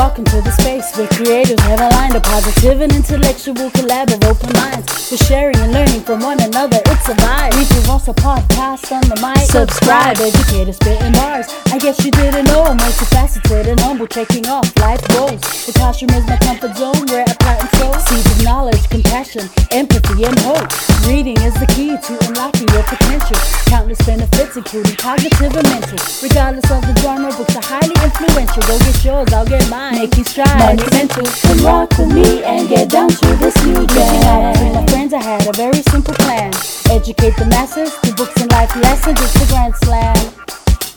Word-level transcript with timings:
Welcome 0.00 0.24
to 0.32 0.40
the 0.40 0.50
space 0.56 0.96
where 0.96 1.06
creators 1.08 1.60
have 1.68 1.78
aligned 1.78 2.16
a 2.16 2.22
positive 2.24 2.80
and 2.80 2.90
intellectual 2.90 3.68
collab 3.68 4.08
of 4.08 4.24
open 4.24 4.48
minds 4.56 4.88
for 4.88 5.20
sharing 5.28 5.60
and 5.60 5.76
learning 5.76 6.00
from 6.00 6.24
one 6.24 6.40
another. 6.40 6.80
It's 6.88 7.04
a 7.12 7.14
vibe. 7.20 7.52
We 7.52 7.68
can 7.68 7.84
also 7.84 8.14
podcast 8.14 8.88
on 8.96 9.04
the 9.12 9.20
mic. 9.20 9.44
Subscribe, 9.44 10.16
educator 10.16 10.72
spitting 10.72 11.12
bars. 11.12 11.52
I 11.68 11.76
guess 11.76 12.00
you 12.00 12.10
didn't 12.16 12.46
know 12.48 12.64
I'm 12.64 12.78
multifaceted 12.78 13.68
and 13.68 13.78
humble, 13.80 14.06
taking 14.06 14.48
off 14.48 14.64
life 14.80 15.04
goals. 15.12 15.44
The 15.68 15.76
classroom 15.76 16.16
is 16.16 16.24
my 16.24 16.38
comfort 16.40 16.80
zone 16.80 17.04
where 17.12 17.28
I 17.28 17.34
plant 17.36 17.60
and 17.60 17.70
sow 17.76 17.92
seeds 18.08 18.24
of 18.24 18.40
knowledge, 18.42 18.80
compassion, 18.88 19.52
empathy, 19.68 20.24
and 20.24 20.38
hope. 20.48 20.64
Reading 21.04 21.36
is 21.44 21.52
the 21.60 21.68
key 21.76 21.92
to 21.92 22.12
unlocking 22.24 22.72
your 22.72 22.88
potential. 22.88 23.36
Countless 23.68 24.00
benefits, 24.08 24.56
including 24.56 24.96
cognitive 24.96 25.52
and 25.52 25.68
mental. 25.68 26.00
Regardless 26.24 26.64
of 26.72 26.80
the 26.88 26.96
genre, 27.04 27.28
books 27.36 27.52
are 27.52 27.68
highly 27.68 27.96
influential. 28.00 28.64
Go 28.64 28.80
get 28.80 29.04
yours, 29.04 29.28
I'll 29.36 29.44
get 29.44 29.68
mine. 29.68 29.89
Make 29.90 30.16
you 30.16 30.22
strive. 30.22 30.56
Monumental. 30.56 31.24
Come 31.24 31.66
rock 31.66 31.90
with 31.98 32.14
me 32.14 32.44
and 32.44 32.68
get 32.68 32.90
down 32.90 33.08
to 33.08 33.26
this 33.36 33.56
new 33.66 33.84
jam. 33.88 34.52
With 34.64 34.74
my 34.74 34.86
friends, 34.86 35.12
I 35.12 35.20
had 35.20 35.48
a 35.48 35.52
very 35.52 35.82
simple 35.82 36.14
plan. 36.14 36.52
Educate 36.88 37.36
the 37.36 37.46
masses 37.50 37.92
through 37.94 38.14
books 38.14 38.40
and 38.40 38.50
life 38.52 38.74
lessons. 38.76 39.20
It's 39.20 39.42
a 39.42 39.52
grand 39.52 39.74
slam. 39.74 40.16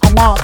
I'm 0.04 0.18
out. 0.20 0.40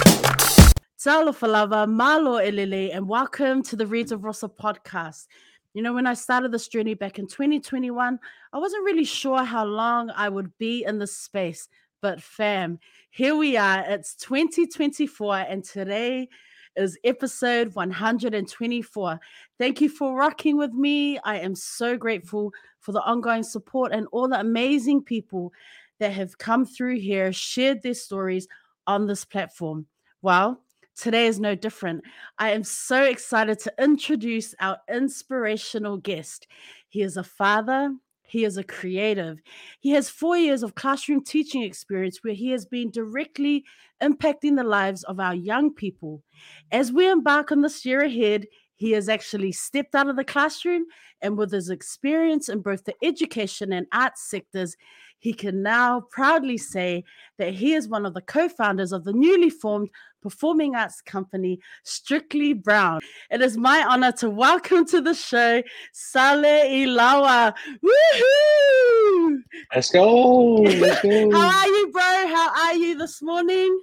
Talo 0.98 1.32
Falava, 1.32 1.88
Malo 1.88 2.40
Elele, 2.40 2.90
and 2.92 3.08
welcome 3.08 3.62
to 3.64 3.76
the 3.76 3.86
Reads 3.86 4.12
of 4.12 4.24
Rosa 4.24 4.50
podcast. 4.50 5.28
You 5.76 5.84
know, 5.84 5.94
when 5.94 6.08
I 6.08 6.16
started 6.16 6.52
this 6.52 6.68
journey 6.68 6.96
back 6.96 7.20
in 7.20 7.28
2021, 7.28 8.20
I 8.52 8.58
wasn't 8.58 8.84
really 8.84 9.06
sure 9.06 9.44
how 9.44 9.66
long 9.66 10.10
I 10.10 10.28
would 10.28 10.58
be 10.58 10.84
in 10.84 10.98
this 10.98 11.16
space. 11.16 11.70
But 12.02 12.24
fam, 12.24 12.80
here 13.12 13.36
we 13.36 13.58
are. 13.58 13.86
It's 13.88 14.16
2024, 14.16 15.38
and 15.38 15.64
today 15.64 16.30
is 16.76 16.98
episode 17.04 17.76
124. 17.76 19.20
Thank 19.58 19.82
you 19.82 19.90
for 19.90 20.16
rocking 20.16 20.58
with 20.58 20.74
me. 20.74 21.20
I 21.20 21.40
am 21.40 21.56
so 21.56 21.98
grateful 21.98 22.52
for 22.80 22.92
the 22.92 23.02
ongoing 23.02 23.44
support 23.44 23.92
and 23.92 24.08
all 24.12 24.28
the 24.28 24.40
amazing 24.40 25.04
people 25.04 25.52
that 26.00 26.14
have 26.14 26.38
come 26.38 26.66
through 26.66 27.00
here, 27.00 27.34
shared 27.34 27.82
their 27.84 27.94
stories 27.94 28.48
on 28.88 29.06
this 29.06 29.26
platform. 29.26 29.86
Well, 30.22 30.62
today 30.96 31.28
is 31.28 31.40
no 31.40 31.56
different. 31.56 32.04
I 32.38 32.52
am 32.52 32.64
so 32.64 33.04
excited 33.04 33.60
to 33.60 33.74
introduce 33.80 34.56
our 34.60 34.78
inspirational 34.90 35.98
guest. 35.98 36.48
He 36.88 37.02
is 37.02 37.18
a 37.18 37.24
father, 37.24 37.94
he 38.30 38.46
is 38.46 38.58
a 38.58 38.64
creative. 38.64 39.42
He 39.80 39.92
has 39.92 40.10
four 40.10 40.38
years 40.38 40.64
of 40.64 40.76
classroom 40.76 41.24
teaching 41.24 41.64
experience 41.64 42.20
where 42.22 42.34
he 42.34 42.52
has 42.52 42.66
been 42.66 42.92
directly 42.92 43.66
impacting 44.02 44.56
the 44.56 44.64
lives 44.64 45.04
of 45.04 45.20
our 45.20 45.36
young 45.36 45.74
people. 45.74 46.24
As 46.72 46.92
we 46.92 47.10
embark 47.10 47.52
on 47.52 47.62
this 47.62 47.86
year 47.86 48.02
ahead, 48.02 48.46
he 48.76 48.92
has 48.92 49.10
actually 49.10 49.52
stepped 49.52 49.94
out 49.94 50.08
of 50.08 50.16
the 50.16 50.24
classroom 50.24 50.86
and 51.22 51.38
with 51.38 51.52
his 51.52 51.70
experience 51.70 52.48
in 52.48 52.62
both 52.62 52.86
the 52.86 52.96
education 53.04 53.74
and 53.74 53.88
arts 53.92 54.30
sectors, 54.30 54.78
he 55.20 55.34
can 55.34 55.62
now 55.62 56.02
proudly 56.12 56.58
say 56.58 57.04
that 57.38 57.54
he 57.54 57.74
is 57.74 57.88
one 57.88 58.06
of 58.06 58.14
the 58.14 58.22
co 58.22 58.50
founders 58.50 58.92
of 58.92 59.04
the 59.04 59.14
newly 59.14 59.50
formed 59.50 59.90
performing 60.22 60.76
arts 60.76 61.02
company, 61.02 61.60
Strictly 61.84 62.54
Brown. 62.54 63.00
It 63.30 63.42
is 63.42 63.58
my 63.58 63.84
honor 63.88 64.12
to 64.14 64.30
welcome 64.30 64.86
to 64.88 65.02
the 65.02 65.14
show 65.14 65.62
Saale 65.94 66.66
Ilaua. 66.70 67.54
Woohoo! 67.84 69.38
Let's 69.74 69.90
go. 69.92 70.56
Let's 70.56 71.02
go. 71.02 71.32
How 71.38 71.60
are 71.60 71.68
you, 71.68 71.92
bro? 71.92 72.02
How 72.02 72.50
are 72.50 72.76
you 72.76 72.98
this 72.98 73.22
morning? 73.22 73.80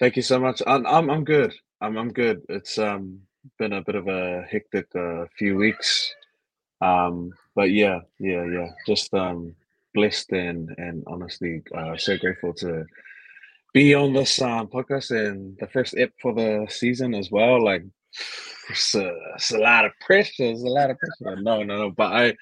Thank 0.00 0.16
you 0.16 0.22
so 0.22 0.38
much. 0.38 0.62
I'm 0.66 0.86
I'm, 0.86 1.10
I'm 1.10 1.24
good. 1.24 1.54
I'm 1.80 1.96
I'm 1.96 2.12
good. 2.12 2.42
It's 2.48 2.78
um 2.78 3.20
been 3.58 3.72
a 3.72 3.82
bit 3.82 3.94
of 3.94 4.08
a 4.08 4.42
hectic 4.50 4.86
uh, 4.94 5.24
few 5.38 5.56
weeks. 5.56 6.14
Um, 6.80 7.32
but 7.54 7.70
yeah, 7.70 8.00
yeah, 8.18 8.44
yeah. 8.44 8.68
Just 8.86 9.12
um 9.14 9.54
blessed 9.98 10.30
and 10.32 10.70
and 10.78 11.02
honestly 11.08 11.60
uh, 11.76 11.96
so 11.96 12.16
grateful 12.16 12.54
to 12.54 12.84
be 13.74 13.94
on 13.94 14.12
this 14.12 14.40
um, 14.40 14.68
podcast 14.68 15.10
and 15.10 15.56
the 15.60 15.66
first 15.66 15.94
ep 15.98 16.12
for 16.22 16.32
the 16.34 16.66
season 16.70 17.14
as 17.14 17.30
well. 17.30 17.62
Like 17.62 17.84
it's 18.70 18.94
a, 18.94 19.12
it's 19.34 19.50
a 19.50 19.58
lot 19.58 19.84
of 19.84 19.92
pressure. 20.06 20.44
It's 20.52 20.62
a 20.62 20.66
lot 20.66 20.90
of 20.90 20.96
pressure. 20.98 21.40
No, 21.40 21.62
no, 21.62 21.76
no. 21.76 21.90
But 21.90 22.12
I 22.12 22.36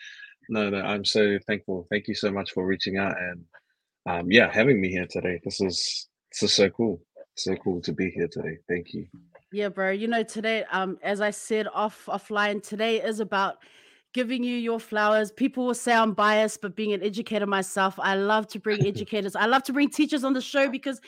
no, 0.49 0.71
no. 0.71 0.81
I'm 0.81 1.05
so 1.05 1.39
thankful. 1.47 1.87
Thank 1.91 2.09
you 2.09 2.15
so 2.15 2.31
much 2.31 2.53
for 2.53 2.65
reaching 2.66 2.99
out 2.99 3.16
and 3.19 3.45
um, 4.09 4.31
yeah, 4.31 4.53
having 4.53 4.81
me 4.81 4.89
here 4.89 5.06
today. 5.09 5.41
This 5.45 5.61
is 5.61 6.09
this 6.31 6.43
is 6.43 6.53
so 6.53 6.69
cool. 6.71 7.00
So 7.37 7.55
cool 7.56 7.81
to 7.83 7.93
be 7.93 8.11
here 8.11 8.28
today. 8.28 8.59
Thank 8.69 8.95
you. 8.95 9.06
Yeah, 9.53 9.69
bro. 9.69 9.91
You 9.91 10.09
know, 10.09 10.22
today, 10.22 10.65
um, 10.71 10.99
as 11.03 11.21
I 11.21 11.31
said 11.31 11.66
off 11.72 12.06
offline, 12.06 12.62
today 12.62 13.03
is 13.03 13.21
about 13.21 13.56
giving 14.16 14.43
you 14.43 14.56
your 14.56 14.81
flowers. 14.81 15.31
People 15.31 15.66
will 15.66 15.75
say 15.75 15.93
I'm 15.93 16.15
biased, 16.15 16.62
but 16.62 16.75
being 16.75 16.94
an 16.94 17.03
educator 17.03 17.44
myself, 17.47 17.94
I 17.99 18.15
love 18.15 18.47
to 18.49 18.59
bring 18.59 18.87
educators. 18.93 19.37
I 19.37 19.44
love 19.44 19.62
to 19.65 19.75
bring 19.75 19.91
teachers 19.91 20.25
on 20.25 20.32
the 20.32 20.41
show 20.41 20.69
because 20.71 21.00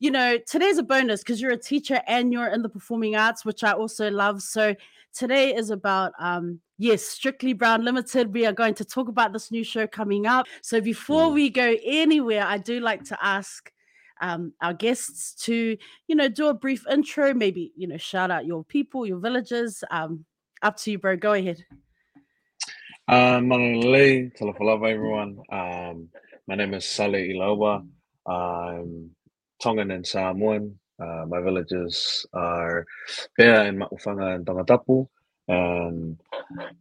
you 0.00 0.10
know, 0.10 0.38
today's 0.38 0.78
a 0.78 0.82
bonus 0.82 1.22
because 1.22 1.40
you're 1.40 1.52
a 1.52 1.56
teacher 1.56 2.00
and 2.06 2.32
you're 2.32 2.48
in 2.48 2.62
the 2.62 2.68
performing 2.68 3.16
arts, 3.16 3.44
which 3.44 3.62
I 3.64 3.72
also 3.72 4.10
love. 4.10 4.42
So 4.42 4.74
today 5.12 5.54
is 5.54 5.70
about 5.70 6.12
um 6.18 6.60
yes, 6.78 7.02
Strictly 7.02 7.54
Brown 7.54 7.84
Limited. 7.84 8.32
We 8.32 8.46
are 8.46 8.52
going 8.52 8.74
to 8.74 8.84
talk 8.84 9.08
about 9.08 9.32
this 9.32 9.50
new 9.50 9.64
show 9.64 9.86
coming 9.86 10.26
up. 10.26 10.46
So 10.62 10.80
before 10.80 11.30
Mm. 11.30 11.34
we 11.34 11.50
go 11.50 11.76
anywhere, 11.84 12.44
I 12.44 12.58
do 12.58 12.80
like 12.80 13.02
to 13.04 13.16
ask 13.20 13.72
um, 14.20 14.52
our 14.60 14.74
guests 14.74 15.34
to, 15.46 15.76
you 16.06 16.14
know, 16.14 16.28
do 16.28 16.46
a 16.48 16.54
brief 16.54 16.84
intro, 16.88 17.34
maybe, 17.34 17.72
you 17.76 17.88
know, 17.88 17.96
shout 17.96 18.30
out 18.30 18.46
your 18.46 18.62
people, 18.64 19.06
your 19.06 19.18
villages. 19.18 19.82
Um, 19.90 20.24
up 20.62 20.76
to 20.78 20.90
you, 20.92 20.98
bro. 20.98 21.16
Go 21.16 21.32
ahead. 21.32 21.64
Um, 23.08 23.50
Manolele, 23.50 24.36
Talafalava, 24.36 24.90
everyone. 24.90 25.38
Um, 25.52 26.10
my 26.48 26.56
name 26.56 26.74
is 26.74 26.86
Saale 26.86 27.22
Ilaua. 27.36 27.86
I'm 28.26 29.12
Tongan 29.62 29.92
and 29.92 30.06
Samoan. 30.08 30.80
Uh, 31.00 31.24
my 31.28 31.40
villages 31.40 32.26
are 32.34 32.84
Pea 33.38 33.68
in 33.68 33.78
Maufanga 33.78 34.34
and 34.36 34.46
Tongatapu, 34.46 35.08
and 35.48 36.20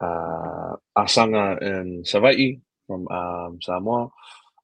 uh, 0.01 0.75
Asanga 0.97 1.61
in 1.61 2.03
Savai'i 2.03 2.61
from 2.87 3.07
um, 3.09 3.59
Samoa. 3.61 4.09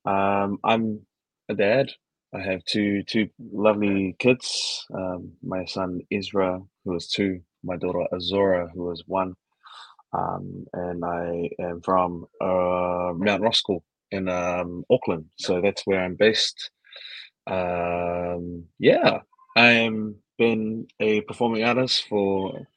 Um, 0.05 0.59
I'm 0.65 1.01
a 1.49 1.55
dad. 1.55 1.91
I 2.35 2.41
have 2.41 2.65
two 2.65 3.03
two 3.03 3.29
lovely 3.53 4.15
kids. 4.19 4.85
Um, 4.93 5.33
my 5.43 5.65
son 5.65 6.01
Ezra, 6.11 6.61
who 6.85 6.95
is 6.97 7.09
two. 7.09 7.41
My 7.63 7.77
daughter 7.77 8.05
Azora, 8.13 8.69
who 8.75 8.91
is 8.91 9.03
one 9.07 9.35
um, 10.13 10.65
and 10.73 11.03
I 11.05 11.49
am 11.59 11.81
from 11.81 12.25
uh, 12.41 13.13
Mount 13.15 13.43
Roskill 13.43 13.81
in 14.11 14.27
um, 14.29 14.83
Auckland, 14.89 15.25
so 15.37 15.61
that's 15.61 15.83
where 15.85 16.03
I'm 16.03 16.15
based. 16.15 16.71
Um, 17.47 18.65
yeah, 18.79 19.19
I 19.57 19.67
am 19.87 20.15
been 20.37 20.87
a 21.01 21.21
performing 21.21 21.63
artist 21.63 22.05
for 22.09 22.67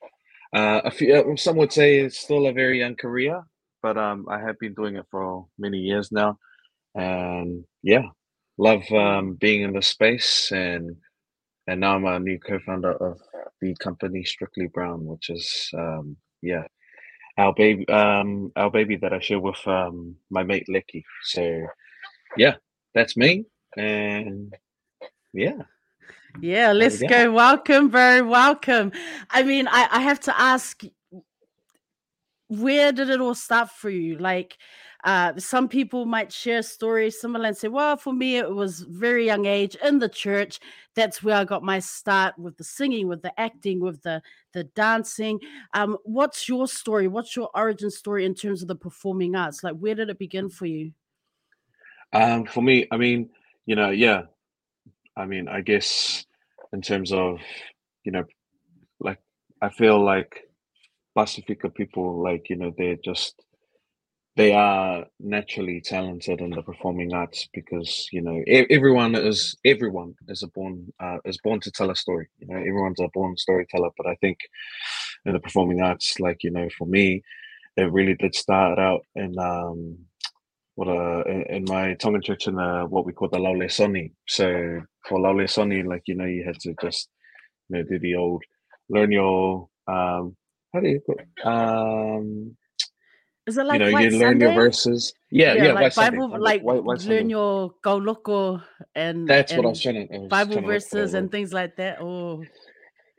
uh, 0.55 0.83
a 0.85 0.91
few. 0.91 1.15
uh, 1.15 1.37
Some 1.37 1.57
would 1.57 1.73
say 1.73 2.01
it's 2.01 2.19
still 2.19 2.47
a 2.47 2.53
very 2.53 2.81
young 2.81 2.97
career, 2.97 3.43
but 3.83 3.97
um, 3.99 4.27
I 4.31 4.41
have 4.41 4.59
been 4.59 4.75
doing 4.75 4.97
it 4.97 5.07
for 5.11 5.47
many 5.59 5.79
years 5.79 6.13
now, 6.13 6.39
and 6.95 7.65
yeah, 7.83 8.05
love 8.59 8.83
um, 8.93 9.35
being 9.35 9.63
in 9.63 9.73
this 9.75 9.89
space 9.89 10.51
and. 10.53 10.97
And 11.67 11.81
now 11.81 11.95
I'm 11.97 12.05
a 12.05 12.19
new 12.19 12.39
co-founder 12.39 12.93
of 12.93 13.21
the 13.61 13.75
company 13.77 14.25
Strictly 14.25 14.67
Brown, 14.67 15.05
which 15.07 15.31
is 15.31 15.71
um, 15.77 16.17
yeah, 16.43 16.65
our 17.39 17.55
baby 17.55 17.89
um 17.89 18.53
our 18.57 18.71
baby 18.71 18.97
that 18.97 19.13
I 19.13 19.21
share 19.21 19.41
with 19.41 19.67
um 19.67 20.17
my 20.31 20.43
mate 20.43 20.67
Leki. 20.69 21.03
So 21.25 21.67
yeah, 22.37 22.55
that's 22.95 23.17
me. 23.17 23.45
And 23.77 24.55
yeah. 25.33 25.63
Yeah, 26.41 26.73
let's 26.73 27.01
we 27.01 27.09
go. 27.09 27.25
go. 27.27 27.33
Welcome, 27.33 27.89
bro. 27.89 28.25
Welcome. 28.25 28.93
I 29.31 29.43
mean, 29.43 29.69
I, 29.69 29.89
I 29.91 30.01
have 30.01 30.21
to 30.21 30.41
ask, 30.41 30.83
where 32.49 32.93
did 32.93 33.11
it 33.11 33.21
all 33.21 33.35
start 33.35 33.71
for 33.71 33.91
you? 33.91 34.19
Like, 34.19 34.57
uh, 35.05 35.37
some 35.39 35.69
people 35.69 36.07
might 36.07 36.33
share 36.33 36.63
stories 36.63 37.21
similar 37.21 37.47
and 37.47 37.57
say, 37.57 37.69
well, 37.69 37.97
for 37.97 38.13
me, 38.13 38.37
it 38.37 38.51
was 38.51 38.81
very 38.81 39.27
young 39.27 39.47
age 39.47 39.77
in 39.83 39.99
the 39.99 40.09
church. 40.09 40.61
That's 40.95 41.23
where 41.23 41.37
I 41.37 41.45
got 41.45 41.63
my 41.65 41.81
start 41.81 42.39
with 42.39 42.57
the 42.57 42.65
singing, 42.65 43.09
with 43.09 43.23
the 43.23 43.39
acting, 43.41 43.81
with 43.81 44.03
the 44.03 44.23
the 44.53 44.65
dancing. 44.65 45.41
Um, 45.75 45.97
what's 46.05 46.49
your 46.49 46.69
story? 46.69 47.09
What's 47.09 47.35
your 47.35 47.51
origin 47.55 47.91
story 47.91 48.25
in 48.25 48.35
terms 48.35 48.63
of 48.63 48.69
the 48.69 48.77
performing 48.77 49.35
arts? 49.35 49.65
Like, 49.65 49.77
where 49.77 49.95
did 49.95 50.11
it 50.11 50.19
begin 50.19 50.49
for 50.49 50.67
you? 50.67 50.93
Um 52.13 52.45
for 52.45 52.63
me, 52.63 52.87
I 52.91 52.97
mean, 52.97 53.31
you 53.67 53.75
know, 53.75 53.91
yeah. 53.91 54.23
I 55.17 55.27
mean, 55.27 55.49
I 55.49 55.63
guess 55.63 56.25
in 56.73 56.81
terms 56.81 57.13
of, 57.13 57.39
you 58.05 58.13
know, 58.13 58.25
like 59.01 59.19
I 59.61 59.69
feel 59.69 60.03
like 60.03 60.49
Pacifica 61.15 61.71
people 61.71 62.23
like, 62.23 62.49
you 62.51 62.57
know, 62.57 62.73
they're 62.77 62.97
just 62.97 63.43
they 64.37 64.53
are 64.53 65.05
naturally 65.21 65.81
talented 65.81 66.41
in 66.41 66.51
the 66.51 66.63
performing 66.63 67.13
arts 67.13 67.49
because 67.53 68.09
you 68.13 68.23
know 68.23 68.43
everyone 68.71 69.15
is 69.15 69.55
everyone 69.65 70.15
is 70.29 70.43
a 70.43 70.49
born 70.49 70.93
uh, 71.01 71.19
is 71.25 71.39
born 71.45 71.61
to 71.61 71.71
tell 71.71 71.91
a 71.91 71.97
story. 71.97 72.29
You 72.39 72.47
know, 72.49 72.57
everyone's 72.57 73.01
a 73.01 73.09
born 73.13 73.37
storyteller. 73.37 73.91
But 73.97 74.07
I 74.07 74.15
think 74.17 74.39
in 75.27 75.35
the 75.35 75.41
performing 75.41 75.83
arts, 75.83 76.19
like 76.19 76.43
you 76.45 76.51
know, 76.51 76.69
for 76.79 76.87
me, 76.87 77.23
it 77.77 77.93
really 77.93 78.15
did 78.15 78.35
start 78.35 78.79
out 78.79 79.03
in 79.17 79.39
um, 79.39 79.99
what 80.77 80.89
uh 80.89 81.23
in, 81.25 81.43
in 81.51 81.65
my 81.69 81.95
Tongan 81.95 82.23
church 82.23 82.47
in 82.49 82.59
uh, 82.59 82.85
what 82.85 83.05
we 83.07 83.13
call 83.13 83.29
the 83.29 83.39
Laule 83.39 83.67
Soni. 83.69 84.13
So 84.29 84.81
for 85.09 85.21
Laule 85.21 85.45
Soni, 85.45 85.85
like 85.87 86.03
you 86.07 86.15
know, 86.15 86.25
you 86.27 86.45
had 86.45 86.59
to 86.61 86.75
just 86.81 87.09
you 87.69 87.79
know 87.79 87.85
do 87.85 87.99
the 87.99 88.15
old 88.17 88.43
learn 88.89 89.13
your 89.13 89.69
um 89.89 90.37
how 90.73 90.81
do 90.81 90.89
you 90.89 91.01
put 91.07 91.21
um 91.47 92.57
Is 93.47 93.59
it 93.59 93.67
you 93.69 93.69
like 93.69 93.81
know 93.81 93.91
White 93.93 94.13
you 94.13 94.19
learn 94.19 94.41
your 94.41 94.53
verses. 94.53 95.15
Yeah, 95.31 95.55
Yeah, 95.55 95.65
yeah, 95.67 95.73
like 95.73 95.93
Sunday. 95.93 96.19
Bible, 96.19 96.29
White, 96.29 96.41
like 96.41 96.63
White, 96.63 96.85
White 96.85 97.03
learn 97.05 97.31
your 97.31 97.73
go 97.83 97.97
loco 97.97 98.63
and 98.95 99.29
That's 99.29 99.57
what 99.57 99.67
I 99.67 99.69
was 99.71 99.81
and 99.81 99.83
trying 99.83 100.09
to. 100.09 100.19
Was 100.19 100.29
Bible 100.29 100.53
trying 100.53 100.67
to 100.67 100.73
look 100.73 100.89
for 100.89 100.97
that 100.99 101.11
verses 101.11 101.13
word. 101.13 101.19
and 101.19 101.31
things 101.33 101.53
like 101.53 101.77
that. 101.77 102.01
Oh, 102.01 102.45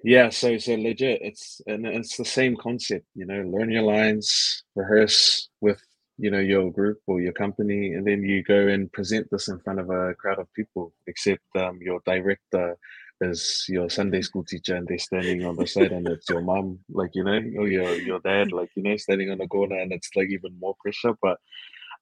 Yeah, 0.04 0.30
so 0.30 0.58
so 0.58 0.76
legit. 0.76 1.22
It's 1.24 1.62
and 1.68 1.86
it's 1.88 2.18
the 2.18 2.26
same 2.26 2.56
concept, 2.58 3.06
you 3.16 3.26
know, 3.26 3.42
learn 3.44 3.72
your 3.72 3.84
lines, 3.84 4.64
rehearse 4.76 5.50
with, 5.62 5.82
you 6.18 6.32
know, 6.32 6.40
your 6.40 6.72
group 6.72 7.00
or 7.08 7.22
your 7.22 7.34
company, 7.34 7.94
and 7.94 8.08
then 8.08 8.24
you 8.24 8.44
go 8.44 8.68
and 8.68 8.92
present 8.94 9.28
this 9.32 9.50
in 9.50 9.60
front 9.60 9.80
of 9.80 9.90
a 9.90 10.14
crowd 10.16 10.40
of 10.40 10.48
people, 10.56 10.94
except 11.08 11.42
um 11.58 11.80
your 11.82 12.02
director 12.06 12.78
is 13.22 13.66
your 13.70 13.90
Sunday 13.90 14.22
school 14.22 14.44
teacher 14.44 14.76
and 14.76 14.88
they're 14.88 14.98
standing 14.98 15.46
on 15.46 15.56
the 15.56 15.68
side 15.68 15.92
and 15.92 16.08
it's 16.08 16.30
your 16.30 16.42
mom, 16.42 16.80
like, 16.90 17.12
you 17.14 17.24
know, 17.24 17.40
or 17.58 17.68
your 17.68 17.94
your 17.96 18.20
dad, 18.20 18.52
like, 18.52 18.70
you 18.76 18.84
know, 18.84 18.98
standing 18.98 19.32
on 19.32 19.38
the 19.38 19.48
corner 19.48 19.80
and 19.80 19.92
it's 19.92 20.10
like 20.16 20.30
even 20.30 20.58
more 20.60 20.76
pressure. 20.82 21.14
But 21.22 21.38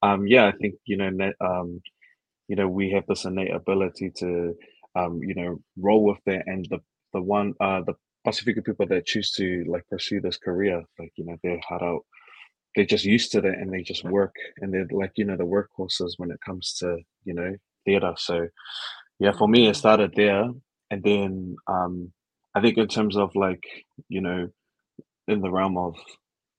um 0.02 0.26
yeah, 0.26 0.46
I 0.46 0.52
think, 0.52 0.74
you 0.84 0.96
know, 0.96 1.32
um, 1.40 1.80
you 2.48 2.56
know, 2.56 2.68
we 2.68 2.90
have 2.90 3.06
this 3.06 3.24
innate 3.24 3.54
ability 3.54 4.10
to 4.18 4.54
um, 4.94 5.20
you 5.22 5.34
know, 5.34 5.58
roll 5.78 6.04
with 6.04 6.18
that 6.26 6.44
and 6.46 6.66
the 6.70 6.80
the 7.12 7.22
one 7.22 7.54
uh 7.60 7.82
the 7.82 7.94
Pacific 8.24 8.64
people 8.64 8.86
that 8.86 9.06
choose 9.06 9.32
to 9.32 9.64
like 9.68 9.84
pursue 9.90 10.20
this 10.20 10.36
career, 10.36 10.82
like 10.98 11.12
you 11.16 11.24
know, 11.24 11.36
they're 11.42 11.60
hard 11.68 11.82
out. 11.82 12.02
They're 12.74 12.84
just 12.86 13.04
used 13.04 13.32
to 13.32 13.40
that 13.40 13.58
and 13.58 13.72
they 13.72 13.82
just 13.82 14.04
work 14.04 14.34
and 14.58 14.72
they're 14.72 14.86
like, 14.90 15.12
you 15.16 15.24
know, 15.24 15.36
the 15.36 15.44
workhorses 15.44 16.12
when 16.16 16.30
it 16.30 16.40
comes 16.44 16.74
to, 16.74 16.98
you 17.24 17.34
know, 17.34 17.56
theatre. 17.84 18.14
So 18.16 18.48
yeah, 19.18 19.32
for 19.32 19.48
me 19.48 19.68
it 19.68 19.76
started 19.76 20.14
there. 20.16 20.48
And 20.92 21.02
then 21.02 21.56
um 21.66 22.12
I 22.54 22.60
think 22.60 22.76
in 22.76 22.86
terms 22.86 23.16
of 23.16 23.34
like, 23.34 23.64
you 24.08 24.20
know, 24.20 24.48
in 25.26 25.40
the 25.40 25.50
realm 25.50 25.78
of 25.78 25.96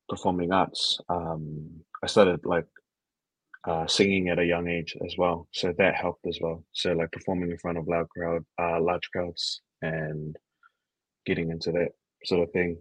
performing 0.09 0.51
arts, 0.51 0.99
um 1.07 1.83
I 2.03 2.07
started 2.07 2.41
like 2.45 2.65
uh, 3.65 3.87
singing 3.87 4.27
at 4.27 4.39
a 4.39 4.45
young 4.45 4.67
age 4.67 4.95
as 5.05 5.15
well, 5.17 5.47
so 5.53 5.73
that 5.77 5.95
helped 5.95 6.25
as 6.27 6.37
well. 6.41 6.65
So 6.73 6.91
like 6.91 7.13
performing 7.13 7.49
in 7.49 7.57
front 7.57 7.77
of 7.77 7.87
loud 7.87 8.09
crowd, 8.09 8.43
uh, 8.61 8.81
large 8.81 9.09
crowds, 9.11 9.61
and 9.81 10.35
getting 11.25 11.49
into 11.49 11.71
that 11.71 11.91
sort 12.25 12.43
of 12.43 12.51
thing. 12.51 12.77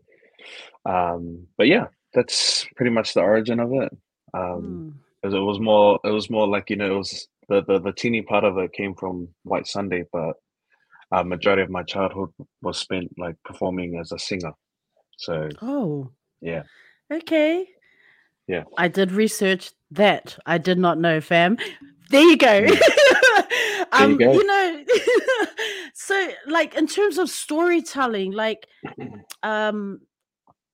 Um, 0.84 1.46
but 1.56 1.68
yeah, 1.68 1.86
that's 2.14 2.66
pretty 2.74 2.90
much 2.90 3.14
the 3.14 3.20
origin 3.20 3.60
of 3.60 3.72
it. 3.72 3.96
Um, 4.34 4.94
mm. 5.24 5.32
it 5.32 5.38
was 5.38 5.60
more, 5.60 6.00
it 6.02 6.10
was 6.10 6.28
more 6.28 6.48
like 6.48 6.68
you 6.68 6.76
know, 6.76 6.94
it 6.94 6.98
was 6.98 7.28
the 7.48 7.62
the, 7.62 7.78
the 7.78 7.92
teeny 7.92 8.22
part 8.22 8.42
of 8.42 8.58
it 8.58 8.72
came 8.72 8.96
from 8.96 9.28
White 9.44 9.68
Sunday, 9.68 10.04
but 10.12 10.34
uh, 11.12 11.22
majority 11.22 11.62
of 11.62 11.70
my 11.70 11.82
childhood 11.82 12.30
was 12.62 12.78
spent 12.78 13.10
like 13.18 13.36
performing 13.44 13.98
as 13.98 14.12
a 14.12 14.18
singer. 14.18 14.52
So 15.18 15.48
Oh, 15.60 16.10
yeah, 16.40 16.62
okay. 17.12 17.66
yeah, 18.46 18.64
I 18.76 18.88
did 18.88 19.12
research 19.12 19.72
that. 19.90 20.38
I 20.46 20.58
did 20.58 20.78
not 20.78 20.98
know, 20.98 21.20
fam. 21.20 21.58
There 22.10 22.22
you 22.22 22.36
go. 22.36 22.62
mm. 22.62 22.68
there 23.92 24.08
you 24.08 24.14
um, 24.14 24.16
go. 24.16 24.32
you 24.32 24.46
know, 24.46 24.84
so 25.94 26.30
like 26.46 26.74
in 26.74 26.86
terms 26.86 27.18
of 27.18 27.28
storytelling, 27.30 28.32
like 28.32 28.66
um, 29.42 30.00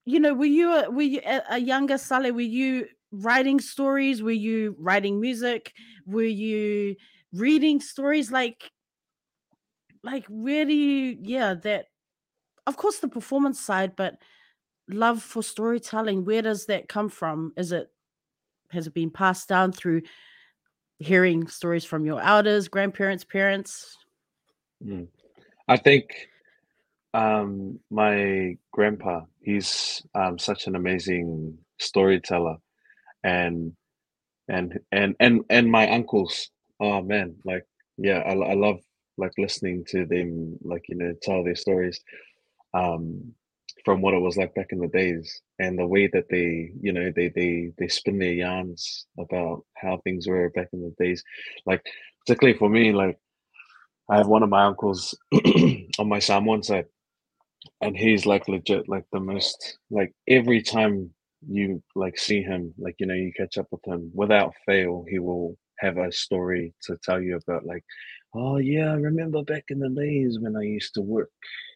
you 0.05 0.19
know, 0.19 0.33
were 0.33 0.45
you 0.45 0.73
a, 0.73 0.89
were 0.89 1.01
you 1.01 1.21
a, 1.25 1.41
a 1.51 1.57
younger 1.59 1.97
Sally? 1.97 2.31
Were 2.31 2.41
you 2.41 2.87
writing 3.11 3.59
stories? 3.59 4.23
Were 4.23 4.31
you 4.31 4.75
writing 4.79 5.19
music? 5.19 5.73
Were 6.05 6.23
you 6.23 6.95
reading 7.33 7.79
stories? 7.79 8.31
Like, 8.31 8.71
like 10.03 10.27
you? 10.29 11.17
Yeah, 11.21 11.55
that 11.55 11.87
of 12.67 12.77
course 12.77 12.99
the 12.99 13.07
performance 13.07 13.59
side, 13.59 13.95
but 13.95 14.17
love 14.89 15.21
for 15.21 15.43
storytelling. 15.43 16.25
Where 16.25 16.41
does 16.41 16.65
that 16.67 16.89
come 16.89 17.09
from? 17.09 17.53
Is 17.57 17.71
it 17.71 17.89
has 18.71 18.87
it 18.87 18.93
been 18.93 19.11
passed 19.11 19.49
down 19.49 19.71
through 19.71 20.03
hearing 20.99 21.47
stories 21.47 21.85
from 21.85 22.05
your 22.05 22.21
elders, 22.21 22.67
grandparents, 22.67 23.23
parents? 23.23 23.97
Mm. 24.83 25.07
I 25.67 25.77
think 25.77 26.29
Um, 27.13 27.79
my 27.89 28.57
grandpa, 28.71 29.25
he's 29.41 30.03
um, 30.13 30.37
such 30.37 30.67
an 30.67 30.75
amazing 30.75 31.57
storyteller, 31.79 32.57
and 33.23 33.73
and 34.47 34.79
and 34.91 35.15
and 35.19 35.41
and 35.49 35.71
my 35.71 35.89
uncles. 35.89 36.51
Oh 36.79 37.01
man, 37.01 37.35
like 37.45 37.65
yeah, 37.97 38.19
I, 38.19 38.33
I 38.33 38.53
love 38.55 38.79
like 39.19 39.33
listening 39.37 39.85
to 39.89 40.05
them, 40.05 40.57
like 40.61 40.85
you 40.89 40.95
know, 40.95 41.13
tell 41.21 41.43
their 41.43 41.55
stories 41.55 41.99
um, 42.73 43.33
from 43.85 44.01
what 44.01 44.13
it 44.13 44.19
was 44.19 44.37
like 44.37 44.53
back 44.55 44.67
in 44.71 44.79
the 44.79 44.87
days, 44.87 45.41
and 45.59 45.77
the 45.77 45.85
way 45.85 46.07
that 46.07 46.29
they, 46.29 46.71
you 46.81 46.93
know, 46.93 47.11
they 47.15 47.29
they 47.29 47.71
they 47.77 47.87
spin 47.87 48.19
their 48.19 48.33
yarns 48.33 49.05
about 49.19 49.63
how 49.75 49.97
things 50.03 50.27
were 50.27 50.49
back 50.51 50.69
in 50.73 50.81
the 50.81 50.93
days. 51.03 51.23
Like 51.65 51.85
particularly 52.25 52.57
for 52.57 52.69
me, 52.69 52.91
like 52.91 53.17
I 54.09 54.17
have 54.17 54.27
one 54.27 54.43
of 54.43 54.49
my 54.49 54.65
uncles 54.65 55.17
on 55.99 56.07
my 56.07 56.19
Samoan 56.19 56.63
side 56.63 56.85
and 57.81 57.95
he's 57.95 58.25
like 58.25 58.47
legit 58.47 58.87
like 58.89 59.05
the 59.11 59.19
most 59.19 59.77
like 59.89 60.13
every 60.27 60.61
time 60.61 61.09
you 61.47 61.81
like 61.95 62.17
see 62.17 62.41
him 62.41 62.73
like 62.77 62.95
you 62.99 63.05
know 63.05 63.13
you 63.13 63.31
catch 63.35 63.57
up 63.57 63.67
with 63.71 63.85
him 63.85 64.11
without 64.13 64.53
fail 64.65 65.05
he 65.09 65.19
will 65.19 65.57
have 65.79 65.97
a 65.97 66.11
story 66.11 66.73
to 66.81 66.97
tell 67.03 67.21
you 67.21 67.37
about 67.37 67.65
like 67.65 67.83
oh 68.35 68.57
yeah 68.57 68.91
i 68.91 68.95
remember 68.95 69.43
back 69.43 69.65
in 69.69 69.79
the 69.79 69.89
days 69.89 70.37
when 70.39 70.55
i 70.55 70.61
used 70.61 70.93
to 70.93 71.01
work 71.01 71.31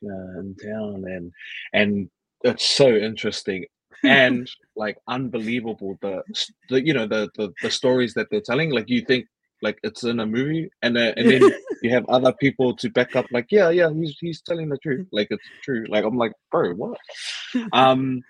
uh, 0.06 0.40
in 0.40 0.56
town 0.64 1.04
and 1.08 1.32
and 1.74 2.10
it's 2.44 2.68
so 2.68 2.90
interesting 2.90 3.66
and 4.04 4.50
like 4.76 4.98
unbelievable 5.08 5.98
the, 6.02 6.22
the 6.70 6.86
you 6.86 6.94
know 6.94 7.08
the, 7.08 7.30
the 7.36 7.52
the 7.62 7.72
stories 7.72 8.14
that 8.14 8.28
they're 8.30 8.42
telling 8.42 8.72
like 8.72 8.90
you 8.90 9.02
think 9.02 9.26
like 9.62 9.80
it's 9.84 10.04
in 10.04 10.20
a 10.20 10.26
movie 10.26 10.70
and 10.82 10.98
uh, 10.98 11.14
and 11.16 11.30
then 11.30 11.42
you 11.82 11.90
have 11.90 12.06
other 12.08 12.34
people 12.34 12.76
to 12.76 12.90
back 12.90 13.16
up 13.16 13.26
like 13.32 13.48
yeah 13.50 13.70
yeah 13.70 13.90
he's 13.92 14.18
he's 14.20 14.42
telling 14.42 14.70
the 14.70 14.78
truth 14.80 15.08
like 15.12 15.28
it's 15.32 15.48
true 15.64 15.86
like 15.88 16.04
i'm 16.04 16.18
like 16.18 16.34
bro 16.52 16.74
what? 16.74 16.98
Um 17.72 18.22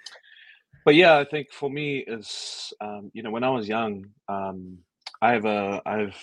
but 0.86 0.96
yeah 0.96 1.18
i 1.18 1.26
think 1.26 1.52
for 1.52 1.70
me 1.70 2.00
is 2.00 2.72
um 2.82 3.10
you 3.14 3.24
know 3.24 3.32
when 3.32 3.44
i 3.44 3.50
was 3.50 3.68
young 3.68 4.06
um 4.30 4.78
i 5.22 5.32
have 5.32 5.46
a 5.46 5.82
i 5.86 6.00
have 6.00 6.16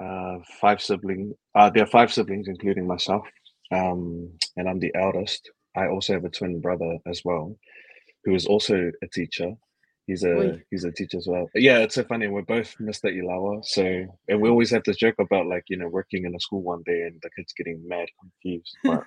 uh 0.00 0.36
five 0.60 0.80
siblings 0.80 1.34
uh 1.54 1.70
there 1.70 1.82
are 1.82 1.88
five 1.88 2.12
siblings 2.12 2.48
including 2.48 2.86
myself 2.86 3.26
um 3.72 4.30
and 4.56 4.68
i'm 4.68 4.78
the 4.78 4.94
eldest 4.94 5.50
i 5.76 5.86
also 5.86 6.12
have 6.12 6.24
a 6.24 6.30
twin 6.30 6.60
brother 6.60 6.98
as 7.06 7.22
well 7.24 7.56
who 8.26 8.34
is 8.34 8.46
also 8.46 8.90
a 9.02 9.06
teacher. 9.06 9.52
He's 10.06 10.22
a 10.22 10.60
he's 10.70 10.84
a 10.84 10.92
teacher 10.92 11.16
as 11.16 11.26
well. 11.26 11.48
Yeah, 11.54 11.78
it's 11.78 11.94
so 11.94 12.04
funny. 12.04 12.28
We're 12.28 12.42
both 12.42 12.76
Mr. 12.78 13.10
Ilaua. 13.10 13.64
So 13.64 13.82
and 14.28 14.40
we 14.40 14.48
always 14.48 14.70
have 14.70 14.82
this 14.84 14.96
joke 14.96 15.16
about 15.18 15.46
like, 15.46 15.64
you 15.68 15.76
know, 15.76 15.88
working 15.88 16.26
in 16.26 16.34
a 16.34 16.40
school 16.40 16.62
one 16.62 16.82
day 16.84 17.02
and 17.02 17.18
the 17.22 17.30
kids 17.36 17.52
getting 17.56 17.82
mad 17.88 18.08
confused. 18.20 18.76
But 18.84 19.04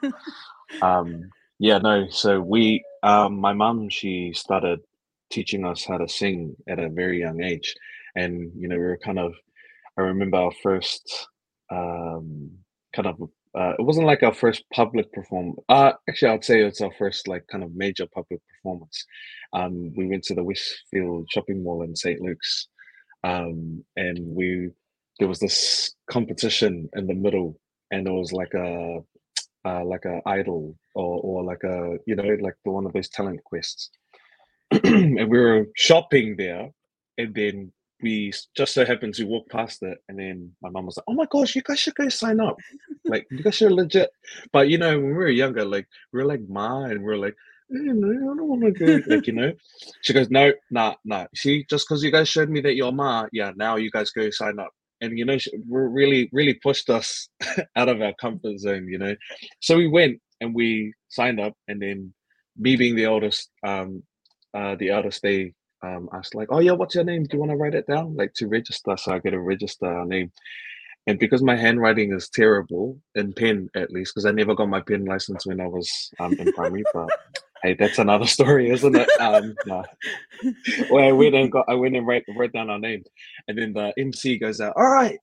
um 0.81 1.29
yeah, 1.59 1.77
no, 1.77 2.07
so 2.09 2.41
we 2.41 2.83
um 3.03 3.39
my 3.39 3.53
mum 3.53 3.89
she 3.89 4.33
started 4.33 4.79
teaching 5.29 5.65
us 5.65 5.85
how 5.85 5.97
to 5.97 6.07
sing 6.09 6.55
at 6.67 6.79
a 6.79 6.89
very 6.89 7.19
young 7.19 7.41
age. 7.43 7.75
And 8.15 8.51
you 8.57 8.67
know, 8.67 8.75
we 8.75 8.83
were 8.83 8.97
kind 8.97 9.19
of 9.19 9.33
I 9.99 10.03
remember 10.03 10.37
our 10.37 10.51
first 10.63 11.27
um 11.71 12.51
kind 12.95 13.07
of 13.07 13.21
uh, 13.57 13.73
it 13.79 13.83
wasn't 13.83 14.07
like 14.07 14.23
our 14.23 14.33
first 14.33 14.63
public 14.73 15.11
perform 15.13 15.55
uh 15.69 15.93
actually 16.09 16.31
I'd 16.31 16.45
say 16.45 16.61
it's 16.61 16.81
our 16.81 16.91
first 16.99 17.27
like 17.27 17.45
kind 17.51 17.63
of 17.63 17.75
major 17.75 18.07
public 18.13 18.41
performance. 18.49 19.05
Um 19.53 19.93
we 19.97 20.07
went 20.07 20.23
to 20.25 20.35
the 20.35 20.43
Westfield 20.43 21.27
shopping 21.31 21.63
mall 21.63 21.83
in 21.83 21.95
St. 21.95 22.21
Luke's 22.21 22.67
um 23.23 23.83
and 23.97 24.19
we 24.35 24.69
there 25.19 25.27
was 25.27 25.39
this 25.39 25.95
competition 26.09 26.89
in 26.95 27.07
the 27.07 27.15
middle 27.15 27.59
and 27.91 28.07
it 28.07 28.11
was 28.11 28.31
like 28.33 28.53
a 28.55 28.99
uh, 29.65 29.83
like 29.85 30.05
a 30.05 30.21
idol 30.27 30.75
or 30.95 31.19
or 31.21 31.43
like 31.43 31.63
a 31.65 31.97
you 32.07 32.15
know 32.15 32.23
like 32.41 32.55
the 32.65 32.71
one 32.71 32.85
of 32.85 32.93
those 32.93 33.09
talent 33.09 33.43
quests 33.43 33.91
and 34.83 35.29
we 35.29 35.39
were 35.39 35.65
shopping 35.75 36.35
there, 36.37 36.69
and 37.17 37.33
then 37.33 37.71
we 38.01 38.31
just 38.55 38.73
so 38.73 38.85
happened 38.85 39.13
to 39.15 39.25
walk 39.25 39.49
past 39.49 39.83
it, 39.83 39.97
and 40.07 40.19
then 40.19 40.51
my 40.61 40.69
mum 40.69 40.85
was 40.85 40.97
like, 40.97 41.05
"Oh 41.07 41.13
my 41.13 41.25
gosh, 41.29 41.55
you 41.55 41.61
guys 41.61 41.79
should 41.79 41.95
go 41.95 42.09
sign 42.09 42.39
up! 42.39 42.57
Like, 43.05 43.27
you 43.31 43.43
guys 43.43 43.55
should 43.55 43.71
legit." 43.71 44.09
But 44.51 44.69
you 44.69 44.77
know, 44.77 44.97
when 44.99 45.07
we 45.07 45.13
were 45.13 45.29
younger, 45.29 45.65
like 45.65 45.87
we 46.13 46.19
were 46.19 46.27
like 46.27 46.41
ma, 46.47 46.83
and 46.85 47.03
we 47.03 47.13
are 47.13 47.17
like, 47.17 47.35
you 47.69 47.93
know, 47.93 48.31
I 48.31 48.35
don't 48.35 48.47
want 48.47 48.61
to 48.63 48.71
go. 48.71 49.15
Like, 49.15 49.27
you 49.27 49.33
know, 49.33 49.53
she 50.01 50.13
goes, 50.13 50.29
no, 50.29 50.51
nah, 50.71 50.95
nah. 51.05 51.27
See, 51.35 51.65
just 51.69 51.87
because 51.87 52.03
you 52.03 52.11
guys 52.11 52.27
showed 52.27 52.49
me 52.49 52.61
that 52.61 52.75
you're 52.75 52.91
Ma, 52.91 53.27
yeah, 53.31 53.51
now 53.55 53.75
you 53.75 53.91
guys 53.91 54.11
go 54.11 54.29
sign 54.31 54.59
up. 54.59 54.71
And 55.01 55.17
you 55.17 55.23
know, 55.23 55.37
she 55.37 55.51
really, 55.69 56.29
really 56.33 56.55
pushed 56.55 56.89
us 56.89 57.29
out 57.75 57.87
of 57.87 58.01
our 58.01 58.13
comfort 58.19 58.59
zone. 58.59 58.87
You 58.89 58.97
know, 58.97 59.15
so 59.61 59.77
we 59.77 59.87
went 59.87 60.19
and 60.41 60.53
we 60.53 60.93
signed 61.09 61.39
up, 61.39 61.53
and 61.67 61.81
then 61.81 62.13
me 62.57 62.75
being 62.75 62.95
the 62.95 63.05
oldest, 63.05 63.49
um, 63.65 64.03
uh, 64.53 64.75
the 64.75 64.89
eldest, 64.89 65.21
they 65.21 65.53
um 65.83 66.09
asked 66.13 66.35
like, 66.35 66.49
oh 66.51 66.59
yeah, 66.59 66.73
what's 66.73 66.95
your 66.95 67.03
name? 67.03 67.23
Do 67.23 67.37
you 67.37 67.39
want 67.39 67.51
to 67.51 67.57
write 67.57 67.75
it 67.75 67.87
down, 67.87 68.15
like 68.15 68.33
to 68.35 68.47
register? 68.47 68.97
So 68.97 69.13
I 69.13 69.19
get 69.19 69.31
to 69.31 69.39
register 69.39 69.85
our 69.85 70.05
name. 70.05 70.31
And 71.07 71.17
because 71.17 71.41
my 71.41 71.55
handwriting 71.55 72.13
is 72.13 72.29
terrible 72.29 72.99
in 73.15 73.33
pen, 73.33 73.69
at 73.75 73.91
least, 73.91 74.13
because 74.13 74.25
I 74.25 74.31
never 74.31 74.53
got 74.53 74.69
my 74.69 74.81
pen 74.81 75.05
license 75.05 75.45
when 75.45 75.59
I 75.59 75.67
was 75.67 76.11
um, 76.19 76.33
in 76.33 76.51
primary, 76.53 76.83
but 76.93 77.09
hey, 77.63 77.73
that's 77.73 77.97
another 77.99 78.27
story, 78.37 78.69
isn't 78.69 78.95
it? 78.95 79.09
Um. 79.19 79.55
Well, 80.89 81.07
I 81.07 81.11
went 81.11 81.35
and 81.35 81.51
got, 81.51 81.65
I 81.67 81.73
went 81.75 81.95
and 81.95 82.07
wrote, 82.07 82.23
wrote 82.35 82.53
down 82.53 82.69
our 82.69 82.79
name, 82.79 83.03
and 83.47 83.57
then 83.57 83.73
the 83.73 83.93
MC 83.97 84.37
goes 84.37 84.61
out. 84.61 84.73
All 84.77 84.89
right, 84.89 85.19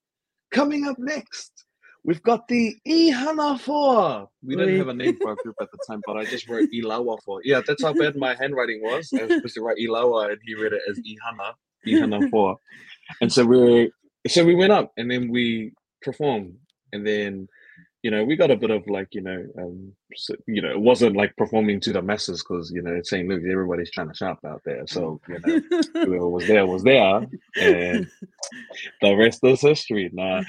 coming 0.51 0.87
up 0.87 0.99
next, 0.99 1.66
we've 2.07 2.23
got 2.23 2.47
the 2.49 2.75
Ihana 2.89 3.59
Four. 3.61 4.29
We 4.43 4.57
didn't 4.57 4.79
have 4.79 4.89
a 4.89 4.95
name 4.95 5.17
for 5.21 5.31
our 5.31 5.37
group 5.37 5.57
at 5.61 5.69
the 5.73 5.79
time, 5.87 6.01
but 6.07 6.17
I 6.17 6.25
just 6.25 6.49
wrote 6.49 6.71
Ilaua 6.73 7.19
for. 7.25 7.41
Yeah, 7.45 7.61
that's 7.67 7.83
how 7.83 7.93
bad 7.93 8.17
my 8.17 8.35
handwriting 8.35 8.81
was. 8.83 9.13
I 9.13 9.25
was 9.25 9.35
supposed 9.35 9.55
to 9.55 9.61
write 9.61 9.79
Ilaua, 9.79 10.31
and 10.31 10.39
he 10.47 10.55
read 10.55 10.73
it 10.73 10.83
as 10.89 10.99
Ihana, 10.99 11.53
Ihana 11.87 12.31
Four. 12.31 12.57
And 13.21 13.33
so 13.33 13.45
we 13.45 13.91
so 14.29 14.45
we 14.45 14.55
went 14.55 14.73
up, 14.73 14.93
and 14.97 15.11
then 15.11 15.29
we 15.31 15.73
performed, 16.03 16.57
and 16.93 17.07
then 17.07 17.49
you 18.07 18.13
know, 18.13 18.23
we 18.23 18.37
got 18.37 18.53
a 18.53 18.57
bit 18.57 18.71
of 18.71 18.87
like, 18.87 19.09
you 19.17 19.21
know, 19.21 19.45
um, 19.59 19.93
so, 20.15 20.37
you 20.47 20.63
know, 20.63 20.71
it 20.71 20.79
wasn't 20.81 21.17
like 21.17 21.37
performing 21.37 21.81
to 21.81 21.93
the 21.93 22.01
masses 22.01 22.41
because, 22.41 22.71
you 22.71 22.81
know, 22.81 22.95
it's 22.95 23.11
St. 23.11 23.29
Luke, 23.29 23.43
everybody's 23.51 23.91
trying 23.91 24.07
to 24.07 24.15
shop 24.15 24.39
out 24.47 24.63
there. 24.65 24.87
So, 24.87 25.21
you 25.29 25.41
know, 25.45 25.81
whoever 25.93 26.29
was 26.29 26.47
there 26.47 26.69
was 26.69 26.85
there, 26.85 27.27
and 27.57 28.07
the 29.03 29.17
rest 29.17 29.41
is 29.43 29.61
history. 29.61 30.09
Nah, 30.13 30.45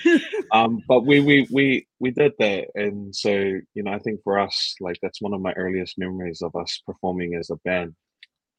um, 0.51 0.83
but 0.87 1.07
we 1.07 1.19
we 1.19 1.47
we 1.51 1.87
we 1.99 2.11
did 2.11 2.33
that, 2.37 2.67
and 2.75 3.15
so 3.15 3.31
you 3.31 3.81
know, 3.81 3.91
I 3.91 3.97
think 3.97 4.21
for 4.23 4.37
us, 4.37 4.75
like 4.79 4.99
that's 5.01 5.19
one 5.19 5.33
of 5.33 5.41
my 5.41 5.53
earliest 5.53 5.97
memories 5.97 6.43
of 6.43 6.55
us 6.55 6.83
performing 6.85 7.33
as 7.33 7.49
a 7.49 7.55
band. 7.65 7.95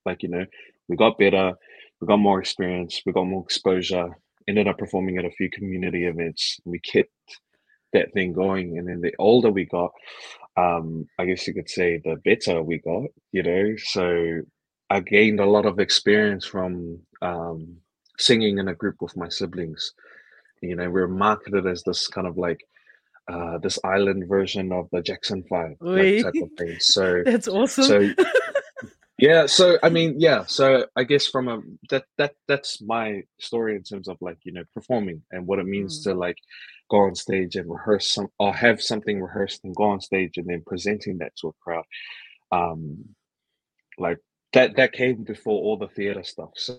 Like, 0.07 0.25
you 0.25 0.29
know, 0.29 0.45
we 0.89 0.97
got 0.97 1.19
better, 1.19 1.53
we 2.01 2.09
got 2.09 2.17
more 2.17 2.41
experience, 2.41 3.01
we 3.07 3.13
got 3.13 3.27
more 3.27 3.45
exposure. 3.45 4.09
Ended 4.49 4.67
up 4.67 4.79
performing 4.79 5.19
at 5.19 5.25
a 5.25 5.31
few 5.31 5.49
community 5.51 6.07
events. 6.07 6.59
We 6.65 6.81
kept 6.81 7.13
that 7.93 8.13
thing 8.13 8.33
going. 8.33 8.79
And 8.79 8.89
then 8.89 9.01
the 9.01 9.15
older 9.19 9.51
we 9.51 9.65
got, 9.65 9.93
um, 10.57 11.07
I 11.19 11.27
guess 11.27 11.47
you 11.47 11.55
could 11.55 11.71
say 11.71 11.99
the 11.99 12.17
better 12.25 12.63
we 12.63 12.79
got, 12.79 13.05
you 13.33 13.43
know. 13.43 13.75
So 13.77 14.43
I 14.91 15.01
gained 15.01 15.41
a 15.41 15.47
lot 15.47 15.67
of 15.67 15.79
experience 15.79 16.47
from 16.47 17.01
um, 17.23 17.77
singing 18.19 18.59
in 18.59 18.69
a 18.69 18.75
group 18.75 18.97
with 19.01 19.17
my 19.17 19.29
siblings. 19.29 19.93
You 20.61 20.77
know, 20.77 20.91
we 20.91 21.01
are 21.01 21.09
marketed 21.09 21.67
as 21.67 21.83
this 21.85 22.09
kind 22.09 22.27
of 22.27 22.37
like 22.37 22.61
uh, 23.31 23.59
this 23.59 23.79
island 23.85 24.27
version 24.29 24.73
of 24.73 24.89
the 24.91 25.03
Jackson 25.03 25.45
Five 25.49 25.77
like, 25.81 26.23
type 26.23 26.35
of 26.43 26.51
thing. 26.57 26.77
So 26.81 27.23
that's 27.27 27.47
awesome. 27.47 27.85
So 27.85 28.11
yeah, 29.19 29.47
so 29.47 29.79
I 29.83 29.91
mean, 29.91 30.17
yeah, 30.19 30.45
so 30.47 30.87
I 30.97 31.05
guess 31.05 31.27
from 31.27 31.49
a 31.49 31.61
that 31.91 32.05
that 32.17 32.35
that's 32.47 32.81
my 32.81 33.23
story 33.39 33.77
in 33.77 33.83
terms 33.83 34.09
of 34.09 34.17
like 34.21 34.39
you 34.45 34.53
know 34.53 34.65
performing 34.75 35.23
and 35.31 35.47
what 35.47 35.59
it 35.59 35.67
means 35.67 36.01
mm. 36.01 36.05
to 36.05 36.15
like 36.15 36.39
go 36.91 36.99
on 36.99 37.15
stage 37.15 37.57
and 37.57 37.71
rehearse 37.71 38.13
some 38.13 38.29
or 38.39 38.55
have 38.55 38.83
something 38.83 39.21
rehearsed 39.21 39.65
and 39.65 39.75
go 39.75 39.85
on 39.85 40.01
stage 40.01 40.37
and 40.37 40.47
then 40.49 40.63
presenting 40.67 41.19
that 41.19 41.35
to 41.37 41.49
a 41.49 41.53
crowd 41.63 41.85
um 42.53 43.05
like 43.99 44.19
that 44.53 44.77
that 44.77 44.93
came 44.93 45.23
before 45.25 45.63
all 45.63 45.77
the 45.77 45.89
theater 45.89 46.23
stuff 46.23 46.51
so 46.55 46.79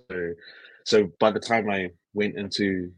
so 0.85 1.09
by 1.19 1.31
the 1.31 1.39
time 1.39 1.69
i 1.69 1.89
went 2.13 2.35
into 2.35 2.91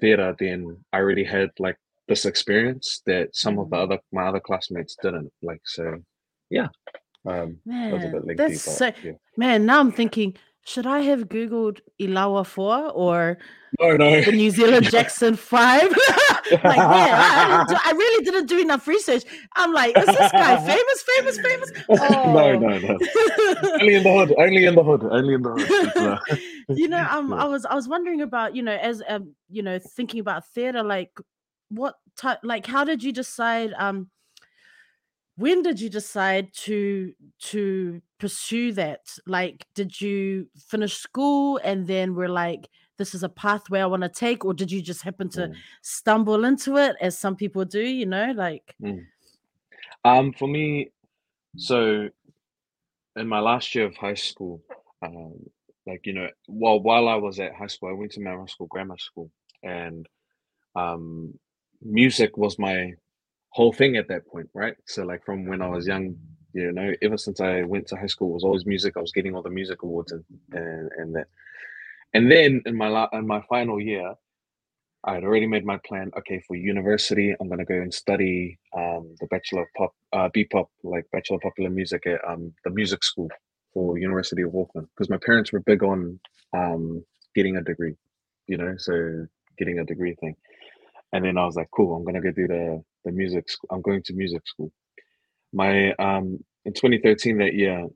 theater 0.00 0.34
then 0.38 0.76
i 0.92 0.98
already 0.98 1.24
had 1.24 1.50
like 1.58 1.76
this 2.06 2.24
experience 2.24 3.02
that 3.06 3.34
some 3.34 3.58
of 3.58 3.68
the 3.70 3.76
mm-hmm. 3.76 3.92
other 3.92 4.00
my 4.12 4.26
other 4.26 4.40
classmates 4.40 4.96
didn't 5.02 5.30
like 5.42 5.60
so 5.64 5.96
yeah 6.50 6.68
um 7.26 7.58
man, 7.66 8.24
that's 8.36 8.62
so, 8.62 8.90
yeah. 9.02 9.12
man 9.36 9.66
now 9.66 9.80
i'm 9.80 9.92
thinking 9.92 10.34
should 10.68 10.86
I 10.86 11.00
have 11.00 11.28
Googled 11.28 11.80
Ilaua 11.98 12.44
4 12.44 12.90
or 12.90 13.38
no, 13.80 13.96
no. 13.96 14.20
the 14.20 14.32
New 14.32 14.50
Zealand 14.50 14.84
Jackson 14.90 15.34
5? 15.34 15.82
like, 15.82 15.96
yeah, 16.52 16.62
I, 16.62 17.64
I, 17.66 17.80
I, 17.86 17.92
really 17.92 18.24
didn't 18.24 18.46
do 18.46 18.58
enough 18.58 18.86
research. 18.86 19.24
I'm 19.56 19.72
like, 19.72 19.96
is 19.96 20.04
this 20.04 20.32
guy 20.32 20.56
famous, 20.66 21.02
famous, 21.02 21.38
famous? 21.38 21.72
Oh. 21.88 22.32
no, 22.32 22.58
no, 22.58 22.78
no. 22.78 22.98
only 23.80 23.94
in 23.94 24.02
the 24.02 24.12
hood, 24.12 24.34
only 24.36 24.66
in 24.66 24.74
the 24.74 24.84
hood, 24.84 25.04
only 25.04 25.34
in 25.34 25.42
the 25.42 26.18
hood. 26.68 26.78
you 26.78 26.88
know, 26.88 27.06
um. 27.10 27.32
I 27.32 27.44
was 27.46 27.64
I 27.64 27.74
was 27.74 27.88
wondering 27.88 28.20
about, 28.20 28.54
you 28.54 28.62
know, 28.62 28.76
as 28.76 29.02
um, 29.08 29.34
you 29.48 29.62
know, 29.62 29.78
thinking 29.78 30.20
about 30.20 30.46
theater, 30.48 30.82
like 30.82 31.18
what 31.70 31.94
type 32.16 32.40
like 32.42 32.66
how 32.66 32.84
did 32.84 33.02
you 33.02 33.12
decide 33.12 33.72
um 33.78 34.08
when 35.38 35.62
did 35.62 35.80
you 35.80 35.88
decide 35.88 36.52
to 36.52 37.12
to 37.38 38.02
pursue 38.18 38.72
that 38.72 39.00
like 39.26 39.64
did 39.74 40.00
you 40.00 40.48
finish 40.68 40.96
school 40.96 41.60
and 41.62 41.86
then 41.86 42.14
we're 42.14 42.28
like 42.28 42.68
this 42.98 43.14
is 43.14 43.22
a 43.22 43.28
pathway 43.28 43.80
i 43.80 43.86
want 43.86 44.02
to 44.02 44.08
take 44.08 44.44
or 44.44 44.52
did 44.52 44.70
you 44.70 44.82
just 44.82 45.02
happen 45.02 45.28
to 45.28 45.46
mm. 45.46 45.54
stumble 45.80 46.44
into 46.44 46.76
it 46.76 46.96
as 47.00 47.16
some 47.16 47.36
people 47.36 47.64
do 47.64 47.80
you 47.80 48.04
know 48.04 48.32
like 48.36 48.74
mm. 48.82 49.00
um 50.04 50.32
for 50.32 50.48
me 50.48 50.90
so 51.56 52.08
in 53.16 53.26
my 53.26 53.38
last 53.38 53.74
year 53.74 53.86
of 53.86 53.96
high 53.96 54.14
school 54.14 54.60
um 55.02 55.34
like 55.86 56.04
you 56.04 56.12
know 56.12 56.28
while 56.46 56.80
while 56.80 57.08
i 57.08 57.14
was 57.14 57.38
at 57.38 57.54
high 57.54 57.68
school 57.68 57.88
i 57.88 57.92
went 57.92 58.10
to 58.10 58.20
Roskell 58.20 58.68
grammar 58.68 58.98
school 58.98 59.30
and 59.62 60.08
um 60.74 61.32
music 61.80 62.36
was 62.36 62.58
my 62.58 62.94
whole 63.50 63.72
thing 63.72 63.96
at 63.96 64.08
that 64.08 64.26
point, 64.26 64.48
right? 64.54 64.76
So 64.86 65.04
like 65.04 65.24
from 65.24 65.46
when 65.46 65.62
I 65.62 65.68
was 65.68 65.86
young, 65.86 66.16
you 66.52 66.72
know, 66.72 66.92
ever 67.02 67.18
since 67.18 67.40
I 67.40 67.62
went 67.62 67.86
to 67.88 67.96
high 67.96 68.06
school, 68.06 68.32
was 68.32 68.44
always 68.44 68.66
music. 68.66 68.96
I 68.96 69.00
was 69.00 69.12
getting 69.12 69.34
all 69.34 69.42
the 69.42 69.50
music 69.50 69.82
awards 69.82 70.12
and 70.12 70.24
and, 70.52 70.90
and 70.96 71.14
that. 71.16 71.26
And 72.14 72.30
then 72.30 72.62
in 72.66 72.76
my 72.76 72.88
la- 72.88 73.08
in 73.12 73.26
my 73.26 73.42
final 73.48 73.80
year, 73.80 74.14
I 75.04 75.14
had 75.14 75.24
already 75.24 75.46
made 75.46 75.64
my 75.64 75.78
plan. 75.86 76.10
Okay, 76.18 76.42
for 76.46 76.56
university, 76.56 77.34
I'm 77.38 77.48
gonna 77.48 77.64
go 77.64 77.74
and 77.74 77.92
study 77.92 78.58
um, 78.76 79.14
the 79.20 79.26
Bachelor 79.26 79.62
of 79.62 79.68
Pop, 79.76 79.94
uh, 80.12 80.28
B-pop, 80.32 80.70
like 80.82 81.06
Bachelor 81.12 81.36
of 81.36 81.42
Popular 81.42 81.70
Music 81.70 82.06
at 82.06 82.20
um, 82.26 82.52
the 82.64 82.70
music 82.70 83.04
school 83.04 83.28
for 83.72 83.98
University 83.98 84.42
of 84.42 84.54
Auckland, 84.56 84.88
because 84.94 85.10
my 85.10 85.18
parents 85.18 85.52
were 85.52 85.60
big 85.60 85.82
on 85.82 86.18
um, 86.54 87.04
getting 87.34 87.56
a 87.56 87.62
degree, 87.62 87.94
you 88.46 88.56
know, 88.56 88.74
so 88.78 89.26
getting 89.58 89.78
a 89.78 89.84
degree 89.84 90.14
thing. 90.14 90.34
And 91.12 91.24
then 91.24 91.38
I 91.38 91.44
was 91.44 91.56
like, 91.56 91.70
cool, 91.70 91.94
I'm 91.94 92.04
gonna 92.04 92.20
go 92.20 92.32
do 92.32 92.48
the 92.48 92.82
the 93.04 93.12
music 93.12 93.48
school. 93.50 93.68
I'm 93.72 93.82
going 93.82 94.02
to 94.04 94.12
music 94.14 94.42
school. 94.46 94.72
My 95.52 95.92
um 95.94 96.38
in 96.64 96.72
2013 96.72 97.38
that 97.38 97.54
year, 97.54 97.86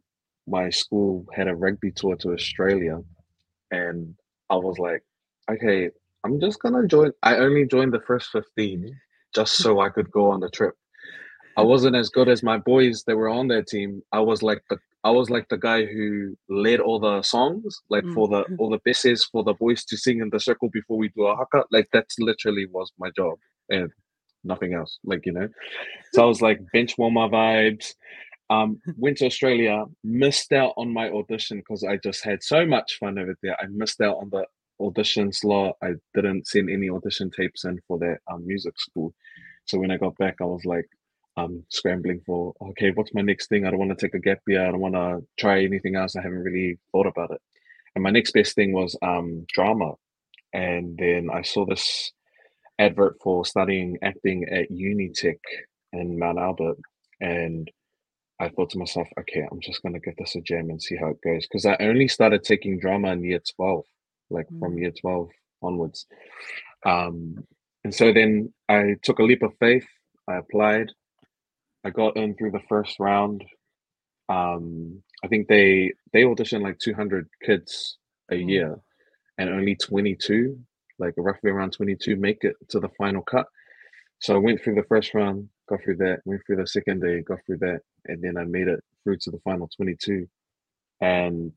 my 0.47 0.71
school 0.71 1.27
had 1.35 1.49
a 1.49 1.55
rugby 1.55 1.93
tour 1.93 2.17
to 2.17 2.33
Australia, 2.33 3.01
and 3.71 4.15
I 4.51 4.57
was 4.57 4.79
like, 4.79 5.03
okay, 5.51 5.91
I'm 6.25 6.41
just 6.41 6.61
gonna 6.61 6.87
join. 6.87 7.13
I 7.23 7.37
only 7.37 7.67
joined 7.67 7.93
the 7.93 8.01
first 8.01 8.31
15 8.31 8.95
just 9.35 9.57
so 9.57 9.81
I 9.81 9.89
could 9.89 10.11
go 10.11 10.31
on 10.31 10.41
the 10.41 10.51
trip. 10.51 10.75
I 11.57 11.63
wasn't 11.63 11.97
as 11.97 12.09
good 12.09 12.29
as 12.29 12.43
my 12.43 12.59
boys 12.59 13.05
that 13.07 13.17
were 13.17 13.29
on 13.29 13.49
their 13.49 13.63
team. 13.63 14.03
I 14.13 14.21
was 14.21 14.43
like 14.43 14.63
the 14.71 14.79
I 15.05 15.11
was 15.11 15.31
like 15.31 15.49
the 15.49 15.59
guy 15.59 15.85
who 15.85 16.37
led 16.49 16.81
all 16.81 17.01
the 17.01 17.23
songs, 17.23 17.81
like 17.91 18.05
mm. 18.05 18.15
for 18.15 18.29
the 18.29 18.45
all 18.59 18.71
the 18.71 18.79
besses 18.85 19.25
for 19.25 19.43
the 19.43 19.55
boys 19.55 19.85
to 19.87 19.97
sing 19.97 20.21
in 20.21 20.31
the 20.31 20.41
circle 20.41 20.69
before 20.71 20.97
we 20.97 21.09
do 21.09 21.27
a 21.27 21.37
haka. 21.37 21.65
Like 21.71 21.89
that's 21.93 22.19
literally 22.19 22.67
was 22.71 22.93
my 22.99 23.11
job. 23.17 23.39
And 23.69 23.91
nothing 24.45 24.75
else. 24.75 24.99
Like, 25.05 25.27
you 25.27 25.33
know. 25.33 25.49
So 26.13 26.23
I 26.23 26.27
was 26.27 26.43
like 26.43 26.61
bench 26.73 26.97
warmer 26.99 27.29
vibes. 27.29 27.95
Um, 28.51 28.81
went 28.97 29.19
to 29.19 29.27
Australia, 29.27 29.85
missed 30.05 30.53
out 30.53 30.75
on 30.77 30.93
my 30.93 31.09
audition 31.11 31.59
because 31.59 31.85
I 31.85 31.97
just 31.97 32.25
had 32.25 32.43
so 32.43 32.67
much 32.67 32.99
fun 32.99 33.19
over 33.19 33.35
there. 33.43 33.57
I 33.61 33.67
missed 33.71 34.01
out 34.01 34.17
on 34.17 34.31
the 34.31 34.45
audition 34.85 35.33
slot. 35.33 35.77
I 35.83 35.95
didn't 36.15 36.47
send 36.47 36.71
any 36.71 36.91
audition 36.91 37.31
tapes 37.31 37.65
in 37.65 37.79
for 37.87 37.99
that 37.99 38.19
um, 38.31 38.47
music 38.47 38.75
school. 38.79 39.15
So 39.65 39.79
when 39.79 39.91
I 39.91 39.97
got 39.97 40.17
back, 40.19 40.37
I 40.41 40.45
was 40.45 40.65
like, 40.65 40.87
um, 41.37 41.65
scrambling 41.71 42.21
for 42.27 42.53
okay, 42.61 42.91
what's 42.91 43.15
my 43.15 43.23
next 43.23 43.49
thing? 43.49 43.65
I 43.65 43.71
don't 43.71 43.79
want 43.79 43.97
to 43.97 44.07
take 44.07 44.15
a 44.15 44.19
gap 44.19 44.41
year. 44.47 44.67
I 44.67 44.71
don't 44.71 44.81
want 44.81 44.95
to 44.95 45.21
try 45.39 45.63
anything 45.63 45.97
else. 45.97 46.15
I 46.15 46.23
haven't 46.23 46.43
really 46.43 46.79
thought 46.91 47.07
about 47.07 47.31
it. 47.31 47.41
And 47.95 48.05
my 48.05 48.11
next 48.11 48.33
best 48.33 48.55
thing 48.55 48.73
was 48.73 48.97
um, 49.03 49.47
drama. 49.53 49.93
And 50.53 50.99
then 50.99 51.29
I 51.33 51.43
saw 51.43 51.65
this 51.65 52.13
advert 52.79 53.17
for 53.23 53.45
studying 53.45 53.99
acting 54.03 54.45
at 54.51 54.71
Unitec 54.71 55.39
in 55.93 56.19
Mount 56.19 56.39
Albert. 56.39 56.79
And 57.21 57.71
I 58.41 58.49
thought 58.49 58.71
to 58.71 58.79
myself, 58.79 59.09
okay, 59.21 59.47
I'm 59.51 59.61
just 59.61 59.83
going 59.83 59.95
to 59.95 60.01
give 60.01 60.17
this 60.17 60.35
a 60.37 60.41
jam 60.41 60.71
and 60.71 60.83
see 60.83 60.97
how 60.97 61.09
it 61.09 61.23
goes. 61.23 61.47
Because 61.47 61.67
I 61.67 61.77
only 61.81 62.09
started 62.09 62.43
taking 62.43 62.79
drama 62.81 63.13
in 63.13 63.25
year 63.25 63.41
12, 63.57 63.85
like 64.31 64.47
mm. 64.49 64.59
from 64.59 64.79
year 64.79 64.91
12 64.91 65.31
onwards. 65.63 66.07
Um, 66.85 67.37
and 67.85 67.95
so 67.95 68.13
then 68.13 68.53
I 68.69 68.97
took 69.03 69.19
a 69.19 69.23
leap 69.25 69.43
of 69.43 69.53
faith. 69.61 69.87
I 70.29 70.37
applied. 70.37 70.91
I 71.85 71.91
got 71.91 72.17
in 72.17 72.35
through 72.35 72.53
the 72.53 72.63
first 72.69 72.99
round. 73.01 73.45
Um, 74.29 75.03
I 75.25 75.29
think 75.29 75.49
they 75.49 75.93
they 76.13 76.25
audition 76.25 76.63
like 76.63 76.79
200 76.79 77.29
kids 77.45 77.99
a 78.31 78.35
Mm. 78.35 78.49
year, 78.51 78.81
and 79.39 79.51
only 79.51 79.75
22, 79.77 80.59
like 81.03 81.15
roughly 81.19 81.51
around 81.51 81.73
22, 81.73 82.17
make 82.17 82.45
it 82.45 82.57
to 82.71 82.81
the 82.81 82.89
final 82.99 83.23
cut. 83.23 83.47
So 84.21 84.35
I 84.35 84.39
went 84.39 84.63
through 84.63 84.77
the 84.77 84.85
first 84.93 85.15
round, 85.15 85.49
got 85.69 85.83
through 85.83 85.97
that, 85.97 86.21
went 86.25 86.43
through 86.47 86.57
the 86.57 86.67
second 86.67 87.01
day, 87.03 87.21
got 87.23 87.41
through 87.45 87.59
that, 87.59 87.81
and 88.07 88.23
then 88.23 88.37
I 88.37 88.45
made 88.45 88.69
it 88.69 88.81
through 89.03 89.19
to 89.23 89.31
the 89.31 89.41
final 89.45 89.69
22. 89.77 90.29
And 91.01 91.53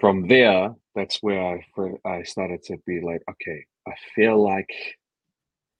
from 0.00 0.26
there, 0.28 0.74
that's 0.96 1.18
where 1.22 1.40
I 1.40 2.08
I 2.16 2.22
started 2.24 2.62
to 2.64 2.76
be 2.86 3.00
like, 3.00 3.22
okay, 3.32 3.64
I 3.86 3.92
feel 4.14 4.36
like 4.42 4.70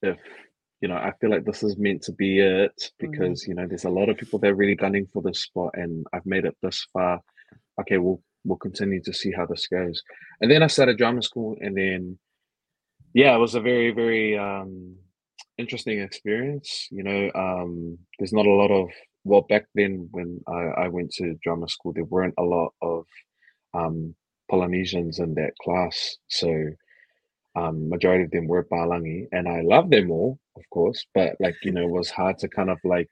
if 0.01 0.17
you 0.81 0.87
know, 0.89 0.95
I 0.95 1.11
feel 1.19 1.31
like 1.31 1.45
this 1.45 1.63
is 1.63 1.77
meant 1.77 2.01
to 2.03 2.11
be 2.13 2.39
it 2.39 2.77
Mhm. 2.77 2.91
because 2.99 3.47
you 3.47 3.55
know, 3.55 3.65
there's 3.67 3.85
a 3.85 3.89
lot 3.99 4.09
of 4.09 4.17
people 4.17 4.39
that 4.39 4.51
are 4.51 4.55
really 4.61 4.75
gunning 4.75 5.07
for 5.11 5.21
this 5.21 5.39
spot, 5.47 5.71
and 5.75 6.05
I've 6.13 6.25
made 6.25 6.45
it 6.45 6.55
this 6.61 6.79
far. 6.93 7.21
Okay, 7.81 7.97
we'll 7.97 8.21
we'll 8.45 8.57
continue 8.67 9.01
to 9.01 9.13
see 9.13 9.31
how 9.31 9.45
this 9.47 9.67
goes. 9.67 10.03
And 10.41 10.51
then 10.51 10.61
I 10.63 10.67
started 10.67 10.97
drama 10.97 11.21
school, 11.23 11.57
and 11.61 11.75
then 11.75 12.19
yeah, 13.15 13.35
it 13.35 13.39
was 13.39 13.55
a 13.55 13.61
very 13.61 13.91
very 13.91 14.37
um, 14.39 14.97
interesting 15.59 16.01
experience. 16.01 16.89
You 16.91 17.03
know, 17.03 17.31
um, 17.35 17.99
there's 18.19 18.33
not 18.33 18.47
a 18.47 18.51
lot 18.53 18.71
of 18.71 18.89
well 19.25 19.43
back 19.49 19.67
then 19.75 20.09
when 20.11 20.41
I, 20.47 20.85
I 20.85 20.89
went 20.89 21.11
to 21.15 21.35
drama 21.43 21.69
school, 21.69 21.93
there 21.93 22.05
weren't 22.05 22.35
a 22.39 22.43
lot 22.43 22.73
of 22.83 23.05
um, 23.73 24.15
Polynesians 24.51 25.19
in 25.19 25.35
that 25.35 25.53
class, 25.63 26.17
so 26.29 26.51
um, 27.55 27.89
majority 27.89 28.25
of 28.25 28.31
them 28.31 28.47
were 28.47 28.65
Balangi, 28.65 29.27
and 29.33 29.47
I 29.49 29.61
love 29.61 29.89
them 29.91 30.11
all, 30.11 30.39
of 30.57 30.63
course. 30.71 31.05
But 31.15 31.37
like 31.41 31.55
you 31.63 31.73
know, 31.73 31.83
it 31.83 31.91
was 31.91 32.11
hard 32.11 32.39
to 32.39 32.49
kind 32.49 32.71
of 32.71 32.79
like, 32.85 33.11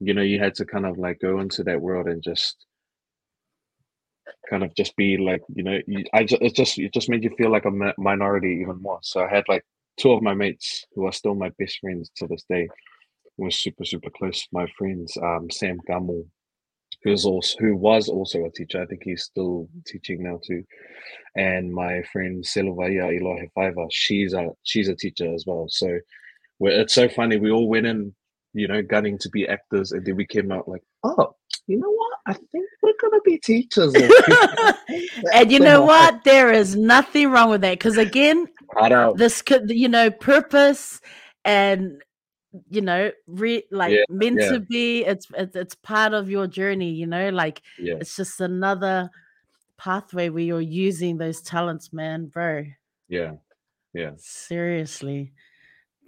you 0.00 0.14
know, 0.14 0.22
you 0.22 0.40
had 0.40 0.56
to 0.56 0.66
kind 0.66 0.86
of 0.86 0.98
like 0.98 1.20
go 1.20 1.40
into 1.40 1.64
that 1.64 1.82
world 1.82 2.08
and 2.08 2.22
just 2.22 2.66
kind 4.48 4.62
of 4.64 4.74
just 4.74 4.96
be 4.96 5.16
like, 5.16 5.42
you 5.54 5.62
know, 5.62 5.78
you, 5.86 6.04
I 6.12 6.24
just 6.24 6.42
it 6.42 6.54
just 6.54 6.78
it 6.78 6.92
just 6.92 7.08
made 7.08 7.24
you 7.24 7.30
feel 7.36 7.50
like 7.50 7.64
a 7.64 7.70
mi- 7.70 7.92
minority 7.98 8.58
even 8.62 8.80
more. 8.82 9.00
So 9.02 9.20
I 9.20 9.28
had 9.28 9.44
like 9.48 9.64
two 9.98 10.12
of 10.12 10.22
my 10.22 10.34
mates 10.34 10.84
who 10.94 11.06
are 11.06 11.12
still 11.12 11.34
my 11.34 11.50
best 11.58 11.78
friends 11.80 12.10
to 12.16 12.26
this 12.26 12.44
day. 12.48 12.68
were 13.36 13.50
super 13.50 13.84
super 13.84 14.10
close. 14.10 14.46
My 14.52 14.66
friends, 14.78 15.16
um, 15.22 15.50
Sam 15.50 15.78
Gammel, 15.88 16.24
who's 17.02 17.24
also 17.24 17.56
who 17.58 17.76
was 17.76 18.08
also 18.08 18.44
a 18.44 18.50
teacher. 18.50 18.82
I 18.82 18.86
think 18.86 19.02
he's 19.04 19.24
still 19.24 19.68
teaching 19.86 20.22
now 20.22 20.40
too. 20.44 20.64
And 21.36 21.72
my 21.72 22.02
friend 22.12 22.44
Silvaya 22.44 23.20
Elohe 23.20 23.48
Faiva, 23.56 23.88
she's 23.90 24.34
a 24.34 24.50
she's 24.64 24.88
a 24.88 24.96
teacher 24.96 25.32
as 25.34 25.44
well. 25.46 25.66
So 25.68 25.98
it's 26.60 26.94
so 26.94 27.08
funny. 27.08 27.36
We 27.36 27.50
all 27.50 27.68
went 27.68 27.86
in, 27.86 28.14
you 28.52 28.66
know, 28.68 28.82
gunning 28.82 29.18
to 29.18 29.28
be 29.30 29.48
actors, 29.48 29.92
and 29.92 30.04
then 30.04 30.16
we 30.16 30.26
came 30.26 30.50
out 30.50 30.68
like, 30.68 30.82
oh, 31.04 31.34
you 31.66 31.78
know 31.78 31.90
what? 31.90 32.17
I 32.28 32.34
think 32.34 32.66
we're 32.82 32.92
gonna 33.00 33.20
be 33.24 33.38
teachers. 33.38 33.94
and 35.32 35.50
you 35.50 35.58
know 35.60 35.82
what? 35.82 36.22
There 36.24 36.52
is 36.52 36.76
nothing 36.76 37.30
wrong 37.30 37.50
with 37.50 37.62
that 37.62 37.72
because 37.78 37.96
again, 37.96 38.46
Hard 38.74 38.92
out. 38.92 39.16
this 39.16 39.42
could 39.42 39.70
you 39.70 39.88
know 39.88 40.10
purpose 40.10 41.00
and 41.44 42.02
you 42.70 42.80
know 42.82 43.10
re 43.26 43.62
like 43.70 43.92
Yeah, 43.94 44.04
meant 44.10 44.40
yeah. 44.40 44.52
to 44.52 44.60
be 44.60 45.04
it's, 45.04 45.26
it's 45.36 45.56
it's 45.56 45.74
part 45.74 46.12
of 46.14 46.30
your 46.30 46.46
journey 46.46 46.90
you 46.90 47.06
know 47.06 47.28
like 47.30 47.62
Yeah, 47.78 47.94
it's 48.00 48.16
just 48.16 48.40
another 48.40 49.10
pathway 49.76 50.28
where 50.28 50.42
you're 50.42 50.60
using 50.60 51.18
those 51.18 51.40
talents 51.42 51.92
man 51.92 52.26
bro 52.26 52.64
yeah, 53.08 53.32
yeah. 53.94 54.12
seriously 54.18 55.32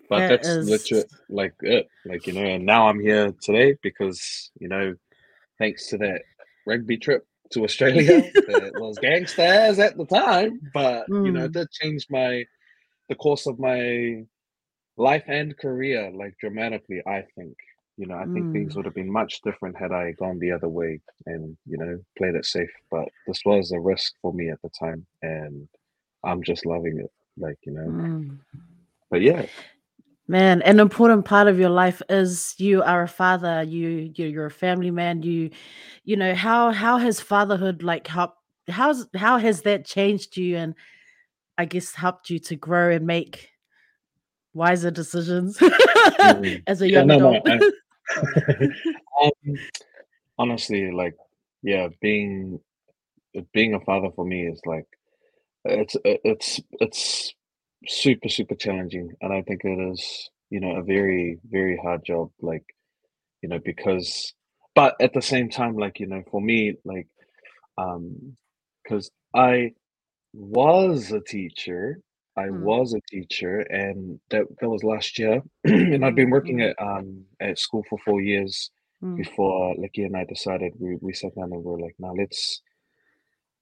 But 0.09 0.19
That 0.21 0.29
that's 0.43 0.49
is- 0.49 0.69
legit, 0.69 1.13
like 1.29 1.55
it, 1.63 1.89
like 2.05 2.27
you 2.27 2.33
know. 2.33 2.43
And 2.45 2.67
now 2.67 2.89
I'm 2.89 2.99
here 3.01 3.33
today 3.41 3.77
because 3.83 4.51
you 4.59 4.69
know, 4.69 4.95
thanks 5.61 5.87
to 5.89 5.99
that 5.99 6.23
rugby 6.67 6.97
trip 6.99 7.25
to 7.53 7.63
Australia, 7.65 8.23
that 8.49 8.73
was 8.77 8.99
gangsters 8.99 9.79
at 9.79 9.97
the 9.97 10.07
time. 10.07 10.59
But 10.75 11.07
you 11.25 11.31
know, 11.33 11.45
it 11.45 11.51
Mm. 11.51 11.53
did 11.53 11.71
change 11.71 12.07
my 12.11 12.45
the 13.09 13.15
course 13.15 13.47
of 13.47 13.59
my 13.61 14.25
life 14.97 15.25
and 15.29 15.57
career 15.57 16.11
like 16.13 16.35
dramatically. 16.41 17.01
I 17.07 17.23
think 17.37 17.57
you 17.97 18.07
know, 18.07 18.17
I 18.17 18.27
think 18.33 18.51
things 18.53 18.73
Mm. 18.73 18.77
would 18.77 18.85
have 18.87 18.95
been 18.95 19.13
much 19.13 19.43
different 19.43 19.77
had 19.79 19.93
I 19.93 20.13
gone 20.13 20.39
the 20.39 20.53
other 20.53 20.69
way 20.69 21.01
and 21.27 21.57
you 21.67 21.77
know 21.79 21.99
played 22.19 22.35
it 22.35 22.47
safe. 22.47 22.73
But 22.91 23.09
this 23.27 23.41
was 23.45 23.73
a 23.73 23.79
risk 23.81 24.15
for 24.23 24.33
me 24.33 24.49
at 24.51 24.61
the 24.63 24.71
time, 24.71 25.07
and 25.23 25.69
I'm 26.25 26.43
just 26.43 26.65
loving 26.67 26.99
it. 26.99 27.11
Like 27.37 27.59
you 27.67 27.73
know, 27.73 27.91
Mm. 27.93 28.39
but 29.11 29.21
yeah, 29.23 29.45
man 30.31 30.63
an 30.63 30.79
important 30.81 31.25
part 31.25 31.49
of 31.49 31.59
your 31.59 31.71
life 31.71 32.01
is 32.09 32.55
you 32.59 32.83
are 32.83 33.03
a 33.03 33.09
father 33.09 33.63
you, 33.65 34.11
you 34.15 34.27
you're 34.27 34.47
a 34.47 34.51
family 34.51 34.91
man 34.91 35.23
you 35.23 35.51
you 36.05 36.17
know 36.17 36.35
how 36.35 36.71
how 36.71 36.97
has 36.99 37.21
fatherhood 37.21 37.83
like 37.83 38.07
helped 38.07 38.39
how's 38.69 39.07
how 39.17 39.39
has 39.39 39.63
that 39.63 39.85
changed 39.85 40.37
you 40.37 40.57
and 40.57 40.75
i 41.59 41.65
guess 41.65 41.95
helped 41.95 42.31
you 42.31 42.39
to 42.39 42.55
grow 42.57 42.93
and 42.93 43.07
make 43.07 43.49
wiser 44.55 44.91
decisions 44.91 45.59
Mhm. 45.59 46.63
as 46.67 46.81
a 46.83 46.89
Yeah, 46.89 47.03
young 47.03 47.11
no, 47.11 47.19
no, 47.19 47.41
adult 47.41 47.63
um, 49.23 49.59
honestly, 50.39 50.91
like, 50.91 51.17
yeah, 51.63 51.89
being 52.01 52.61
being 53.53 53.75
a 53.75 53.81
father 53.81 54.09
for 54.17 54.25
me 54.25 54.47
is 54.47 54.61
like 54.67 54.87
it's 55.65 55.97
it's 56.05 56.61
it's 56.81 57.35
super 57.89 58.29
super 58.29 58.55
challenging, 58.55 59.13
and 59.23 59.33
I 59.33 59.43
think 59.43 59.63
it 59.65 59.93
is 59.93 60.31
you 60.51 60.61
know 60.61 60.77
a 60.77 60.83
very 60.83 61.39
very 61.51 61.79
hard 61.83 62.05
job. 62.05 62.31
Like 62.41 62.65
you 63.43 63.49
know 63.49 63.61
because, 63.65 64.35
but 64.75 64.97
at 65.01 65.15
the 65.15 65.23
same 65.23 65.51
time, 65.51 65.77
like 65.77 66.01
you 66.01 66.07
know, 66.07 66.23
for 66.31 66.41
me, 66.41 66.77
like, 66.85 67.09
um, 67.79 68.37
because 68.85 69.11
I 69.35 69.73
was 70.33 71.13
a 71.13 71.21
teacher. 71.21 72.01
I 72.37 72.51
Mm. 72.51 72.53
was 72.53 72.95
a 72.95 73.01
teacher, 73.11 73.61
and 73.61 74.21
that 74.31 74.45
that 74.61 74.69
was 74.71 74.85
last 74.85 75.19
year, 75.19 75.43
and 75.65 76.05
I'd 76.05 76.17
been 76.17 76.31
Mm, 76.31 76.33
working 76.33 76.63
mm. 76.63 76.63
at 76.63 76.77
um 76.81 77.25
at 77.41 77.59
school 77.59 77.85
for 77.91 77.99
four 78.05 78.21
years 78.23 78.71
Mm. 79.03 79.27
before 79.27 79.75
Leki 79.77 80.07
and 80.07 80.17
I 80.17 80.25
decided 80.25 80.73
we 80.79 80.97
we 81.01 81.13
sat 81.15 81.35
down 81.37 81.53
and 81.53 81.65
we 81.65 81.73
were 81.73 81.81
like, 81.81 81.97
now 81.99 82.15
let's. 82.17 82.63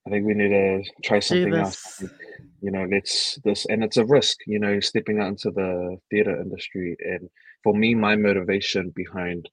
I 0.07 0.09
think 0.09 0.25
we 0.25 0.33
need 0.33 0.49
to 0.49 0.83
try 1.03 1.19
something 1.19 1.57
else. 1.57 1.77
I 1.85 1.91
this 1.91 1.97
think, 1.99 2.11
you 2.61 2.71
know, 2.71 2.85
let's 2.91 3.39
this, 3.43 3.65
and 3.65 3.83
it's 3.83 3.97
a 3.97 4.05
risk. 4.05 4.37
You 4.47 4.59
know, 4.59 4.79
stepping 4.79 5.19
out 5.19 5.29
into 5.29 5.51
the 5.51 5.97
theater 6.09 6.39
industry, 6.41 6.95
and 6.99 7.29
for 7.63 7.73
me, 7.73 7.95
my 7.95 8.15
motivation 8.15 8.91
behind 8.95 9.49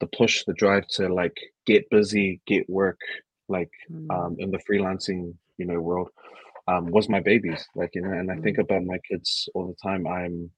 the 0.00 0.06
push, 0.16 0.44
the 0.44 0.54
drive 0.54 0.86
to 0.88 1.08
like 1.12 1.36
get 1.66 1.88
busy, 1.90 2.40
get 2.46 2.68
work, 2.68 3.00
like 3.48 3.70
Mm, 3.90 4.08
um 4.10 4.36
in 4.38 4.50
the 4.50 4.58
freelancing, 4.68 5.34
you 5.58 5.66
know, 5.66 5.80
world, 5.80 6.10
um, 6.68 6.90
was 6.90 7.08
my 7.08 7.20
babies. 7.20 7.66
Like, 7.74 7.90
you 7.94 8.02
know, 8.02 8.12
and 8.12 8.30
I 8.30 8.36
think 8.36 8.58
Mm. 8.58 8.62
about 8.64 8.84
my 8.84 8.98
kids 9.08 9.48
all 9.54 9.66
the 9.68 9.88
time. 9.88 10.06
I'm 10.06 10.50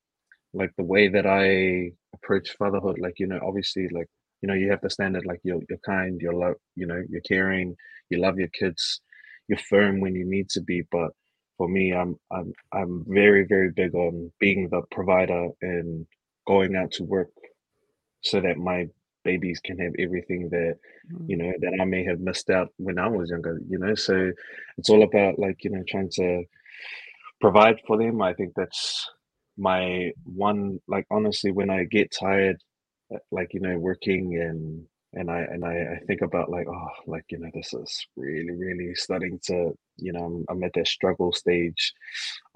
like 0.55 0.73
the 0.77 0.85
way 0.85 1.09
that 1.09 1.27
I 1.27 1.93
approach 2.15 2.51
fatherhood, 2.59 2.99
like, 2.99 3.15
you 3.19 3.27
know, 3.27 3.41
obviously 3.43 3.89
like, 3.89 4.09
you 4.43 4.49
know, 4.49 4.55
you 4.55 4.71
have 4.71 4.81
the 4.81 4.91
standard, 4.91 5.27
like 5.27 5.41
you're 5.45 5.61
you're 5.69 5.79
kind, 5.87 6.21
you're 6.21 6.35
love, 6.35 6.57
you 6.77 6.87
know, 6.87 7.03
you're 7.09 7.21
caring, 7.23 7.77
you 8.11 8.19
love 8.19 8.39
your 8.39 8.49
kids, 8.49 9.01
you're 9.49 9.59
firm 9.59 10.01
when 10.01 10.15
you 10.15 10.25
need 10.25 10.49
to 10.51 10.61
be. 10.61 10.83
But 10.91 11.11
for 11.59 11.69
me, 11.69 11.93
I'm 11.93 12.17
I'm 12.33 12.53
I'm 12.73 13.05
very, 13.09 13.45
very 13.47 13.71
big 13.71 13.95
on 13.95 14.33
being 14.41 14.69
the 14.71 14.83
provider 14.91 15.49
and 15.63 16.07
going 16.47 16.77
out 16.77 16.93
to 16.93 17.05
work 17.05 17.31
so 18.23 18.41
that 18.41 18.59
my 18.59 18.87
babies 19.25 19.61
can 19.63 19.79
have 19.79 19.93
everything 19.99 20.49
that 20.51 20.77
you 21.27 21.37
mm, 21.37 21.39
know 21.39 21.53
that 21.61 21.79
I 21.81 21.85
may 21.85 22.05
have 22.05 22.21
missed 22.21 22.51
out 22.51 22.69
when 22.79 22.99
I 22.99 23.09
was 23.09 23.31
younger, 23.31 23.61
you 23.69 23.79
know. 23.79 23.95
So 23.95 24.33
it's 24.79 24.91
all 24.91 25.03
about 25.03 25.39
like, 25.39 25.65
you 25.65 25.71
know, 25.71 25.83
trying 25.89 26.11
to 26.13 26.45
provide 27.41 27.77
for 27.87 27.99
them. 27.99 28.23
I 28.23 28.35
think 28.35 28.53
that's 28.57 29.09
my 29.59 30.11
one 30.25 30.79
like 30.89 31.07
honestly 31.11 31.53
when 31.53 31.71
I 31.71 31.85
get 31.85 32.11
tired 32.19 32.57
like 33.31 33.55
you 33.55 33.61
know 33.61 33.79
working 33.79 34.39
and 34.41 34.87
and 35.15 35.31
I 35.31 35.41
and 35.41 35.65
I, 35.65 35.97
I 35.97 35.99
think 36.07 36.23
about 36.23 36.51
like 36.51 36.67
oh 36.69 36.89
like 37.07 37.25
you 37.31 37.39
know 37.39 37.51
this 37.55 37.73
is 37.75 38.07
really 38.17 38.53
really 38.53 38.95
starting 38.95 39.39
to 39.45 39.73
you 39.97 40.13
know 40.13 40.25
I'm, 40.25 40.45
I'm 40.49 40.65
at 40.65 40.73
that 40.75 40.89
struggle 40.89 41.33
stage. 41.33 41.93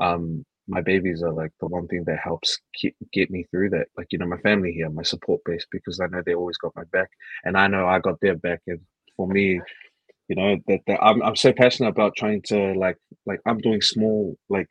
Um 0.00 0.44
my 0.66 0.80
babies 0.80 1.22
are 1.22 1.32
like 1.32 1.52
the 1.60 1.66
one 1.66 1.86
thing 1.88 2.04
that 2.06 2.18
helps 2.24 2.58
keep, 2.74 2.96
get 3.12 3.30
me 3.30 3.44
through 3.50 3.68
that 3.70 3.86
like 3.98 4.06
you 4.12 4.18
know 4.18 4.26
my 4.26 4.38
family 4.38 4.72
here 4.72 4.88
my 4.88 5.02
support 5.02 5.40
base 5.44 5.66
because 5.70 6.00
I 6.00 6.06
know 6.06 6.22
they 6.24 6.34
always 6.34 6.56
got 6.56 6.74
my 6.76 6.84
back 6.92 7.10
and 7.44 7.56
I 7.56 7.66
know 7.66 7.86
I 7.86 7.98
got 7.98 8.20
their 8.20 8.36
back 8.36 8.60
and 8.66 8.80
for 9.16 9.28
me 9.28 9.60
you 10.28 10.36
know 10.36 10.56
that, 10.68 10.80
that 10.86 11.02
I'm, 11.02 11.22
I'm 11.22 11.36
so 11.36 11.52
passionate 11.52 11.90
about 11.90 12.16
trying 12.16 12.42
to 12.46 12.72
like 12.74 12.96
like 13.26 13.40
i'm 13.46 13.58
doing 13.58 13.80
small 13.80 14.36
like 14.48 14.68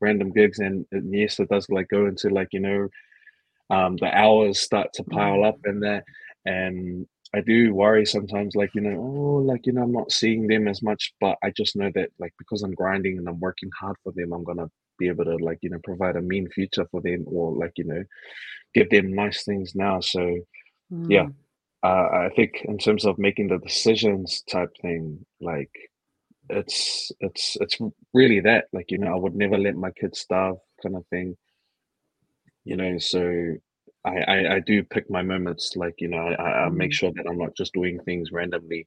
random 0.00 0.32
gigs 0.32 0.58
and, 0.58 0.86
and 0.92 1.12
yes 1.14 1.38
it 1.40 1.48
does 1.48 1.68
like 1.68 1.88
go 1.88 2.06
into 2.06 2.28
like 2.30 2.48
you 2.52 2.60
know 2.60 2.88
um 3.70 3.96
the 3.96 4.06
hours 4.16 4.58
start 4.58 4.88
to 4.94 5.04
pile 5.04 5.38
Mm. 5.38 5.48
up 5.48 5.58
in 5.66 5.80
there 5.80 6.04
and 6.46 7.06
i 7.34 7.40
do 7.40 7.74
worry 7.74 8.04
sometimes 8.06 8.54
like 8.54 8.70
you 8.74 8.80
know 8.80 8.98
oh 8.98 9.42
like 9.44 9.66
you 9.66 9.72
know 9.72 9.82
i'm 9.82 9.92
not 9.92 10.12
seeing 10.12 10.46
them 10.46 10.68
as 10.68 10.82
much 10.82 11.12
but 11.20 11.36
i 11.42 11.50
just 11.56 11.76
know 11.76 11.90
that 11.94 12.10
like 12.18 12.32
because 12.38 12.62
i'm 12.62 12.74
grinding 12.74 13.18
and 13.18 13.28
i'm 13.28 13.40
working 13.40 13.70
hard 13.80 13.96
for 14.02 14.12
them 14.16 14.32
i'm 14.32 14.44
gonna 14.44 14.68
be 14.98 15.08
able 15.08 15.24
to 15.24 15.36
like 15.36 15.58
you 15.62 15.70
know 15.70 15.80
provide 15.84 16.16
a 16.16 16.22
mean 16.22 16.48
future 16.50 16.86
for 16.90 17.00
them 17.02 17.24
or 17.26 17.56
like 17.56 17.72
you 17.76 17.84
know 17.84 18.02
give 18.74 18.90
them 18.90 19.12
nice 19.14 19.44
things 19.44 19.74
now 19.74 20.00
so 20.00 20.38
yeah 21.08 21.26
mm. 21.26 21.34
uh, 21.82 22.08
I 22.26 22.30
think 22.36 22.62
in 22.64 22.78
terms 22.78 23.04
of 23.06 23.18
making 23.18 23.48
the 23.48 23.58
decisions 23.58 24.42
type 24.50 24.70
thing, 24.82 25.24
like 25.40 25.70
it's 26.50 27.12
it's 27.20 27.56
it's 27.60 27.78
really 28.12 28.40
that 28.40 28.66
like 28.72 28.90
you 28.90 28.98
know 28.98 29.12
I 29.12 29.16
would 29.16 29.34
never 29.34 29.58
let 29.58 29.76
my 29.76 29.90
kids 29.92 30.20
starve 30.20 30.56
kind 30.82 30.96
of 30.96 31.06
thing. 31.08 31.36
You 32.64 32.76
know, 32.76 32.98
so 32.98 33.54
I 34.04 34.16
I, 34.34 34.54
I 34.56 34.60
do 34.60 34.82
pick 34.84 35.10
my 35.10 35.22
moments. 35.22 35.76
Like 35.76 35.94
you 35.98 36.08
know, 36.08 36.18
I, 36.28 36.66
I 36.66 36.68
make 36.70 36.92
Mm. 36.92 36.94
sure 36.94 37.12
that 37.16 37.26
I'm 37.28 37.38
not 37.38 37.56
just 37.56 37.72
doing 37.74 38.00
things 38.00 38.32
randomly. 38.32 38.86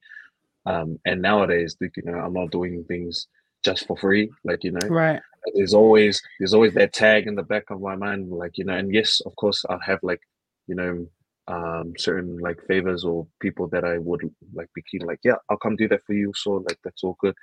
Um, 0.65 0.99
and 1.05 1.21
nowadays, 1.21 1.77
you 1.81 1.89
know, 2.05 2.19
I'm 2.19 2.33
not 2.33 2.51
doing 2.51 2.83
things 2.85 3.27
just 3.63 3.87
for 3.87 3.97
free. 3.97 4.31
Like 4.43 4.63
you 4.63 4.71
know, 4.71 4.89
Right. 4.89 5.21
there's 5.55 5.73
always 5.73 6.21
there's 6.39 6.53
always 6.53 6.73
that 6.75 6.93
tag 6.93 7.27
in 7.27 7.35
the 7.35 7.43
back 7.43 7.65
of 7.69 7.81
my 7.81 7.95
mind. 7.95 8.31
Like 8.31 8.57
you 8.57 8.65
know, 8.65 8.73
and 8.75 8.93
yes, 8.93 9.21
of 9.25 9.35
course, 9.35 9.65
I'll 9.69 9.79
have 9.79 9.99
like 10.03 10.21
you 10.67 10.75
know 10.75 11.07
um 11.47 11.93
certain 11.97 12.37
like 12.39 12.59
favors 12.67 13.05
or 13.05 13.27
people 13.41 13.67
that 13.69 13.85
I 13.85 13.97
would 13.99 14.21
like 14.53 14.69
be 14.75 14.81
keen 14.83 15.01
like 15.07 15.19
yeah 15.23 15.35
I'll 15.49 15.57
come 15.57 15.77
do 15.77 15.87
that 15.87 16.01
for 16.05 16.13
you 16.13 16.33
so 16.35 16.55
like 16.67 16.77
that's 16.83 17.03
all 17.05 17.15
good 17.21 17.35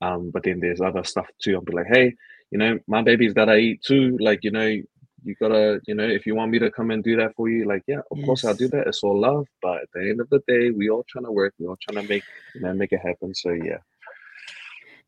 um 0.00 0.30
but 0.32 0.44
then 0.44 0.60
there's 0.60 0.80
other 0.80 1.04
stuff 1.04 1.26
too 1.42 1.54
I'll 1.54 1.60
be 1.62 1.72
like 1.72 1.88
hey 1.88 2.14
you 2.50 2.58
know 2.58 2.78
my 2.86 3.02
baby's 3.02 3.34
gotta 3.34 3.56
eat 3.56 3.82
too 3.82 4.16
like 4.20 4.40
you 4.44 4.52
know 4.52 4.76
you 5.24 5.34
gotta 5.40 5.80
you 5.86 5.94
know 5.94 6.06
if 6.06 6.26
you 6.26 6.34
want 6.34 6.50
me 6.50 6.58
to 6.58 6.70
come 6.70 6.90
and 6.90 7.04
do 7.04 7.16
that 7.16 7.34
for 7.36 7.48
you 7.48 7.64
like 7.64 7.82
yeah 7.86 8.00
of 8.10 8.22
course 8.22 8.44
I'll 8.44 8.54
do 8.54 8.68
that 8.68 8.86
it's 8.86 9.02
all 9.02 9.18
love 9.18 9.46
but 9.60 9.82
at 9.82 9.88
the 9.94 10.08
end 10.08 10.20
of 10.20 10.28
the 10.30 10.40
day 10.48 10.70
we 10.70 10.90
all 10.90 11.04
trying 11.08 11.24
to 11.24 11.32
work 11.32 11.54
we 11.58 11.66
all 11.66 11.78
trying 11.80 12.02
to 12.02 12.08
make 12.08 12.24
you 12.54 12.60
know 12.60 12.72
make 12.72 12.92
it 12.92 13.00
happen 13.00 13.34
so 13.34 13.50
yeah 13.50 13.78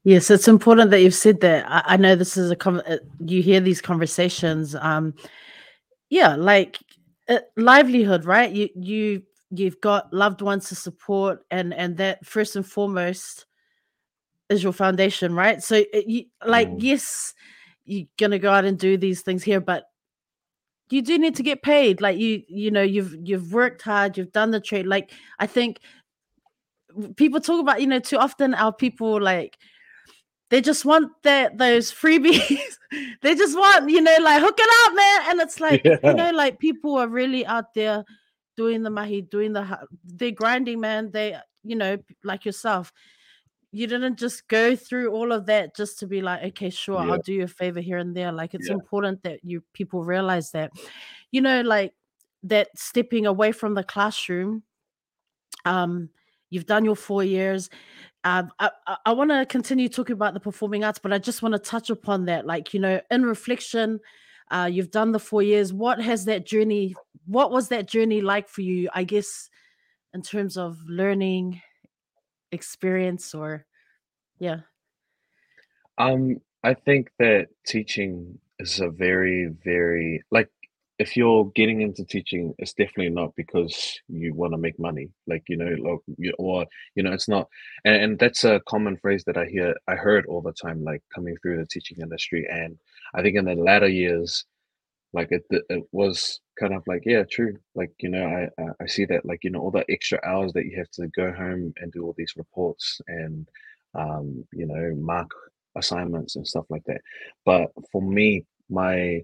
Yes, 0.07 0.31
it's 0.31 0.49
important 0.49 0.91
that 0.91 1.01
you've 1.01 1.15
said 1.15 1.41
that. 1.41 1.65
I, 1.67 1.95
I 1.95 1.97
know 1.97 2.15
this 2.15 2.37
is 2.37 2.51
a 2.51 2.57
con- 2.57 2.83
uh, 2.83 2.99
you 3.21 3.43
hear 3.43 3.59
these 3.59 3.81
conversations. 3.81 4.75
Um, 4.75 5.15
yeah, 6.11 6.37
like 6.37 6.79
uh, 7.27 7.39
livelihood, 7.57 8.27
right? 8.27 8.53
You 8.53 8.69
you 8.75 9.23
you've 9.51 9.81
got 9.81 10.13
loved 10.13 10.43
ones 10.43 10.69
to 10.69 10.75
support, 10.75 11.47
and 11.51 11.73
and 11.73 11.97
that 11.97 12.25
first 12.27 12.55
and 12.55 12.67
foremost 12.67 13.47
is 14.51 14.63
your 14.63 14.75
foundation, 14.75 15.35
right? 15.35 15.63
So, 15.63 15.77
it, 15.77 16.07
you, 16.07 16.27
like, 16.45 16.69
Mm, 16.69 16.83
yes, 16.83 17.33
you're 17.87 18.07
gonna 18.19 18.39
go 18.39 18.53
out 18.53 18.67
and 18.67 18.79
do 18.79 18.99
these 18.99 19.23
things 19.23 19.43
here, 19.43 19.61
but 19.61 19.85
you 20.91 21.03
do 21.03 21.19
need 21.19 21.37
to 21.37 21.43
get 21.43 21.63
paid. 21.63 22.01
Like 22.01 22.19
you, 22.19 22.43
you 22.49 22.71
know, 22.71 22.83
you've 22.83 23.15
you've 23.23 23.53
worked 23.53 23.83
hard, 23.83 24.17
you've 24.17 24.33
done 24.33 24.51
the 24.51 24.61
trade. 24.61 24.87
Like 24.87 25.13
I 25.39 25.47
think 25.47 25.81
people 27.17 27.41
talk 27.41 27.61
about, 27.61 27.81
you 27.81 27.87
know, 27.87 27.99
too 27.99 28.19
often 28.19 28.55
our 28.55 28.73
people 28.73 29.21
like 29.21 29.59
they 30.51 30.61
just 30.61 30.85
want 30.85 31.11
that 31.23 31.59
those 31.59 31.93
freebies. 31.93 32.75
they 33.23 33.35
just 33.35 33.57
want, 33.57 33.91
you 33.91 34.01
know, 34.01 34.17
like 34.21 34.41
hook 34.41 34.59
it 34.59 34.89
up, 34.89 34.95
man. 34.95 35.31
And 35.31 35.41
it's 35.41 35.61
like, 35.61 35.85
you 35.85 36.15
know, 36.15 36.31
like 36.31 36.59
people 36.59 36.97
are 36.97 37.09
really 37.09 37.45
out 37.47 37.75
there 37.75 38.05
doing 38.57 38.83
the 38.83 38.91
mahi, 38.91 39.23
doing 39.23 39.53
the 39.53 39.79
they're 40.05 40.31
grinding, 40.31 40.81
man. 40.81 41.11
They, 41.11 41.37
you 41.65 41.77
know, 41.77 41.97
like 42.23 42.45
yourself, 42.45 42.93
you 43.75 43.87
didn't 43.87 44.19
just 44.19 44.47
go 44.49 44.77
through 44.77 45.11
all 45.11 45.33
of 45.33 45.47
that 45.47 45.77
just 45.77 45.99
to 45.99 46.07
be 46.07 46.23
like, 46.23 46.43
okay, 46.45 46.71
sure, 46.71 46.99
I'll 46.99 47.19
do 47.19 47.33
you 47.33 47.45
a 47.45 47.49
favor 47.49 47.81
here 47.81 47.99
and 47.99 48.17
there. 48.17 48.33
Like 48.33 48.55
it's 48.55 48.69
yeah 48.69 48.75
important 48.75 49.23
that 49.25 49.41
you 49.43 49.63
people 49.73 50.05
realize 50.05 50.53
that, 50.53 50.73
you 51.31 51.41
know, 51.41 51.61
like 51.63 51.93
that 52.45 52.69
stepping 52.77 53.27
away 53.27 53.53
from 53.53 53.75
the 53.75 53.85
classroom. 53.85 54.63
Um, 55.65 56.11
you've 56.51 56.67
done 56.67 56.85
your 56.85 56.97
four 56.97 57.25
years 57.25 57.71
um, 58.25 58.51
I, 58.59 58.71
I, 59.05 59.13
want 59.13 59.31
to 59.31 59.45
continue 59.45 59.89
talking 59.89 60.15
about 60.15 60.33
the 60.33 60.41
performing 60.41 60.83
arts, 60.83 60.99
but 60.99 61.13
I 61.13 61.19
just 61.19 61.43
want 61.43 61.53
to 61.53 61.59
touch 61.59 61.91
upon 61.91 62.25
that. 62.25 62.47
Like, 62.47 62.73
you 62.73 62.81
know, 62.81 62.99
in 63.11 63.23
reflection, 63.25 64.01
uh, 64.51 64.69
you've 64.73 64.91
done 64.91 65.13
the 65.13 65.19
four 65.19 65.43
years. 65.43 65.75
What 65.75 66.01
has 66.01 66.25
that 66.25 66.47
journey, 66.47 66.95
what 67.27 67.51
was 67.51 67.69
that 67.69 67.87
journey 67.87 68.23
like 68.23 68.49
for 68.49 68.63
you? 68.63 68.89
I 68.95 69.05
guess, 69.05 69.51
in 70.15 70.23
terms 70.23 70.57
of 70.57 70.79
learning, 70.89 71.61
experience, 72.55 73.35
or 73.35 73.67
yeah. 74.39 74.61
Um, 75.99 76.41
I 76.63 76.75
think 76.75 77.11
that 77.19 77.49
teaching 77.67 78.39
is 78.59 78.81
a 78.81 78.89
very, 78.89 79.51
very 79.65 80.23
like 80.31 80.49
if 80.99 81.17
you're 81.17 81.47
getting 81.57 81.83
into 81.83 82.05
teaching, 82.05 82.55
it's 82.59 82.73
definitely 82.73 83.11
not 83.11 83.35
because 83.37 83.99
you 84.09 84.33
want 84.33 84.53
to 84.53 84.59
make 84.59 84.79
money, 84.79 85.11
like 85.27 85.43
you 85.49 85.57
know, 85.57 85.75
like 85.91 86.33
or 86.39 86.67
you 86.95 87.03
know, 87.03 87.13
it's 87.13 87.29
not, 87.29 87.49
and, 87.85 87.97
and 88.03 88.19
that's 88.19 88.45
a 88.45 88.61
common 88.69 88.97
phrase 88.97 89.25
that 89.25 89.37
I 89.37 89.47
hear, 89.47 89.75
I 89.89 89.97
heard 89.97 90.27
all 90.27 90.41
the 90.41 90.53
time, 90.53 90.85
like 90.85 91.03
coming 91.13 91.37
through 91.43 91.59
the 91.59 91.67
teaching 91.67 91.99
industry, 92.01 92.47
and 92.51 92.79
I 93.15 93.23
think 93.23 93.37
in 93.37 93.45
the 93.45 93.55
latter 93.57 93.89
years, 93.89 94.45
like 95.15 95.29
it, 95.33 95.45
it 95.51 95.85
was 95.93 96.41
kind 96.61 96.75
of 96.75 96.83
like, 96.87 97.03
yeah, 97.07 97.25
true, 97.31 97.57
like 97.75 97.93
you 98.01 98.11
know, 98.11 98.25
I 98.27 98.63
I 98.83 98.87
see 98.87 99.07
that, 99.07 99.25
like 99.25 99.45
you 99.45 99.51
know, 99.51 99.61
all 99.61 99.71
the 99.71 99.85
extra 99.91 100.21
hours 100.25 100.53
that 100.55 100.67
you 100.67 100.77
have 100.79 100.91
to 100.93 101.09
go 101.09 101.33
home 101.33 101.73
and 101.79 101.93
do 101.93 102.05
all 102.05 102.15
these 102.19 102.35
reports 102.37 103.01
and 103.09 103.49
um, 103.95 104.45
you 104.53 104.67
know, 104.67 104.95
mark 104.97 105.31
assignments 105.77 106.37
and 106.37 106.47
stuff 106.47 106.67
like 106.71 106.85
that. 106.87 107.01
But 107.45 107.71
for 107.93 108.03
me, 108.03 108.45
my 108.71 109.23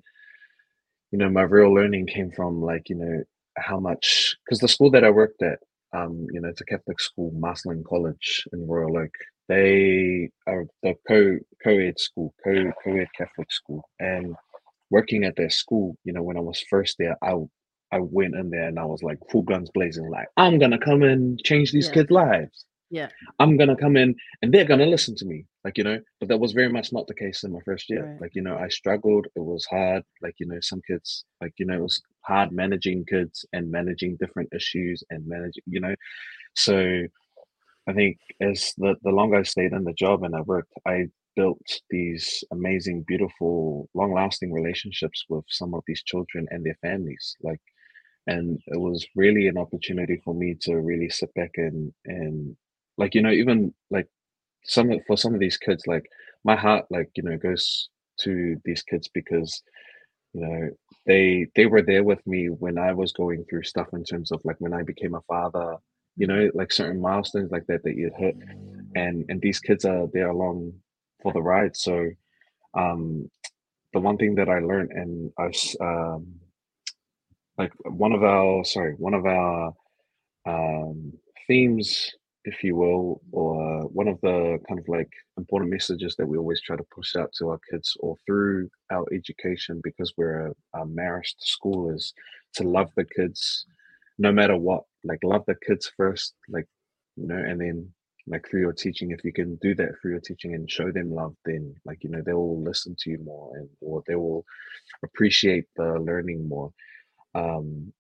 you 1.13 1.19
know, 1.19 1.29
my 1.29 1.43
real 1.43 1.75
learning 1.75 2.07
came 2.07 2.31
from 2.31 2.63
like, 2.63 2.89
you 2.89 2.97
know, 2.97 3.23
how 3.57 3.81
much 3.81 4.37
because 4.45 4.61
the 4.61 4.69
school 4.69 4.91
that 4.93 5.05
I 5.05 5.11
worked 5.11 5.43
at, 5.43 5.59
um, 5.93 6.27
you 6.33 6.41
know, 6.41 6.49
it's 6.49 6.61
a 6.61 6.65
Catholic 6.65 7.01
school, 7.01 7.33
Marcellin 7.35 7.85
College 7.89 8.45
in 8.53 8.67
Royal 8.67 8.97
Oak. 8.97 9.11
They 9.49 10.31
are 10.47 10.67
the 10.83 10.95
co 11.09 11.39
co-ed 11.65 11.99
school, 11.99 12.33
co 12.45 12.73
co-ed 12.85 13.09
Catholic 13.17 13.51
school. 13.53 13.89
And 13.99 14.37
working 14.91 15.25
at 15.25 15.37
their 15.37 15.51
school, 15.51 15.97
you 16.05 16.13
know, 16.13 16.23
when 16.23 16.37
I 16.37 16.41
was 16.41 16.61
first 16.71 16.97
there, 16.99 17.17
I 17.23 17.35
I 17.93 17.99
went 18.01 18.37
in 18.37 18.51
there 18.51 18.69
and 18.69 18.79
I 18.79 18.85
was 18.85 19.03
like 19.03 19.19
full 19.31 19.43
guns 19.43 19.71
blazing, 19.75 20.09
like, 20.11 20.29
I'm 20.37 20.59
gonna 20.59 20.79
come 20.79 21.03
and 21.03 21.39
change 21.45 21.73
these 21.73 21.89
Yeah. 21.89 21.95
kids' 21.95 22.11
lives. 22.11 22.65
Yeah. 22.91 23.09
I'm 23.39 23.57
gonna 23.57 23.77
come 23.77 23.97
in 23.97 24.15
and 24.43 24.53
they're 24.53 24.65
gonna 24.65 24.87
listen 24.87 25.15
to 25.17 25.25
me, 25.25 25.47
like 25.65 25.79
you 25.79 25.85
know. 25.85 26.01
But 26.19 26.29
that 26.29 26.39
was 26.41 26.53
very 26.53 26.69
much 26.69 26.93
not 26.93 27.07
the 27.07 27.15
case 27.15 27.45
in 27.45 27.53
my 27.53 27.61
first 27.65 27.89
year. 27.91 28.05
Right. 28.07 28.21
Like 28.23 28.35
you 28.35 28.43
know, 28.43 28.57
I 28.57 28.69
struggled. 28.69 29.27
It 29.37 29.41
was 29.53 29.65
hard. 29.67 30.03
Like 30.23 30.35
you 30.39 30.47
know, 30.47 30.59
some 30.61 30.81
kids, 30.87 31.25
like 31.41 31.53
you 31.59 31.67
know, 31.67 31.75
it 31.79 31.83
was 31.83 32.03
hard 32.23 32.51
managing 32.53 33.05
kids 33.07 33.45
and 33.53 33.71
managing 33.71 34.17
different 34.17 34.49
issues 34.55 35.03
and 35.11 35.27
managing, 35.27 35.63
you 35.67 35.81
know. 35.81 35.95
So 36.57 37.07
I 37.89 37.93
think 37.93 38.19
as 38.41 38.73
the 38.79 38.97
the 39.03 39.11
longer 39.11 39.37
I 39.37 39.43
stayed 39.45 39.73
in 39.73 39.85
the 39.85 39.93
job 39.95 40.23
and 40.25 40.35
I 40.37 40.41
worked, 40.43 40.73
I 40.87 41.07
built 41.41 41.69
these 41.91 42.27
amazing, 42.57 43.05
beautiful, 43.13 43.89
long-lasting 44.01 44.53
relationships 44.53 45.25
with 45.31 45.45
some 45.49 45.73
of 45.75 45.83
these 45.87 46.03
children 46.11 46.43
and 46.51 46.61
their 46.65 46.79
families. 46.87 47.37
Like 47.49 47.63
and 48.27 48.59
it 48.67 48.81
was 48.81 49.07
really 49.17 49.49
an 49.49 49.59
opportunity 49.59 50.21
for 50.25 50.35
me 50.35 50.57
to 50.61 50.77
really 50.77 51.09
sit 51.09 51.33
back 51.35 51.53
and 51.57 51.93
and 52.07 52.57
like 52.99 53.15
you 53.15 53.23
know 53.23 53.31
even 53.31 53.75
like 53.91 54.09
some 54.65 54.91
of 54.91 55.01
for 55.07 55.17
some 55.17 55.35
of 55.35 55.41
these 55.41 55.57
kids 55.57 55.87
like 55.87 56.07
my 56.45 56.57
heart 56.57 56.85
like 56.91 57.09
you 57.17 57.23
know 57.23 57.37
goes 57.37 57.89
to 58.21 58.57
these 58.65 58.83
kids 58.83 59.09
because 59.15 59.63
you 60.35 60.43
know 60.43 60.71
they 61.07 61.47
they 61.57 61.67
were 61.67 61.83
there 61.83 62.05
with 62.05 62.25
me 62.27 62.49
when 62.49 62.79
I 62.79 62.93
was 62.93 63.13
going 63.13 63.45
through 63.45 63.65
stuff 63.65 63.89
in 63.93 64.05
terms 64.05 64.31
of 64.33 64.41
like 64.45 64.57
when 64.59 64.75
I 64.75 64.83
became 64.83 65.15
a 65.15 65.23
father 65.23 65.77
you 66.17 66.27
know 66.27 66.51
like 66.55 66.73
certain 66.73 67.01
milestones 67.01 67.51
like 67.51 67.67
that 67.69 67.83
that 67.85 67.97
you 67.97 68.11
hit 68.17 68.37
and 68.95 69.25
and 69.29 69.41
these 69.41 69.61
kids 69.61 69.85
are 69.85 70.07
there 70.13 70.31
along 70.31 70.73
for 71.23 71.33
the 71.33 71.43
ride. 71.43 71.77
So 71.77 72.11
um 72.75 73.31
the 73.95 74.01
one 74.01 74.19
thing 74.19 74.37
that 74.37 74.49
I 74.49 74.61
learned 74.61 74.93
and 74.93 75.33
I 75.39 75.47
s- 75.49 75.77
um 75.81 76.41
like 77.59 77.73
one 77.85 78.13
of 78.13 78.23
our 78.23 78.65
sorry 78.65 78.95
one 78.95 79.15
of 79.15 79.27
our 79.27 79.73
um 80.47 81.13
themes 81.47 82.11
if 82.45 82.65
you 82.65 82.75
will 82.77 83.21
or 83.33 83.83
one 83.89 84.09
of 84.09 84.21
the 84.23 84.59
kind 84.69 84.81
of 84.81 84.89
like 84.89 85.11
important 85.37 85.71
messages 85.71 86.17
that 86.17 86.27
we 86.27 86.39
always 86.39 86.63
try 86.63 86.77
to 86.77 86.85
push 86.95 87.17
out 87.17 87.31
to 87.39 87.49
our 87.51 87.61
kids 87.71 87.97
or 88.01 88.17
through 88.27 88.69
our 88.91 89.05
education 89.13 89.81
because 89.85 90.13
we're 90.17 90.49
a, 90.49 90.81
a 90.81 90.87
marist 90.87 91.37
school 91.41 91.91
is 91.95 92.15
to 92.55 92.65
love 92.65 92.91
the 92.97 93.05
kids 93.05 93.67
no 94.19 94.33
matter 94.33 94.57
what. 94.57 94.85
Like 95.05 95.21
love 95.25 95.45
the 95.47 95.57
kids 95.67 95.91
first 95.97 96.35
like 96.49 96.67
you 97.17 97.27
know 97.27 97.37
and 97.39 97.61
then 97.61 97.93
like 98.31 98.49
through 98.49 98.61
your 98.61 98.75
teaching 98.75 99.13
if 99.13 99.25
you 99.25 99.33
can 99.33 99.57
do 99.57 99.75
that 99.75 99.91
through 100.01 100.13
your 100.13 100.21
teaching 100.21 100.55
and 100.55 100.71
show 100.71 100.93
them 100.93 101.13
love 101.13 101.35
then 101.47 101.75
like 101.87 102.05
you 102.05 102.11
know 102.11 102.23
they 102.27 102.35
will 102.35 102.63
listen 102.63 102.97
to 102.99 103.11
you 103.11 103.19
more 103.25 103.57
and 103.59 103.69
or 103.83 104.03
they 104.09 104.17
will 104.17 104.45
appreciate 105.05 105.67
the 105.77 105.99
learning 106.01 106.49
more 106.49 106.73
um 107.35 107.93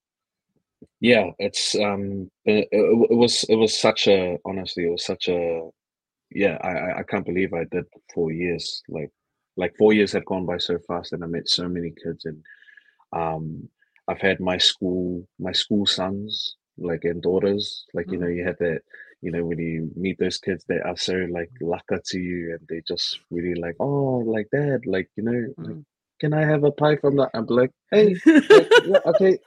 yeah 1.00 1.30
it's 1.38 1.74
um 1.76 2.30
it, 2.44 2.68
it, 2.72 3.08
it 3.10 3.14
was 3.16 3.44
it 3.48 3.56
was 3.56 3.78
such 3.78 4.06
a 4.08 4.38
honestly 4.44 4.84
it 4.86 4.90
was 4.90 5.04
such 5.04 5.28
a 5.28 5.60
yeah 6.30 6.58
I 6.62 7.00
I 7.00 7.02
can't 7.04 7.26
believe 7.26 7.54
I 7.54 7.64
did 7.70 7.86
four 8.14 8.32
years 8.32 8.82
like 8.88 9.10
like 9.56 9.74
four 9.78 9.92
years 9.94 10.12
have 10.12 10.26
gone 10.26 10.46
by 10.46 10.58
so 10.58 10.78
fast 10.88 11.12
and 11.12 11.24
I 11.24 11.28
met 11.28 11.48
so 11.48 11.68
many 11.68 11.92
kids 12.04 12.26
and 12.26 12.42
um 13.14 13.68
I've 14.08 14.20
had 14.20 14.40
my 14.40 14.58
school 14.58 15.28
my 15.38 15.52
school 15.52 15.86
sons 15.86 16.56
like 16.78 17.04
and 17.04 17.22
daughters 17.22 17.86
like 17.94 18.12
you 18.12 18.18
know 18.18 18.26
Mhm. 18.26 18.36
you 18.36 18.44
had 18.44 18.58
that 18.60 18.82
you 19.22 19.30
know 19.30 19.44
when 19.44 19.58
you 19.58 19.90
meet 19.96 20.18
those 20.18 20.38
kids 20.38 20.64
that 20.68 20.82
are 20.86 20.96
so 20.96 21.14
like 21.30 21.50
laka 21.62 22.02
to 22.04 22.18
you 22.18 22.52
and 22.58 22.66
they 22.68 22.80
just 22.86 23.20
really 23.30 23.54
like 23.60 23.76
oh 23.80 24.22
like 24.26 24.48
dad 24.52 24.80
like 24.86 25.08
you 25.16 25.22
know 25.24 25.40
like 25.58 25.76
Mm. 25.76 25.84
can 26.20 26.34
I 26.34 26.44
have 26.44 26.64
a 26.64 26.70
pie 26.70 26.96
from 26.96 27.16
that? 27.16 27.30
I'm 27.32 27.46
like, 27.46 27.70
hey, 27.90 28.20
like, 28.50 28.68
yeah, 28.84 28.98
okay. 29.06 29.38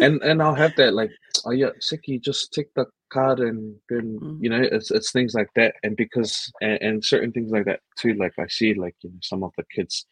And 0.00 0.22
and 0.22 0.42
I'll 0.42 0.54
have 0.54 0.74
that 0.76 0.92
like, 0.94 1.10
oh 1.46 1.52
yeah, 1.52 1.70
Siki, 1.80 2.20
just 2.20 2.52
take 2.52 2.72
the 2.74 2.84
card 3.10 3.40
and 3.40 3.74
then 3.88 4.18
Mm. 4.20 4.42
you 4.42 4.50
know, 4.50 4.60
it's 4.62 4.90
it's 4.90 5.10
things 5.12 5.34
like 5.34 5.48
that. 5.56 5.74
And 5.82 5.96
because 5.96 6.52
and, 6.60 6.78
and 6.82 7.04
certain 7.04 7.32
things 7.32 7.50
like 7.50 7.64
that 7.66 7.80
too, 7.98 8.14
like 8.14 8.34
I 8.38 8.46
see 8.48 8.74
like 8.74 8.94
you 9.02 9.10
know 9.10 9.18
some 9.22 9.42
of 9.42 9.52
the 9.56 9.64
kids, 9.74 10.06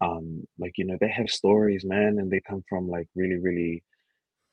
um, 0.00 0.44
like 0.58 0.72
you 0.78 0.84
know 0.84 0.96
they 1.00 1.08
have 1.08 1.28
stories, 1.30 1.84
man, 1.84 2.18
and 2.18 2.30
they 2.30 2.40
come 2.40 2.64
from 2.68 2.88
like 2.88 3.08
really 3.14 3.38
really 3.38 3.82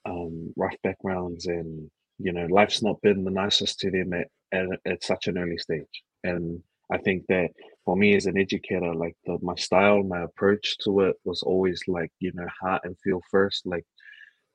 um 0.05 0.53
rough 0.57 0.75
backgrounds 0.83 1.45
and 1.47 1.89
you 2.23 2.31
know 2.33 2.45
life's 2.49 2.81
not 2.81 3.01
been 3.01 3.23
the 3.23 3.31
nicest 3.31 3.79
to 3.79 3.91
them 3.91 4.13
at, 4.13 4.27
at, 4.53 4.65
at 4.85 5.03
such 5.03 5.27
an 5.27 5.37
early 5.37 5.57
stage 5.57 6.03
and 6.23 6.61
i 6.91 6.97
think 6.97 7.23
that 7.27 7.49
for 7.85 7.95
me 7.95 8.15
as 8.15 8.25
an 8.25 8.37
educator 8.37 8.93
like 8.93 9.15
the, 9.25 9.37
my 9.41 9.55
style 9.55 10.03
my 10.03 10.21
approach 10.23 10.77
to 10.83 11.01
it 11.01 11.15
was 11.25 11.41
always 11.43 11.81
like 11.87 12.11
you 12.19 12.31
know 12.33 12.47
heart 12.61 12.81
and 12.85 12.95
feel 13.03 13.21
first 13.29 13.65
like 13.65 13.85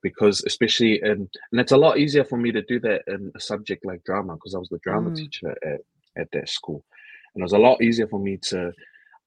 because 0.03 0.43
especially 0.47 1.01
in 1.03 1.29
and 1.53 1.61
it's 1.61 1.73
a 1.73 1.77
lot 1.77 1.99
easier 1.99 2.25
for 2.25 2.37
me 2.37 2.53
to 2.53 2.63
do 2.63 2.79
that 2.81 3.03
in 3.09 3.33
a 3.35 3.41
subject 3.41 3.85
like 3.85 4.03
drama 4.05 4.35
because 4.35 4.55
i 4.55 4.59
was 4.59 4.69
the 4.69 4.79
drama 4.83 5.11
Mm. 5.11 5.17
teacher 5.17 5.51
at, 5.65 5.81
at 6.17 6.29
that 6.33 6.49
school 6.49 6.85
and 7.35 7.43
it 7.43 7.45
was 7.45 7.53
a 7.53 7.59
lot 7.59 7.83
easier 7.83 8.07
for 8.09 8.21
me 8.21 8.37
to 8.51 8.73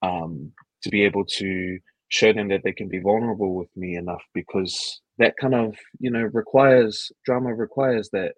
um 0.01 0.51
to 0.83 0.89
be 0.89 1.01
able 1.03 1.25
to 1.25 1.79
show 2.09 2.31
them 2.33 2.47
that 2.47 2.61
they 2.63 2.71
can 2.71 2.87
be 2.87 2.99
vulnerable 2.99 3.53
with 3.55 3.69
me 3.75 3.95
enough 3.95 4.23
because 4.33 5.01
that 5.19 5.35
kind 5.41 5.55
of 5.55 5.75
you 5.99 6.11
know 6.11 6.29
requires 6.33 7.11
drama 7.25 7.53
requires 7.55 8.09
that 8.11 8.33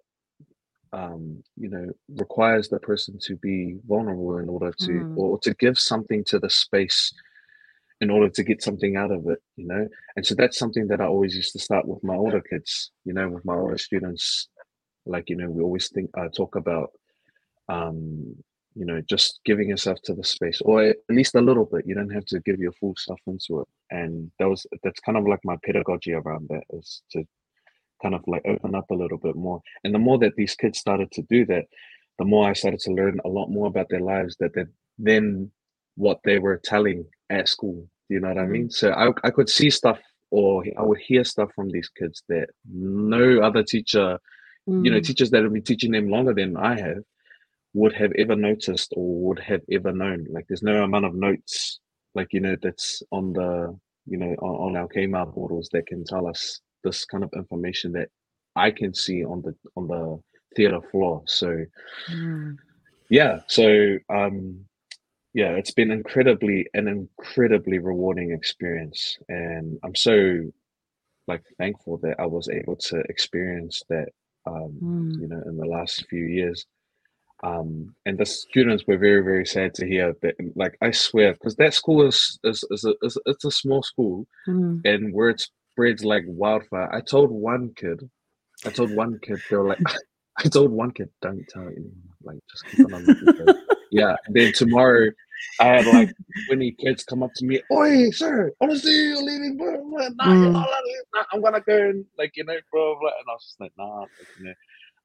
um 0.92 1.42
you 1.56 1.68
know 1.68 1.86
requires 2.16 2.68
the 2.68 2.78
person 2.80 3.18
to 3.20 3.36
be 3.36 3.78
vulnerable 3.88 4.38
in 4.38 4.48
order 4.48 4.72
to 4.78 5.04
Mm. 5.04 5.16
or 5.16 5.38
to 5.40 5.54
give 5.54 5.78
something 5.78 6.24
to 6.26 6.38
the 6.38 6.50
space 6.50 7.12
in 8.00 8.10
order 8.10 8.28
to 8.28 8.42
get 8.44 8.62
something 8.62 8.96
out 8.96 9.10
of 9.12 9.26
it 9.28 9.40
you 9.56 9.66
know 9.66 9.88
and 10.16 10.26
so 10.26 10.34
that's 10.34 10.58
something 10.58 10.86
that 10.88 11.00
i 11.00 11.06
always 11.06 11.36
used 11.36 11.52
to 11.52 11.58
start 11.58 11.86
with 11.86 12.02
my 12.04 12.14
older 12.16 12.40
kids 12.42 12.92
you 13.04 13.12
know 13.14 13.28
with 13.28 13.44
my 13.44 13.54
older 13.54 13.78
students 13.78 14.48
like 15.06 15.30
you 15.30 15.36
know 15.36 15.50
we 15.50 15.62
always 15.62 15.88
think 15.90 16.10
uh, 16.18 16.28
talk 16.36 16.56
about 16.56 16.90
um 17.68 18.34
you 18.74 18.84
know 18.86 19.00
just 19.08 19.40
giving 19.44 19.68
yourself 19.68 19.98
to 20.04 20.14
the 20.14 20.24
space 20.24 20.60
or 20.62 20.82
at 20.84 20.96
least 21.08 21.34
a 21.34 21.40
little 21.40 21.64
bit. 21.66 21.86
You 21.86 21.94
don't 21.94 22.10
have 22.12 22.24
to 22.26 22.40
give 22.40 22.58
your 22.60 22.72
full 22.72 22.94
stuff 22.96 23.18
into 23.26 23.60
it. 23.60 23.68
And 23.90 24.30
that 24.38 24.48
was 24.48 24.66
that's 24.82 25.00
kind 25.00 25.18
of 25.18 25.26
like 25.26 25.40
my 25.44 25.56
pedagogy 25.64 26.12
around 26.14 26.48
that 26.48 26.64
is 26.70 27.02
to 27.12 27.24
kind 28.02 28.14
of 28.14 28.22
like 28.26 28.42
open 28.46 28.74
up 28.74 28.90
a 28.90 28.94
little 28.94 29.18
bit 29.18 29.36
more. 29.36 29.60
And 29.84 29.94
the 29.94 29.98
more 29.98 30.18
that 30.18 30.34
these 30.36 30.54
kids 30.54 30.78
started 30.78 31.10
to 31.12 31.22
do 31.22 31.44
that 31.46 31.64
the 32.18 32.24
more 32.26 32.46
i 32.48 32.52
started 32.52 32.78
to 32.80 32.92
learn 32.92 33.18
a 33.24 33.28
lot 33.28 33.48
more 33.48 33.66
about 33.68 33.88
their 33.88 34.00
lives 34.00 34.36
that 34.38 34.52
they 34.54 34.64
then 34.98 35.50
what 35.96 36.18
they 36.24 36.38
were 36.38 36.60
telling 36.62 37.04
at 37.30 37.48
school. 37.48 37.88
Do 38.08 38.14
you 38.14 38.20
know 38.20 38.28
what 38.28 38.38
i 38.38 38.42
Mhm. 38.42 38.50
mean? 38.50 38.70
So 38.70 38.90
I, 38.92 39.12
I 39.24 39.30
could 39.30 39.48
see 39.48 39.70
stuff 39.70 39.98
or 40.30 40.64
i 40.78 40.82
would 40.82 40.98
hear 40.98 41.24
stuff 41.24 41.50
from 41.54 41.68
these 41.70 41.88
kids 41.88 42.22
that 42.28 42.48
no 42.70 43.40
other 43.40 43.62
teacher 43.62 44.18
you 44.68 44.90
know 44.90 44.98
Mm. 45.00 45.04
teachers 45.06 45.30
that 45.30 45.42
have 45.42 45.52
been 45.52 45.62
teaching 45.62 45.92
them 45.92 46.08
longer 46.08 46.32
than 46.34 46.56
i 46.56 46.78
have 46.78 47.02
would 47.74 47.92
have 47.94 48.12
ever 48.18 48.36
noticed 48.36 48.92
or 48.96 49.14
would 49.28 49.38
have 49.38 49.62
ever 49.70 49.92
known 49.92 50.26
like 50.30 50.44
there's 50.48 50.62
no 50.62 50.82
amount 50.84 51.04
of 51.04 51.14
notes 51.14 51.80
like 52.14 52.28
you 52.32 52.40
know 52.40 52.56
that's 52.62 53.02
on 53.10 53.32
the 53.32 53.76
you 54.06 54.18
know 54.18 54.34
on, 54.42 54.70
on 54.70 54.76
our 54.76 54.88
KAMAR 54.88 55.32
portals 55.32 55.68
that 55.72 55.86
can 55.86 56.04
tell 56.04 56.26
us 56.26 56.60
this 56.84 57.04
kind 57.04 57.24
of 57.24 57.30
information 57.34 57.92
that 57.92 58.08
i 58.56 58.70
can 58.70 58.92
see 58.92 59.24
on 59.24 59.40
the 59.42 59.54
on 59.76 59.86
the 59.88 60.18
theater 60.56 60.80
floor 60.90 61.22
so 61.26 61.64
Mm. 62.10 62.56
yeah 63.10 63.40
so 63.46 63.96
um 64.10 64.64
yeah 65.34 65.52
it's 65.52 65.70
been 65.72 65.90
incredibly 65.90 66.66
an 66.74 66.88
incredibly 66.88 67.78
rewarding 67.78 68.32
experience 68.32 69.16
and 69.28 69.78
i'm 69.84 69.94
so 69.94 70.42
like 71.28 71.42
thankful 71.58 71.98
that 71.98 72.16
i 72.18 72.26
was 72.26 72.48
able 72.48 72.76
to 72.76 72.98
experience 73.08 73.82
that 73.88 74.08
um 74.46 74.72
Mm. 74.82 75.20
you 75.20 75.28
know 75.28 75.42
in 75.46 75.56
the 75.56 75.66
last 75.66 76.04
few 76.10 76.24
years 76.24 76.66
um 77.42 77.94
and 78.06 78.18
the 78.18 78.26
students 78.26 78.84
were 78.86 78.96
very 78.98 79.22
very 79.22 79.44
sad 79.44 79.74
to 79.74 79.86
hear 79.86 80.14
that 80.22 80.34
like 80.54 80.76
i 80.80 80.90
swear 80.90 81.32
because 81.32 81.56
that 81.56 81.74
school 81.74 82.06
is 82.06 82.38
is, 82.44 82.64
is, 82.70 82.84
a, 82.84 82.94
is 83.02 83.18
it's 83.26 83.44
a 83.44 83.50
small 83.50 83.82
school 83.82 84.26
Mm. 84.48 84.80
and 84.84 85.14
it 85.30 85.48
spreads 85.72 86.04
like 86.04 86.24
wildfire 86.26 86.92
i 86.92 87.00
told 87.00 87.30
one 87.30 87.72
kid 87.76 88.08
i 88.66 88.70
told 88.70 88.90
one 88.90 89.18
kid 89.22 89.40
they 89.48 89.56
were 89.56 89.68
like 89.68 89.78
i 90.44 90.48
told 90.48 90.70
one 90.72 90.90
kid 90.90 91.08
don't 91.20 91.46
tell 91.48 91.62
anyone 91.68 91.92
like 92.22 92.38
just 92.50 92.66
keep 92.66 92.80
it 92.80 92.92
on 92.92 93.04
the 93.06 93.14
weekend." 93.20 93.54
yeah 93.90 94.16
then 94.28 94.50
tomorrow 94.52 95.08
i 95.60 95.66
had 95.66 95.86
like 95.86 96.10
20 96.46 96.72
kids 96.72 97.04
come 97.04 97.22
up 97.22 97.32
to 97.34 97.44
me 97.46 97.60
oi 97.70 98.10
sir 98.10 98.50
honestly 98.60 98.92
you're 98.92 99.22
leaving 99.22 99.56
blah. 99.56 100.08
nah, 100.16 100.34
you're 100.34 100.48
Mm. 100.48 100.52
not 100.52 100.68
allowed. 100.68 100.82
Nah, 101.14 101.24
i'm 101.32 101.40
gonna 101.40 101.60
go 101.60 101.76
and 101.90 102.04
like 102.18 102.32
you 102.36 102.44
know 102.44 102.56
blah, 102.72 102.94
blah. 103.00 103.10
and 103.18 103.26
i 103.28 103.32
was 103.32 103.44
just 103.46 103.60
like 103.60 103.72
nah 103.78 104.00
like, 104.00 104.28
you 104.36 104.44
know 104.46 104.54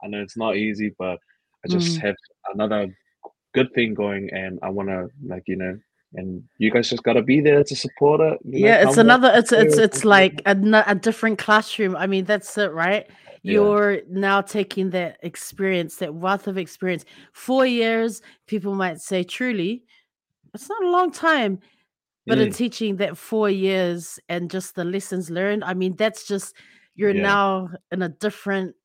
i 0.03 0.07
know 0.07 0.21
it's 0.21 0.37
not 0.37 0.55
easy 0.55 0.93
but 0.97 1.19
i 1.67 1.69
just 1.79 1.97
Mm. 1.97 2.01
have 2.01 2.15
another 2.53 2.87
good 3.53 3.73
thing 3.73 3.93
going 3.93 4.29
and 4.31 4.59
i 4.63 4.69
want 4.69 4.89
to 4.89 5.07
like 5.25 5.43
you 5.47 5.55
know 5.55 5.77
and 6.13 6.41
you 6.57 6.71
guys 6.71 6.89
just 6.89 7.03
got 7.03 7.13
to 7.13 7.21
be 7.21 7.41
there 7.41 7.63
to 7.63 7.75
support 7.75 8.21
it 8.21 8.39
you 8.45 8.59
know, 8.61 8.67
yeah 8.67 8.83
it's 8.87 8.97
another 8.97 9.31
it's 9.35 9.51
it's 9.51 9.77
it's 9.77 10.05
like 10.05 10.41
a, 10.45 10.55
a 10.87 10.95
different 10.95 11.37
classroom 11.37 11.95
i 11.95 12.07
mean 12.07 12.23
that's 12.25 12.57
it 12.57 12.71
right 12.71 13.07
Yeah. 13.43 13.53
you're 13.53 14.01
now 14.09 14.41
taking 14.41 14.89
that 14.91 15.17
experience 15.21 15.97
that 15.97 16.13
wealth 16.13 16.47
of 16.47 16.57
experience 16.57 17.03
four 17.33 17.65
years 17.65 18.21
people 18.47 18.73
might 18.75 18.99
say 19.01 19.23
truly 19.23 19.83
it's 20.53 20.69
not 20.69 20.83
a 20.83 20.89
long 20.89 21.11
time 21.11 21.59
but 22.25 22.39
in 22.39 22.49
Mm, 22.49 22.55
teaching 22.55 22.97
that 22.97 23.17
four 23.17 23.49
years 23.49 24.19
and 24.29 24.49
just 24.51 24.75
the 24.75 24.83
lessons 24.85 25.29
learned 25.29 25.63
i 25.63 25.73
mean 25.73 25.95
that's 25.95 26.25
just 26.27 26.55
you're 26.95 27.13
Yeah. 27.13 27.21
now 27.21 27.69
in 27.91 28.01
a 28.01 28.09
different 28.09 28.75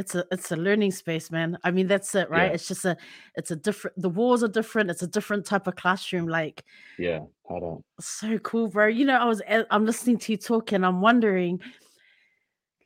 it's 0.00 0.14
a 0.14 0.24
it's 0.32 0.50
a 0.50 0.56
learning 0.56 0.90
space 0.90 1.30
man. 1.30 1.58
I 1.62 1.70
mean 1.70 1.86
that's 1.86 2.14
it 2.14 2.28
right? 2.30 2.46
Yeah. 2.46 2.54
it's 2.54 2.66
just 2.66 2.84
a 2.84 2.96
it's 3.36 3.50
a 3.50 3.56
different 3.56 4.00
the 4.00 4.08
walls 4.08 4.42
are 4.42 4.48
different 4.48 4.90
it's 4.90 5.02
a 5.02 5.06
different 5.06 5.44
type 5.44 5.66
of 5.66 5.76
classroom 5.76 6.26
like 6.26 6.64
yeah 6.98 7.20
hold 7.44 7.62
on 7.62 7.84
so 8.00 8.38
cool 8.38 8.68
bro. 8.68 8.86
You 8.86 9.04
know 9.04 9.18
i 9.18 9.24
was 9.26 9.42
i'm 9.70 9.84
listening 9.84 10.18
to 10.18 10.32
you 10.32 10.38
talk 10.38 10.72
and 10.72 10.84
i'm 10.84 11.00
wondering 11.00 11.60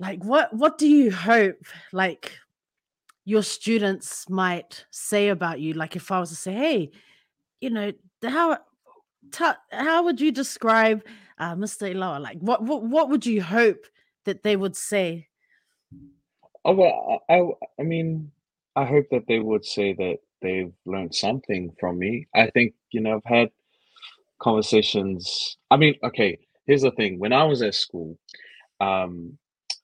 like 0.00 0.22
what 0.24 0.53
what 0.53 0.77
do 0.77 0.88
you 0.88 1.12
hope 1.12 1.62
like 1.92 2.33
your 3.24 3.42
students 3.42 4.29
might 4.29 4.85
say 4.90 5.29
about 5.29 5.59
you? 5.61 5.72
Like 5.72 5.96
if 5.96 6.11
i 6.11 6.18
was 6.18 6.31
to 6.31 6.37
say 6.37 6.53
hey 6.53 6.90
you 7.61 7.70
know 7.70 7.92
how 8.22 8.59
ta- 9.31 9.62
how 9.70 10.03
would 10.05 10.20
you 10.20 10.33
describe 10.33 11.03
uh, 11.38 11.55
mr 11.55 11.90
Ilaua? 11.94 12.20
like 12.20 12.38
what, 12.38 12.62
what 12.62 12.83
what 12.83 13.09
would 13.09 13.24
you 13.24 13.40
hope 13.42 13.87
that 14.24 14.42
they 14.42 14.57
would 14.57 14.77
say 14.77 15.29
Oh 16.64 16.74
well, 16.74 17.22
I, 17.29 17.42
I 17.79 17.83
mean, 17.85 18.33
I 18.77 18.85
hope 18.85 19.07
that 19.11 19.27
they 19.29 19.38
would 19.38 19.64
say 19.64 19.92
that 19.94 20.18
they've 20.42 20.72
learned 20.87 21.14
something 21.14 21.74
from 21.79 21.98
me. 21.98 22.27
I 22.35 22.50
think, 22.50 22.74
you 22.90 23.00
know, 23.00 23.16
I've 23.16 23.24
had 23.24 23.50
conversations. 24.40 25.59
I 25.70 25.77
mean, 25.77 25.96
okay, 26.05 26.38
here's 26.66 26.83
the 26.83 26.92
thing. 26.92 27.18
When 27.18 27.33
I 27.33 27.44
was 27.44 27.62
at 27.62 27.74
school, 27.74 28.18
um, 28.81 29.38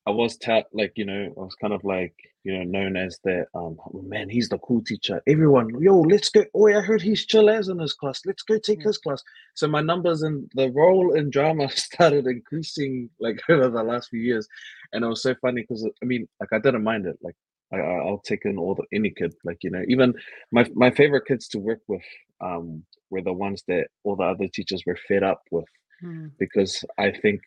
I 0.06 0.10
was 0.10 0.38
ta- 0.38 0.64
like, 0.72 0.92
you 0.96 1.06
know, 1.06 1.34
I 1.36 1.40
was 1.40 1.56
kind 1.56 1.74
of 1.74 1.84
like, 1.84 2.14
you 2.44 2.56
know, 2.56 2.64
known 2.64 2.96
as 2.96 3.18
the 3.24 3.46
um 3.54 3.76
"Oh, 3.92 4.02
man, 4.02 4.28
he's 4.28 4.48
the 4.48 4.58
cool 4.58 4.82
teacher. 4.82 5.22
Everyone, 5.26 5.68
yo, 5.82 6.00
let's 6.00 6.30
go. 6.30 6.44
Oh, 6.54 6.68
I 6.68 6.80
heard 6.80 7.02
he's 7.02 7.26
chill 7.26 7.50
as 7.50 7.68
in 7.68 7.78
his 7.78 7.92
class. 7.92 8.22
Let's 8.24 8.42
go 8.42 8.58
take 8.58 8.80
Mm. 8.80 8.84
his 8.86 8.98
class. 8.98 9.22
So 9.54 9.68
my 9.68 9.80
numbers 9.82 10.22
and 10.22 10.50
the 10.54 10.70
role 10.70 11.14
in 11.14 11.30
drama 11.30 11.68
started 11.88 12.26
increasing 12.26 13.10
like 13.20 13.40
over 13.48 13.68
the 13.68 13.82
last 13.82 14.08
few 14.08 14.20
years. 14.20 14.48
And 14.92 15.04
it 15.04 15.08
was 15.08 15.22
so 15.22 15.34
funny 15.42 15.62
because 15.62 15.88
I 16.02 16.04
mean, 16.06 16.26
like 16.40 16.52
I 16.52 16.58
didn't 16.58 16.82
mind 16.84 17.06
it. 17.06 17.18
Like 17.22 17.36
I, 17.72 17.76
I- 17.78 18.04
I'll 18.06 18.22
take 18.24 18.44
in 18.44 18.58
all 18.58 18.74
the 18.74 18.84
any 18.92 19.10
kid. 19.10 19.34
Like 19.44 19.58
you 19.62 19.70
know, 19.70 19.82
even 19.88 20.14
my 20.50 20.66
my 20.74 20.90
favorite 20.90 21.26
kids 21.26 21.46
to 21.48 21.58
work 21.58 21.80
with 21.88 22.02
um 22.40 22.84
were 23.10 23.22
the 23.22 23.32
ones 23.32 23.62
that 23.68 23.88
all 24.04 24.16
the 24.16 24.22
other 24.24 24.48
teachers 24.48 24.82
were 24.86 24.98
fed 25.08 25.22
up 25.22 25.42
with 25.50 25.66
Mm, 26.02 26.30
because 26.38 26.82
I 26.96 27.10
think 27.12 27.42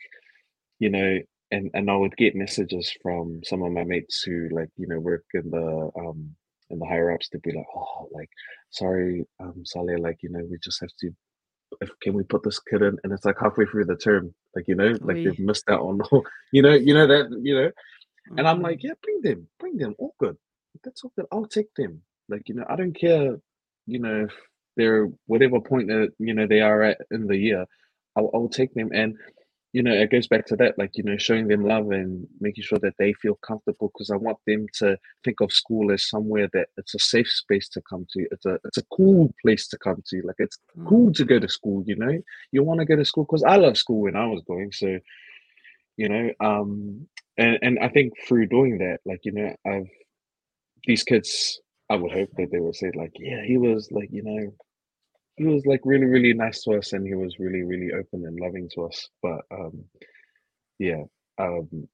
you 0.80 0.90
know, 0.90 1.20
and 1.54 1.72
and 1.76 1.92
I 1.92 1.96
would 1.98 2.18
get 2.18 2.36
messages 2.36 2.92
from 3.04 3.42
some 3.46 3.64
of 3.64 3.72
my 3.74 3.86
mates 3.86 4.24
who 4.24 4.50
like 4.52 4.70
you 4.78 4.88
know 4.88 5.00
work 5.00 5.26
in 5.36 5.50
the 5.52 5.92
um 5.98 6.36
in 6.72 6.80
the 6.80 6.86
higher 6.88 7.12
ups 7.14 7.30
to 7.30 7.40
be 7.40 7.52
like, 7.54 7.68
oh, 7.76 8.10
like 8.12 8.30
sorry, 8.72 9.26
um, 9.40 9.64
Saale, 9.66 10.00
like 10.02 10.18
you 10.24 10.30
know, 10.30 10.46
we 10.50 10.58
just 10.64 10.82
have 10.82 10.92
to. 11.02 11.12
If, 11.82 11.90
can 12.02 12.14
we 12.14 12.24
put 12.24 12.44
this 12.44 12.60
kid 12.60 12.82
in? 12.84 12.98
And 13.04 13.14
it's 13.14 13.26
like 13.26 13.38
halfway 13.42 13.66
through 13.66 13.86
the 13.86 13.98
term, 13.98 14.34
like 14.56 14.68
you 14.68 14.76
know, 14.76 14.98
like 15.04 15.20
Oui. 15.20 15.24
they've 15.24 15.40
missed 15.40 15.70
out 15.70 15.82
on, 15.82 16.02
all- 16.12 16.26
you 16.52 16.64
know, 16.64 16.74
you 16.74 16.94
know 16.96 17.08
that, 17.08 17.30
you 17.44 17.56
know. 17.56 17.72
And 18.38 18.48
I'm 18.48 18.60
mm, 18.60 18.64
like, 18.64 18.84
yeah, 18.84 18.94
bring 19.04 19.22
them, 19.22 19.48
bring 19.60 19.78
them, 19.78 19.96
all 20.00 20.16
good. 20.20 20.38
That's 20.84 21.04
all 21.04 21.14
good. 21.18 21.28
I'll 21.32 21.48
take 21.48 21.74
them. 21.76 22.02
Like 22.30 22.50
you 22.50 22.56
know, 22.56 22.66
I 22.70 22.76
don't 22.78 22.94
care, 23.00 23.38
you 23.88 24.00
know, 24.00 24.26
if 24.26 24.34
they're 24.78 25.10
whatever 25.28 25.62
point 25.62 25.90
that 25.90 26.12
you 26.20 26.34
know 26.34 26.48
they 26.48 26.62
are 26.62 26.84
at 26.84 27.00
in 27.12 27.28
the 27.28 27.38
year, 27.38 27.66
I'll, 28.16 28.32
I'll 28.34 28.50
take 28.50 28.74
them. 28.76 28.92
And 28.94 29.18
you 29.74 29.82
know, 29.84 29.92
it 29.92 30.12
goes 30.12 30.28
back 30.28 30.46
to 30.48 30.56
that, 30.58 30.78
like, 30.78 30.92
you 30.98 31.04
know, 31.04 31.18
showing 31.18 31.48
them 31.48 31.66
love 31.66 31.90
and 31.92 32.28
making 32.40 32.64
sure 32.64 32.78
that 32.80 32.94
they 33.00 33.12
feel 33.14 33.36
comfortable 33.36 33.92
because 33.92 34.12
I 34.12 34.16
want 34.18 34.38
them 34.46 34.68
to 34.76 34.98
think 35.24 35.42
of 35.42 35.52
school 35.52 35.92
as 35.92 36.08
somewhere 36.08 36.48
that 36.54 36.68
it's 36.78 36.94
a 36.94 37.00
safe 37.00 37.28
space 37.30 37.68
to 37.70 37.82
come 37.90 38.06
to. 38.12 38.28
It's 38.32 38.46
a 38.46 38.60
it's 38.66 38.78
a 38.78 38.86
cool 38.96 39.34
place 39.42 39.68
to 39.70 39.78
come 39.80 40.02
to. 40.10 40.22
Like 40.24 40.36
it's 40.40 40.58
Mm. 40.78 40.88
cool 40.88 41.14
to 41.14 41.26
go 41.26 41.40
to 41.40 41.48
school, 41.50 41.84
you 41.86 41.96
know. 41.96 42.22
You 42.52 42.64
want 42.64 42.80
to 42.82 42.86
go 42.86 42.96
to 42.96 43.06
school 43.06 43.26
because 43.26 43.44
I 43.44 43.58
love 43.58 43.78
school 43.78 44.02
when 44.02 44.16
I 44.16 44.26
was 44.28 44.42
going. 44.48 44.72
So, 44.72 45.00
you 45.98 46.10
know, 46.10 46.32
um 46.40 47.08
and, 47.38 47.58
and 47.64 47.80
I 47.80 47.90
think 47.90 48.14
through 48.28 48.48
doing 48.48 48.78
that, 48.80 49.00
like, 49.06 49.22
you 49.24 49.32
know, 49.32 49.56
I've 49.66 49.90
these 50.86 51.04
kids, 51.04 51.60
I 51.90 51.96
would 51.96 52.12
hope 52.12 52.30
that 52.38 52.50
they 52.52 52.60
would 52.60 52.76
say, 52.76 52.92
like, 52.96 53.14
yeah, 53.20 53.44
he 53.46 53.58
was 53.58 53.90
like, 53.92 54.10
you 54.12 54.24
know, 54.24 54.54
he 55.38 55.46
was 55.46 55.66
like 55.66 55.82
really, 55.84 56.06
really 56.06 56.34
nice 56.34 56.64
to 56.64 56.74
us 56.74 56.94
and 56.94 57.06
he 57.08 57.16
was 57.16 57.40
really, 57.40 57.64
really 57.64 57.92
open 57.94 58.26
and 58.26 58.40
loving 58.40 58.70
to 58.76 58.84
us. 58.84 59.10
But 59.22 59.42
um 59.52 59.86
yeah. 60.80 61.04
Um 61.40 61.88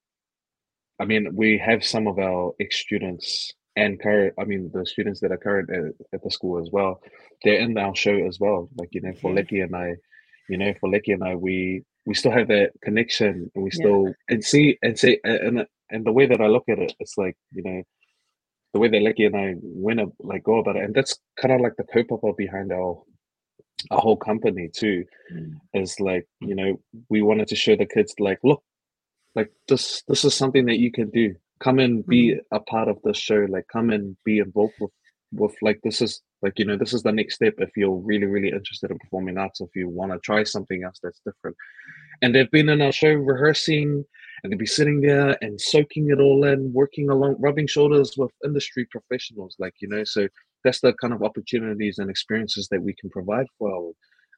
I 0.98 1.04
mean 1.06 1.34
we 1.34 1.58
have 1.58 1.84
some 1.84 2.06
of 2.06 2.18
our 2.18 2.52
ex 2.60 2.76
students 2.76 3.52
and 3.76 4.00
current 4.00 4.34
I 4.38 4.44
mean 4.44 4.70
the 4.74 4.84
students 4.84 5.20
that 5.20 5.32
are 5.32 5.38
current 5.38 5.70
at, 5.70 5.84
at 6.12 6.22
the 6.22 6.30
school 6.30 6.60
as 6.60 6.70
well. 6.70 7.00
They're 7.42 7.60
in 7.60 7.78
our 7.78 7.94
show 7.94 8.16
as 8.26 8.38
well. 8.38 8.68
Like, 8.76 8.90
you 8.92 9.00
know, 9.00 9.14
for. 9.20 9.30
Leki 9.32 9.62
and 9.64 9.74
I, 9.74 9.94
you 10.48 10.58
know, 10.58 10.74
for 10.80 10.90
Leki 10.90 11.14
and 11.14 11.24
I 11.24 11.34
we 11.36 11.82
we 12.06 12.14
still 12.14 12.32
have 12.32 12.48
that 12.48 12.72
connection 12.82 13.50
and 13.54 13.64
we 13.64 13.70
Yeah. 13.72 13.76
still 13.82 14.14
and 14.28 14.44
see 14.44 14.78
and 14.82 14.98
see 14.98 15.18
and 15.24 15.66
and 15.90 16.04
the 16.04 16.12
way 16.12 16.26
that 16.26 16.40
I 16.40 16.46
look 16.46 16.64
at 16.68 16.78
it, 16.78 16.94
it's 17.00 17.16
like, 17.16 17.36
you 17.52 17.62
know, 17.62 17.82
the 18.74 18.78
way 18.80 18.88
that 18.88 19.02
Leki 19.02 19.26
and 19.26 19.36
I 19.36 19.54
went 19.60 20.00
up 20.00 20.10
like 20.20 20.44
go 20.44 20.58
about 20.58 20.76
it. 20.76 20.84
And 20.84 20.94
that's 20.94 21.18
kind 21.40 21.52
of 21.54 21.60
like 21.60 21.76
the 21.76 21.84
kaupapa 21.84 22.36
behind 22.36 22.72
our 22.72 23.02
our 23.90 24.00
whole 24.00 24.16
company 24.16 24.68
too. 24.72 25.04
Mm. 25.32 25.52
is 25.74 26.00
like 26.00 26.26
you 26.40 26.54
know 26.54 26.80
we 27.08 27.22
wanted 27.22 27.48
to 27.48 27.56
show 27.56 27.76
the 27.76 27.86
kids 27.86 28.14
like 28.18 28.38
look 28.42 28.62
like 29.34 29.50
this 29.68 30.02
this 30.08 30.24
is 30.24 30.34
something 30.34 30.66
that 30.66 30.78
you 30.78 30.90
can 30.90 31.10
do. 31.10 31.34
Come 31.60 31.78
and 31.78 32.06
be 32.06 32.38
a 32.52 32.60
part 32.60 32.88
of 32.88 32.98
this 33.04 33.18
show 33.18 33.46
like 33.48 33.66
come 33.72 33.90
and 33.90 34.16
be 34.24 34.38
involved 34.38 34.74
with 34.80 34.90
with 35.32 35.54
like 35.62 35.80
this 35.84 36.00
is 36.02 36.22
like 36.42 36.58
you 36.58 36.64
know 36.64 36.76
this 36.76 36.92
is 36.92 37.02
the 37.02 37.12
next 37.12 37.36
step 37.36 37.54
if 37.58 37.70
you're 37.76 37.94
really 37.94 38.26
really 38.26 38.48
interested 38.48 38.90
in 38.90 38.98
performing 38.98 39.38
arts 39.38 39.60
if 39.60 39.68
you 39.76 39.88
want 39.88 40.10
to 40.10 40.18
try 40.20 40.42
something 40.42 40.82
else 40.84 40.98
that's 41.02 41.20
different. 41.24 41.56
And 42.22 42.34
they've 42.34 42.50
been 42.50 42.68
in 42.68 42.82
our 42.82 42.92
show 42.92 43.12
rehearsing 43.12 44.04
and 44.42 44.52
they'd 44.52 44.58
be 44.58 44.66
sitting 44.66 45.00
there 45.00 45.36
and 45.40 45.60
soaking 45.60 46.10
it 46.10 46.20
all 46.20 46.44
in 46.44 46.72
working 46.72 47.10
along 47.10 47.36
rubbing 47.38 47.66
shoulders 47.66 48.14
with 48.16 48.30
industry 48.44 48.86
professionals 48.90 49.54
like 49.58 49.74
you 49.80 49.88
know 49.88 50.04
so 50.04 50.28
that's 50.64 50.80
the 50.80 50.92
kind 50.94 51.12
of 51.12 51.22
opportunities 51.22 51.98
and 51.98 52.10
experiences 52.10 52.68
that 52.70 52.82
we 52.82 52.94
can 53.00 53.10
provide 53.10 53.46
for 53.58 53.70
our 53.70 53.92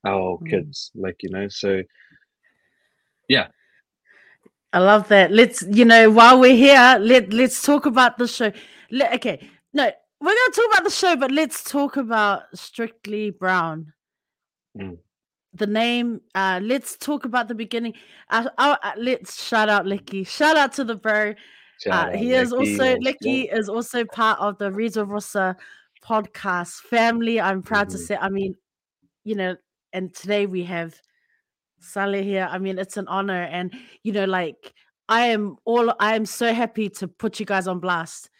our 0.04 0.38
Mm. 0.38 0.50
kids 0.50 0.90
like 0.94 1.16
you 1.22 1.30
know 1.30 1.48
so 1.48 1.82
yeah 3.28 3.48
I 4.72 4.78
love 4.78 5.08
that. 5.08 5.30
Let's, 5.30 5.62
you 5.68 5.85
know, 5.85 6.11
while 6.11 6.40
we're 6.40 6.56
here, 6.56 6.96
let 6.98 7.32
let's 7.32 7.61
talk 7.62 7.85
about 7.85 8.16
the 8.16 8.26
show. 8.26 8.50
Let, 8.90 9.12
okay, 9.16 9.46
no, 9.74 9.90
we're 10.18 10.28
gonna 10.28 10.54
talk 10.54 10.64
about 10.72 10.85
the 10.85 10.90
show, 10.90 11.16
but 11.16 11.30
let's 11.30 11.62
talk 11.62 11.98
about 11.98 12.44
Strictly 12.54 13.30
Brown. 13.30 13.92
Mm. 14.78 14.96
The 15.54 15.66
name. 15.66 16.22
Uh, 16.35 16.61
let's 16.62 16.96
talk 16.96 17.26
about 17.26 17.48
the 17.48 17.54
beginning. 17.54 17.92
Uh, 18.30 18.48
uh, 18.56 18.76
uh, 18.82 18.92
let's 18.96 19.44
shout 19.44 19.68
out 19.68 19.85
Leki. 19.85 20.26
Shout 20.26 20.56
out 20.56 20.72
to 20.74 20.85
the 20.85 20.94
bro. 20.94 21.35
Uh, 21.90 22.16
he 22.16 22.32
is 22.32 22.52
also 22.52 22.85
yes, 22.85 22.98
Leki 23.04 23.52
is 23.52 23.68
also 23.68 24.04
part 24.04 24.38
of 24.40 24.56
the 24.56 24.70
Reads 24.72 24.96
with 24.96 25.08
Rosa 25.08 25.56
podcast 26.05 26.81
family. 26.83 27.41
I'm 27.41 27.62
proud 27.62 27.91
to 27.91 27.99
Mhm. 27.99 28.07
say. 28.07 28.17
I 28.17 28.29
mean, 28.29 28.57
you 29.25 29.35
know, 29.37 29.57
and 29.93 30.15
today 30.15 30.47
we 30.47 30.65
have 30.65 31.01
Saale 31.81 32.23
here. 32.23 32.49
I 32.51 32.59
mean, 32.59 32.79
it's 32.79 32.97
an 32.97 33.09
honor, 33.09 33.43
and 33.45 33.75
you 34.03 34.12
know, 34.12 34.25
like 34.25 34.75
I 35.09 35.27
am 35.29 35.57
all. 35.65 35.95
I 36.01 36.15
am 36.17 36.27
so 36.27 36.53
happy 36.55 36.88
to 36.91 37.09
put 37.09 37.41
you 37.41 37.47
guys 37.47 37.69
on 37.69 37.81
blast. 37.81 38.31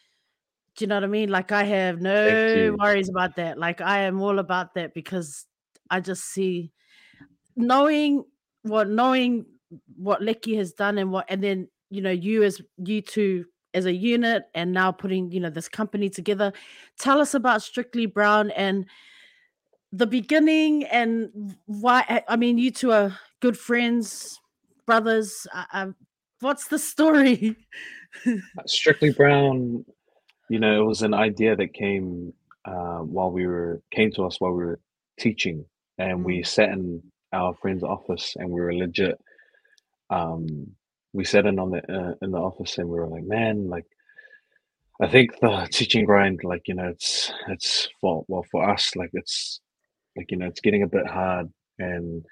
Do 0.77 0.85
you 0.85 0.89
know 0.89 0.97
what 0.97 1.05
I 1.05 1.09
mean? 1.09 1.29
Like 1.29 1.53
I 1.53 1.65
have 1.65 2.01
no 2.01 2.75
worries 2.79 3.09
about 3.11 3.37
that. 3.37 3.59
Like 3.59 3.81
I 3.81 4.01
am 4.03 4.21
all 4.23 4.39
about 4.39 4.75
that 4.75 4.95
because 4.95 5.47
I 5.91 6.01
just 6.01 6.25
see 6.25 6.73
knowing 7.57 8.25
what 8.63 8.89
knowing 8.89 9.47
what 9.97 10.23
Lecky 10.23 10.57
has 10.57 10.73
done 10.73 10.99
and 10.99 11.11
what 11.13 11.27
and 11.29 11.43
then 11.43 11.69
you 11.91 12.01
know 12.03 12.11
you 12.11 12.43
as 12.43 12.61
you 12.79 13.03
two 13.03 13.47
as 13.75 13.87
a 13.87 13.93
unit 13.93 14.45
and 14.55 14.73
now 14.73 14.93
putting 14.93 15.31
you 15.31 15.41
know 15.41 15.51
this 15.51 15.69
company 15.69 16.09
together. 16.11 16.53
Tell 16.99 17.21
us 17.21 17.35
about 17.35 17.63
Strictly 17.63 18.07
Brown 18.07 18.51
and 18.53 18.87
the 19.93 20.07
beginning 20.07 20.85
and 20.85 21.55
why 21.67 22.23
I- 22.29 22.37
mean 22.37 22.59
you 22.59 22.71
two 22.71 22.93
are 22.93 23.19
good 23.41 23.59
friends, 23.59 24.41
brothers. 24.87 25.47
Uh, 25.73 25.89
what's 26.41 26.69
the 26.69 26.79
story? 26.79 27.57
Strictly 28.67 29.11
Brown, 29.13 29.85
you 30.49 30.59
know, 30.59 30.83
it 30.83 30.87
was 30.87 31.03
an 31.03 31.15
idea 31.15 31.57
that 31.57 31.75
came 31.75 32.33
uh, 32.65 32.99
while 32.99 33.31
we 33.31 33.47
were 33.47 33.83
came 33.91 34.13
to 34.13 34.25
us 34.25 34.41
while 34.41 34.53
we 34.53 34.65
were 34.65 34.81
teaching, 35.19 35.65
and 35.99 36.25
we 36.25 36.41
Mm. 36.41 36.47
sat 36.47 36.69
in 36.71 37.03
our 37.33 37.55
friend's 37.55 37.83
office, 37.83 38.37
and 38.37 38.49
we 38.51 38.61
were 38.61 38.75
legit. 38.75 39.19
Um, 40.11 40.77
we 41.13 41.25
sat 41.25 41.47
in 41.47 41.59
on 41.59 41.71
the 41.71 41.79
uh, 41.93 42.15
in 42.23 42.31
the 42.33 42.39
office, 42.39 42.79
and 42.79 42.89
we 42.89 42.99
were 42.99 43.09
like, 43.09 43.25
man, 43.25 43.69
like, 43.69 43.87
I 45.01 45.09
think 45.09 45.39
the 45.41 45.69
teaching 45.71 46.05
grind, 46.05 46.41
like, 46.45 46.69
you 46.69 46.75
know, 46.75 46.89
it's 46.89 47.33
it's 47.49 47.89
for 48.01 48.25
well 48.29 48.45
for 48.51 48.69
us, 48.69 48.95
like, 48.97 49.11
it's 49.13 49.61
like 50.17 50.31
you 50.31 50.39
know, 50.39 50.47
it's 50.47 50.61
getting 50.61 50.83
a 50.85 50.89
bit 50.89 51.07
hard, 51.07 51.51
and 51.79 52.25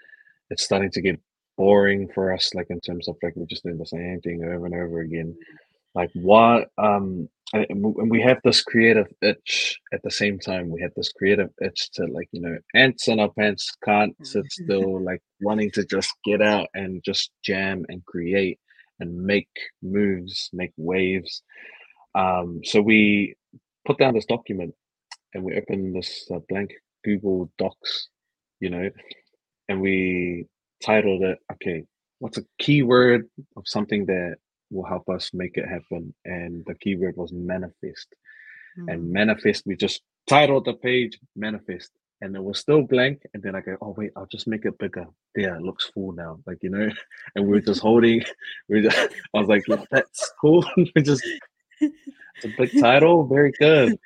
it's 0.51 0.65
starting 0.65 0.91
to 0.93 1.03
get 1.03 1.21
boring 1.59 2.09
for 2.15 2.33
us, 2.35 2.55
like 2.55 2.69
in 2.71 2.81
terms 2.81 3.09
of 3.09 3.17
like 3.23 3.35
we're 3.37 3.47
just 3.47 3.65
doing 3.65 3.79
the 3.79 3.87
same 3.87 4.21
thing 4.23 4.45
over 4.45 4.67
and 4.67 4.75
over 4.77 5.01
again. 5.01 5.37
Like 5.95 6.11
why 6.15 6.67
um 6.79 7.29
and 7.55 7.67
and 7.71 7.83
w- 7.83 8.01
and 8.01 8.11
we 8.11 8.23
have 8.23 8.41
this 8.45 8.63
creative 8.63 9.09
itch 9.23 9.79
at 9.93 10.03
the 10.03 10.11
same 10.11 10.39
time. 10.39 10.71
We 10.71 10.83
have 10.83 10.93
this 10.97 11.13
creative 11.13 11.51
itch 11.63 11.91
to 11.95 12.07
like 12.07 12.29
you 12.33 12.43
know 12.43 12.59
ants 12.75 13.09
in 13.09 13.21
our 13.21 13.31
pants 13.39 13.71
can't 13.85 14.15
sit 14.25 14.51
still 14.53 15.03
like 15.03 15.23
wanting 15.41 15.71
to 15.73 15.85
just 15.87 16.13
get 16.25 16.43
out 16.43 16.69
and 16.75 17.03
just 17.05 17.33
jam 17.45 17.85
and 17.89 18.05
create 18.07 18.59
and 19.01 19.25
make 19.25 19.49
moves 19.83 20.51
make 20.53 20.73
waves. 20.77 21.43
Um 22.15 22.61
so 22.65 22.81
we 22.81 23.35
put 23.87 23.99
down 23.99 24.15
this 24.15 24.27
document 24.27 24.75
and 25.35 25.43
we 25.45 25.57
open 25.57 25.93
this 25.93 26.29
uh, 26.35 26.41
blank 26.49 26.71
google 27.05 27.51
docs 27.57 28.09
you 28.61 28.69
know 28.69 28.91
and 29.69 29.81
we 29.81 30.47
titled 30.85 31.23
it 31.23 31.39
okay 31.53 31.83
what's 32.21 32.39
a 32.39 32.45
keyword 32.59 33.29
of 33.57 33.65
something 33.67 34.07
that 34.07 34.37
will 34.71 34.85
help 34.85 35.09
us 35.09 35.31
make 35.35 35.57
it 35.57 35.69
happen? 35.69 36.15
And 36.25 36.63
the 36.67 36.75
keyword 36.75 37.17
was 37.17 37.33
manifest. 37.33 38.09
And 38.89 39.03
Mm. 39.03 39.13
manifest 39.13 39.67
we 39.67 39.77
just 39.77 40.03
titled 40.29 40.65
the 40.65 40.75
page 40.75 41.19
manifest 41.37 41.91
and 42.21 42.37
it 42.37 42.43
was 42.43 42.59
still 42.59 42.83
blank 42.83 43.23
and 43.35 43.43
then 43.43 43.55
i 43.55 43.61
go 43.61 43.77
oh 43.81 43.95
wait 43.97 44.11
i'll 44.17 44.27
just 44.27 44.47
make 44.47 44.65
it 44.65 44.79
bigger. 44.79 45.07
There 45.35 45.55
it 45.57 45.63
looks 45.63 45.91
full 45.93 46.13
now 46.13 46.39
like 46.47 46.59
you 46.63 46.71
know? 46.71 46.91
And 47.35 47.47
we 47.47 47.59
are 47.59 47.63
just 47.63 47.81
holding 47.81 48.23
we 48.69 48.83
just, 48.83 48.99
i 48.99 49.39
was 49.39 49.49
like 49.49 49.67
yeah, 49.69 49.85
that's 49.91 50.33
cool. 50.41 50.65
We 50.77 51.03
just 51.03 51.27
it's 51.81 52.45
a 52.45 52.49
big 52.59 52.79
title 52.81 53.27
very 53.27 53.53
good. 53.53 53.99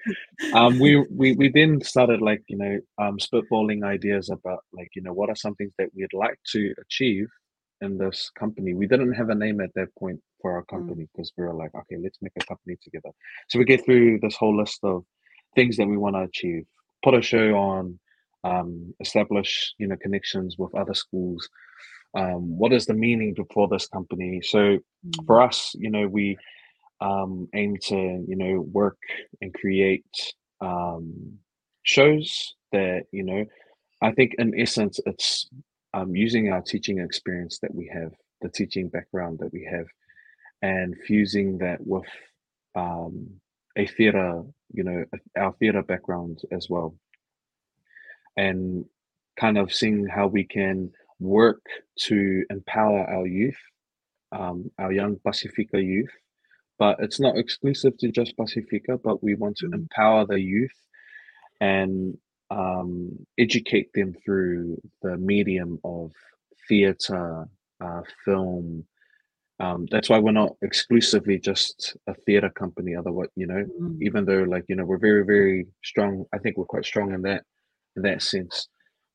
Um 0.52 0.78
we 0.78 1.04
we 1.10 1.32
we 1.32 1.48
then 1.48 1.80
started 1.82 2.20
like 2.20 2.42
you 2.48 2.58
know 2.58 2.78
um 2.98 3.18
spitballing 3.18 3.84
ideas 3.84 4.30
about 4.30 4.60
like 4.72 4.90
you 4.94 5.02
know 5.02 5.12
what 5.12 5.30
are 5.30 5.36
some 5.36 5.54
things 5.56 5.72
that 5.78 5.90
we'd 5.94 6.12
like 6.12 6.38
to 6.52 6.74
achieve 6.80 7.28
in 7.80 7.98
this 7.98 8.30
company? 8.38 8.74
We 8.74 8.86
didn't 8.86 9.12
have 9.14 9.30
a 9.30 9.34
name 9.34 9.60
at 9.60 9.74
that 9.74 9.94
point 9.98 10.20
for 10.40 10.52
our 10.52 10.64
company 10.64 11.08
because 11.12 11.32
we 11.36 11.44
were 11.44 11.54
like 11.54 11.74
okay 11.74 11.96
let's 12.02 12.18
make 12.22 12.32
a 12.40 12.46
company 12.46 12.76
together. 12.82 13.10
So 13.48 13.58
we 13.58 13.64
get 13.64 13.84
through 13.84 14.20
this 14.20 14.36
whole 14.36 14.56
list 14.56 14.78
of 14.84 15.04
things 15.56 15.76
that 15.76 15.86
we 15.86 15.96
want 15.96 16.16
to 16.16 16.22
achieve 16.22 16.64
put 17.04 17.14
a 17.14 17.22
show 17.22 17.54
on 17.54 17.98
um 18.44 18.94
establish 19.00 19.74
you 19.78 19.88
know 19.88 19.96
connections 19.96 20.56
with 20.58 20.74
other 20.76 20.94
schools. 20.94 21.48
Um 22.16 22.58
what 22.58 22.72
is 22.72 22.86
the 22.86 22.94
meaning 22.94 23.36
for 23.52 23.68
this 23.68 23.88
company? 23.88 24.40
So 24.42 24.78
Mm. 25.06 25.26
for 25.26 25.42
us 25.42 25.74
you 25.74 25.90
know 25.90 26.08
we 26.08 26.36
um, 27.00 27.48
aim 27.54 27.76
to 27.88 27.96
you 28.28 28.36
know 28.36 28.60
work 28.60 28.98
and 29.42 29.52
create 29.54 30.04
um, 30.60 31.38
shows 31.82 32.54
that 32.72 33.04
you 33.12 33.24
know 33.24 33.44
i 34.02 34.10
think 34.12 34.34
in 34.38 34.58
essence 34.58 35.00
it's 35.06 35.48
um, 35.94 36.14
using 36.16 36.52
our 36.52 36.62
teaching 36.62 36.98
experience 36.98 37.58
that 37.62 37.74
we 37.74 37.90
have 37.92 38.12
the 38.42 38.48
teaching 38.48 38.88
background 38.88 39.38
that 39.40 39.52
we 39.52 39.68
have 39.70 39.86
and 40.62 40.94
fusing 41.06 41.58
that 41.58 41.78
with 41.86 42.04
um, 42.76 43.28
a 43.76 43.86
theater 43.86 44.42
you 44.72 44.84
know 44.84 45.04
our 45.36 45.52
theater 45.54 45.82
background 45.82 46.40
as 46.52 46.68
well 46.70 46.94
and 48.36 48.84
kind 49.38 49.58
of 49.58 49.72
seeing 49.72 50.06
how 50.06 50.26
we 50.26 50.44
can 50.44 50.90
work 51.20 51.62
to 51.98 52.44
empower 52.50 53.04
our 53.08 53.26
youth 53.26 53.58
um, 54.32 54.70
our 54.78 54.92
young 54.92 55.16
pacifica 55.24 55.80
youth 55.80 56.10
but 56.78 56.96
it's 56.98 57.20
not 57.20 57.38
exclusive 57.38 57.96
to 57.98 58.10
just 58.10 58.36
Pacifica, 58.36 58.98
but 58.98 59.22
we 59.22 59.36
want 59.36 59.56
to 59.58 59.66
Mm. 59.68 59.74
empower 59.74 60.26
the 60.26 60.40
youth 60.40 60.74
and 61.60 62.18
um, 62.50 63.26
educate 63.38 63.92
them 63.94 64.12
through 64.24 64.80
the 65.02 65.16
medium 65.16 65.78
of 65.84 66.12
theatre, 66.68 67.48
uh, 67.80 68.02
film. 68.24 68.84
Um, 69.60 69.86
that's 69.90 70.08
why 70.08 70.18
we're 70.18 70.32
not 70.32 70.56
exclusively 70.62 71.38
just 71.38 71.96
a 72.08 72.14
theater 72.14 72.50
company. 72.50 72.96
Otherwise, 72.96 73.28
you 73.36 73.46
know, 73.46 73.64
Mm. 73.80 74.02
even 74.02 74.24
though 74.24 74.42
like 74.42 74.64
you 74.68 74.76
know 74.76 74.84
we're 74.84 74.98
very 74.98 75.24
very 75.24 75.66
strong. 75.84 76.26
I 76.32 76.38
think 76.38 76.56
we're 76.56 76.64
quite 76.74 76.84
strong 76.84 77.12
in 77.14 77.22
that 77.22 77.44
in 77.96 78.02
that 78.02 78.22
sense. 78.22 78.68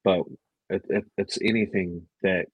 But 0.03 0.21
it, 0.69 0.83
it, 0.89 1.05
it's 1.17 1.37
anything 1.43 2.03
that 2.23 2.45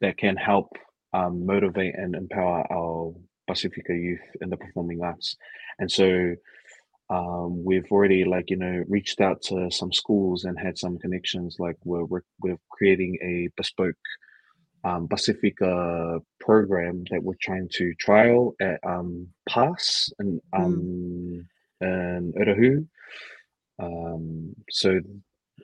that 0.00 0.18
can 0.18 0.36
help 0.36 0.68
um, 1.12 1.46
motivate 1.46 1.94
and 1.96 2.14
empower 2.14 2.66
our 2.72 3.14
Pacifica 3.48 3.94
youth 3.94 4.20
in 4.40 4.50
the 4.50 4.56
performing 4.56 5.02
arts. 5.02 5.36
And 5.78 5.90
so 5.90 6.34
um, 7.10 7.64
we've 7.64 7.90
already 7.90 8.24
like 8.24 8.50
you 8.50 8.56
know 8.56 8.84
reached 8.88 9.20
out 9.20 9.42
to 9.42 9.70
some 9.70 9.92
schools 9.92 10.44
and 10.44 10.58
had 10.58 10.78
some 10.78 10.98
connections. 10.98 11.56
Like 11.58 11.76
we're 11.84 12.04
we're, 12.04 12.22
we're 12.40 12.58
creating 12.70 13.18
a 13.22 13.48
bespoke 13.56 13.96
um, 14.84 15.08
Pacifica 15.08 16.18
program 16.40 17.04
that 17.10 17.22
we're 17.22 17.34
trying 17.40 17.68
to 17.74 17.94
trial 17.94 18.54
at 18.60 18.80
um, 18.86 19.28
Pass 19.48 20.10
and 20.18 20.40
Mm. 20.54 20.64
um, 20.64 21.48
and 21.80 22.34
Urahu. 22.34 22.86
Um, 23.80 24.54
so 24.70 25.00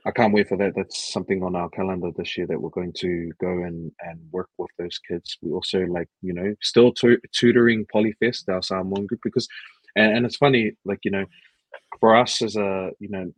I 0.06 0.10
can't 0.10 0.32
wait 0.32 0.48
for 0.48 0.56
that. 0.56 0.74
That's 0.76 1.12
something 1.12 1.42
on 1.42 1.54
our 1.56 1.68
calendar 1.70 2.10
this 2.16 2.36
year 2.36 2.46
that 2.46 2.60
we're 2.60 2.70
going 2.70 2.92
to 2.98 3.32
go 3.40 3.48
and, 3.48 3.92
and 4.00 4.20
work 4.30 4.48
with 4.58 4.70
those 4.78 4.98
kids. 4.98 5.36
We 5.42 5.52
also 5.52 5.80
like, 5.86 6.08
you 6.22 6.32
know, 6.32 6.54
still 6.62 6.92
tu- 6.92 7.20
tutoring 7.32 7.86
Polyfest, 7.94 8.48
our 8.48 8.62
Samoan 8.62 9.06
group, 9.06 9.20
because, 9.24 9.46
and, 9.96 10.16
and 10.18 10.26
it's 10.26 10.36
funny, 10.36 10.72
like, 10.84 11.00
you 11.04 11.10
know, 11.10 11.24
for 12.00 12.16
us 12.16 12.42
as 12.42 12.56
a, 12.56 12.90
you 13.00 13.08
know, 13.08 13.32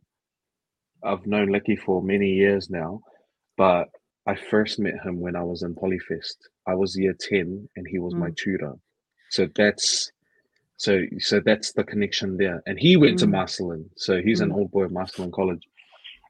I've 1.03 1.25
known 1.25 1.49
Leki 1.49 1.79
for 1.79 2.01
many 2.01 2.29
years 2.29 2.69
now, 2.69 3.01
but 3.57 3.89
I 4.27 4.35
first 4.35 4.77
met 4.79 4.93
him 5.03 5.19
when 5.19 5.35
I 5.35 5.43
was 5.43 5.63
in 5.63 5.73
Polyfest. 5.73 6.35
I 6.67 6.75
was 6.75 6.95
year 6.97 7.15
10 7.19 7.67
and 7.75 7.87
he 7.87 7.97
was 7.99 8.13
my 8.13 8.29
Mm. 8.29 8.35
tutor. 8.37 8.73
So 9.31 9.47
that's, 9.55 10.11
so 10.77 11.01
so 11.19 11.39
that's 11.39 11.73
the 11.73 11.83
connection 11.83 12.37
there. 12.37 12.61
And 12.67 12.77
he 12.79 12.97
went 12.97 13.17
to 13.19 13.25
Mm. 13.25 13.31
Marcellin. 13.31 13.89
So 13.97 14.21
he's 14.21 14.41
an 14.41 14.49
Mm. 14.49 14.55
old 14.57 14.71
boy 14.71 14.85
at 14.85 14.91
Marcellin 14.91 15.31
College. 15.31 15.63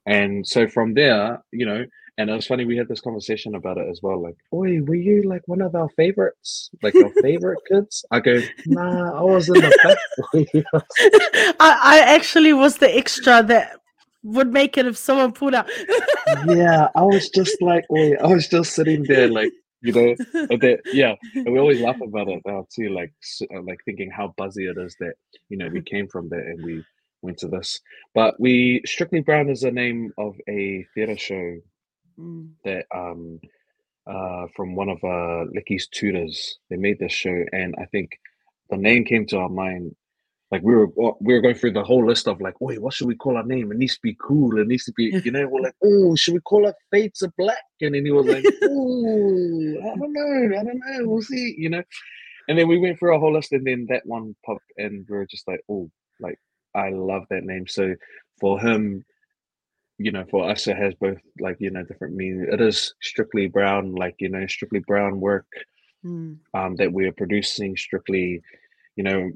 And 0.06 0.46
so 0.48 0.68
from 0.68 0.94
there, 0.94 1.44
you 1.52 1.66
know, 1.66 1.86
and 2.18 2.30
it 2.30 2.34
was 2.34 2.46
funny, 2.48 2.66
we 2.66 2.78
had 2.78 2.88
this 2.88 3.02
conversation 3.02 3.56
about 3.56 3.78
it 3.78 3.88
as 3.90 4.00
well. 4.04 4.22
Like, 4.22 4.36
Oi, 4.54 4.82
were 4.82 4.96
you 4.96 5.24
like 5.24 5.42
one 5.48 5.62
of 5.62 5.76
our 5.76 5.90
favorites? 5.90 6.70
Like 6.84 7.00
our 7.00 7.12
favorite 7.22 7.60
kids? 7.72 8.06
I 8.12 8.20
go, 8.20 8.42
nah, 8.66 9.18
I 9.20 9.24
was 9.24 9.50
in 9.50 9.62
the 9.62 9.74
back. 9.84 9.98
I, 11.60 11.80
I 11.84 12.00
actually 12.00 12.54
was 12.54 12.78
the 12.78 12.96
extra 12.96 13.44
that 13.44 13.78
would 14.24 14.52
make 14.52 14.78
it 14.78 14.86
if 14.86 14.98
someone 14.98 15.32
pulled 15.32 15.56
out. 15.56 15.70
yeah, 16.46 16.90
I 16.96 17.02
was 17.02 17.30
just 17.30 17.62
like, 17.62 17.86
Oi, 17.92 18.14
I 18.16 18.28
was 18.28 18.48
just 18.48 18.74
sitting 18.74 19.04
there, 19.04 19.28
like, 19.28 19.52
you 19.82 19.94
know, 19.94 20.16
that, 20.50 20.82
yeah. 20.92 21.16
And 21.34 21.54
we 21.54 21.60
always 21.60 21.80
laugh 21.82 22.00
about 22.02 22.28
it 22.28 22.42
now 22.46 22.68
too, 22.76 22.90
like, 22.90 23.12
s- 23.24 23.42
uh, 23.56 23.62
like 23.64 23.80
thinking 23.86 24.12
how 24.12 24.34
buzzy 24.38 24.66
it 24.66 24.78
is 24.78 24.96
that, 25.00 25.14
you 25.50 25.58
know, 25.58 25.70
we 25.70 25.82
came 25.82 26.08
from 26.08 26.30
there 26.30 26.48
and 26.48 26.64
we 26.64 26.84
went 27.22 27.38
to 27.40 27.48
this. 27.48 27.80
But 28.14 28.40
we, 28.40 28.82
Strictly 28.86 29.22
Brown 29.22 29.50
is 29.50 29.62
the 29.62 29.72
name 29.72 30.12
of 30.18 30.36
a 30.50 30.86
theatre 30.94 31.18
show 31.18 31.58
Mm. 32.20 32.50
that 32.66 32.86
um 32.94 33.40
uh 34.06 34.46
from 34.56 34.76
one 34.76 34.90
of 34.90 34.98
uh 35.04 35.46
Leki's 35.56 35.88
tutors. 35.88 36.60
They 36.70 36.76
made 36.76 37.00
this 37.00 37.14
show 37.14 37.46
and 37.54 37.74
I 37.80 37.86
think 37.86 38.10
the 38.70 38.76
name 38.76 39.06
came 39.06 39.26
to 39.28 39.38
our 39.38 39.50
mind. 39.50 39.96
Like 40.52 40.62
we 40.62 40.76
were 40.76 40.88
we 41.22 41.34
were 41.34 41.40
going 41.40 41.56
through 41.56 41.72
the 41.72 41.84
whole 41.84 42.06
list 42.06 42.28
of 42.28 42.42
like, 42.42 42.60
wait, 42.60 42.82
what 42.82 42.94
should 42.94 43.08
we 43.08 43.16
call 43.16 43.38
our 43.38 43.46
name? 43.46 43.72
It 43.72 43.78
needs 43.78 43.94
to 43.96 44.02
be 44.04 44.18
cool. 44.20 44.60
It 44.60 44.68
needs 44.68 44.84
to 44.86 44.92
be, 44.92 45.06
you 45.24 45.32
know, 45.32 45.48
we're 45.48 45.62
like, 45.62 45.76
oh, 45.84 46.16
should 46.16 46.34
we 46.34 46.42
call 46.42 46.68
it 46.68 46.76
Fates 46.92 47.22
of 47.22 47.34
Black? 47.38 47.64
And 47.80 47.96
then 47.96 48.04
he 48.06 48.12
was 48.12 48.26
like, 48.28 48.44
oh, 48.64 49.76
I 49.80 49.96
don't 49.98 50.12
know, 50.14 50.60
I 50.60 50.64
don't 50.66 50.80
know, 50.86 51.08
we'll 51.08 51.22
see, 51.22 51.56
you 51.58 51.70
know. 51.70 51.84
And 52.50 52.60
then 52.60 52.68
we 52.68 52.78
went 52.78 53.00
through 53.00 53.16
a 53.16 53.20
whole 53.20 53.34
list 53.34 53.54
and 53.54 53.66
then 53.66 53.86
that 53.90 54.06
one 54.06 54.36
popped 54.46 54.66
and 54.78 55.06
we 55.10 55.16
were 55.16 55.26
just 55.26 55.48
like, 55.48 55.62
oh, 55.70 55.90
like 56.20 56.38
I 56.76 56.90
love 56.90 57.24
that 57.30 57.44
name. 57.44 57.68
So 57.68 57.96
for 58.40 58.60
him, 58.60 59.06
you 59.98 60.12
know, 60.12 60.26
for 60.32 60.50
us, 60.50 60.68
it 60.68 60.78
has 60.78 60.94
both 60.96 61.20
like 61.40 61.58
you 61.60 61.70
know 61.72 61.84
different 61.84 62.16
meaning. 62.16 62.48
It 62.52 62.62
is 62.62 62.94
strictly 63.02 63.48
brown, 63.48 63.96
like 63.96 64.16
you 64.20 64.30
know, 64.30 64.46
strictly 64.48 64.80
brown 64.80 65.20
work 65.20 65.48
Mm. 66.04 66.40
um, 66.54 66.76
that 66.78 66.92
we 66.92 67.06
are 67.08 67.12
producing. 67.14 67.76
Strictly, 67.76 68.42
you 68.96 69.04
know, 69.04 69.32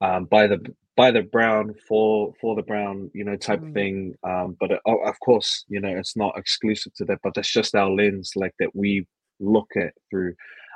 um, 0.00 0.26
by 0.26 0.46
the 0.46 0.58
by 0.96 1.10
the 1.10 1.22
brown 1.22 1.74
for 1.88 2.34
for 2.40 2.56
the 2.56 2.62
brown, 2.62 3.10
you 3.14 3.24
know, 3.24 3.36
type 3.36 3.62
Mm. 3.62 3.72
thing. 3.74 4.14
Um, 4.24 4.56
but 4.60 4.72
it, 4.72 4.80
o- 4.86 5.02
of 5.04 5.18
course, 5.20 5.64
you 5.68 5.80
know, 5.80 5.88
it's 5.96 6.16
not 6.16 6.38
exclusive 6.38 6.94
to 6.94 7.04
that. 7.06 7.20
But 7.22 7.34
that's 7.34 7.52
just 7.52 7.74
our 7.74 7.90
lens, 7.90 8.32
like 8.36 8.54
that 8.58 8.74
we 8.74 9.06
look 9.40 9.68
at 9.76 9.94
through. 10.10 10.34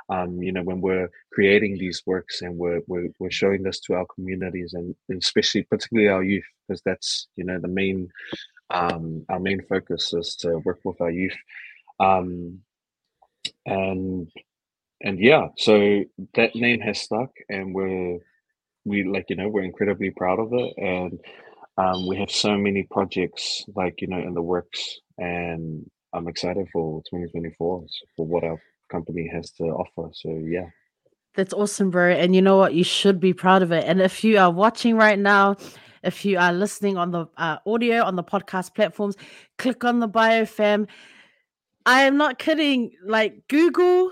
Um, 0.09 0.41
you 0.41 0.51
know, 0.51 0.63
when 0.63 0.81
we're 0.81 1.09
creating 1.33 1.77
these 1.77 2.03
works 2.05 2.41
and 2.41 2.57
we're 2.57 2.81
we're, 2.87 3.09
we're 3.19 3.31
showing 3.31 3.63
this 3.63 3.79
to 3.81 3.93
our 3.95 4.05
communities 4.15 4.73
and, 4.73 4.95
and 5.09 5.21
especially 5.21 5.63
particularly 5.63 6.09
our 6.09 6.23
youth, 6.23 6.45
because 6.67 6.81
that's 6.85 7.27
you 7.35 7.45
know 7.45 7.59
the 7.59 7.67
main 7.67 8.09
um, 8.69 9.25
our 9.29 9.39
main 9.39 9.61
focus 9.69 10.13
is 10.13 10.35
to 10.37 10.59
work 10.59 10.79
with 10.85 10.99
our 11.01 11.11
youth. 11.11 11.35
Um, 11.99 12.59
and 13.65 14.29
and 15.01 15.19
yeah 15.19 15.47
so 15.57 16.03
that 16.35 16.55
name 16.55 16.81
has 16.81 17.01
stuck 17.01 17.31
and 17.49 17.73
we're 17.73 18.17
we 18.85 19.03
like 19.03 19.25
you 19.29 19.35
know 19.35 19.47
we're 19.49 19.63
incredibly 19.63 20.11
proud 20.11 20.39
of 20.39 20.49
it 20.53 20.73
and 20.77 21.19
um, 21.77 22.07
we 22.07 22.17
have 22.17 22.31
so 22.31 22.57
many 22.57 22.83
projects 22.91 23.65
like 23.75 24.01
you 24.01 24.07
know 24.07 24.19
in 24.19 24.33
the 24.33 24.41
works 24.41 24.99
and 25.17 25.89
i'm 26.13 26.27
excited 26.27 26.67
for 26.73 27.01
2024 27.09 27.85
for 28.17 28.25
what 28.25 28.43
our 28.43 28.59
company 28.89 29.29
has 29.33 29.51
to 29.51 29.63
offer 29.63 30.09
so 30.13 30.29
yeah 30.45 30.67
That's 31.35 31.53
awesome, 31.53 31.89
bro. 31.89 32.11
And 32.13 32.35
you 32.35 32.41
know 32.43 32.57
what? 32.57 32.73
You 32.75 32.83
should 32.83 33.19
be 33.19 33.33
proud 33.33 33.63
of 33.63 33.71
it. 33.71 33.85
And 33.89 33.99
if 33.99 34.23
you 34.23 34.37
are 34.37 34.51
watching 34.53 34.95
right 34.95 35.17
now, 35.17 35.55
if 36.03 36.25
you 36.25 36.37
are 36.37 36.53
listening 36.53 36.95
on 36.95 37.09
the 37.09 37.25
uh, 37.37 37.57
audio 37.65 38.03
on 38.03 38.15
the 38.15 38.23
podcast 38.23 38.75
platforms, 38.75 39.15
click 39.57 39.83
on 39.83 39.99
the 39.99 40.07
bio 40.07 40.45
fam. 40.45 40.85
I 41.87 42.01
am 42.03 42.17
not 42.17 42.37
kidding. 42.37 42.91
Like 43.03 43.47
Google 43.49 44.11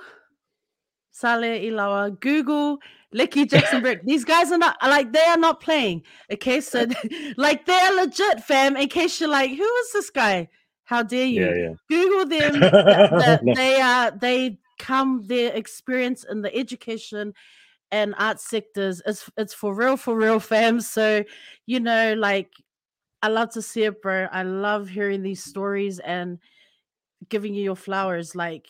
Saale 1.14 1.62
Ilaua, 1.64 2.10
Google 2.20 2.80
Leki 3.14 3.48
Jackson-Bourke. 3.50 4.02
These 4.06 4.26
guys 4.26 4.52
are 4.52 4.58
not 4.58 4.78
like 4.82 5.12
they 5.14 5.26
are 5.26 5.38
not 5.38 5.60
playing. 5.62 6.02
Okay, 6.34 6.62
so 6.62 6.86
like 7.38 7.66
they're 7.66 7.94
legit, 7.94 8.42
fam. 8.44 8.76
In 8.78 8.88
case 8.90 9.20
you're 9.20 9.30
like, 9.30 9.52
who 9.52 9.64
is 9.84 9.92
this 9.94 10.10
guy? 10.10 10.50
How 10.86 11.04
dare 11.04 11.26
you? 11.28 11.46
yeah 11.46 11.56
yeah 11.56 11.74
Google 11.88 12.26
them. 12.26 12.54
th- 12.60 12.72
th- 13.24 13.40
No. 13.44 13.54
they 13.54 13.80
are 13.80 14.12
they 14.12 14.58
come 14.82 15.28
their 15.28 15.54
experience 15.54 16.26
in 16.26 16.42
the 16.42 16.54
education 16.56 17.34
and 17.92 18.16
art 18.18 18.40
sectors. 18.42 19.02
It's 19.06 19.30
it's 19.38 19.54
for 19.54 19.76
real, 19.76 19.98
for 19.98 20.18
real, 20.18 20.40
fam. 20.40 20.82
So 20.82 21.24
you 21.68 21.80
know, 21.80 22.16
like 22.16 22.52
I 23.22 23.30
love 23.30 23.52
to 23.52 23.62
see 23.62 23.84
it, 23.86 24.02
bro. 24.02 24.28
I 24.32 24.44
love 24.44 24.90
hearing 24.90 25.24
these 25.24 25.44
stories 25.44 26.00
and 26.00 26.40
giving 27.30 27.54
you 27.54 27.64
your 27.64 27.76
flowers. 27.76 28.36
Like 28.36 28.68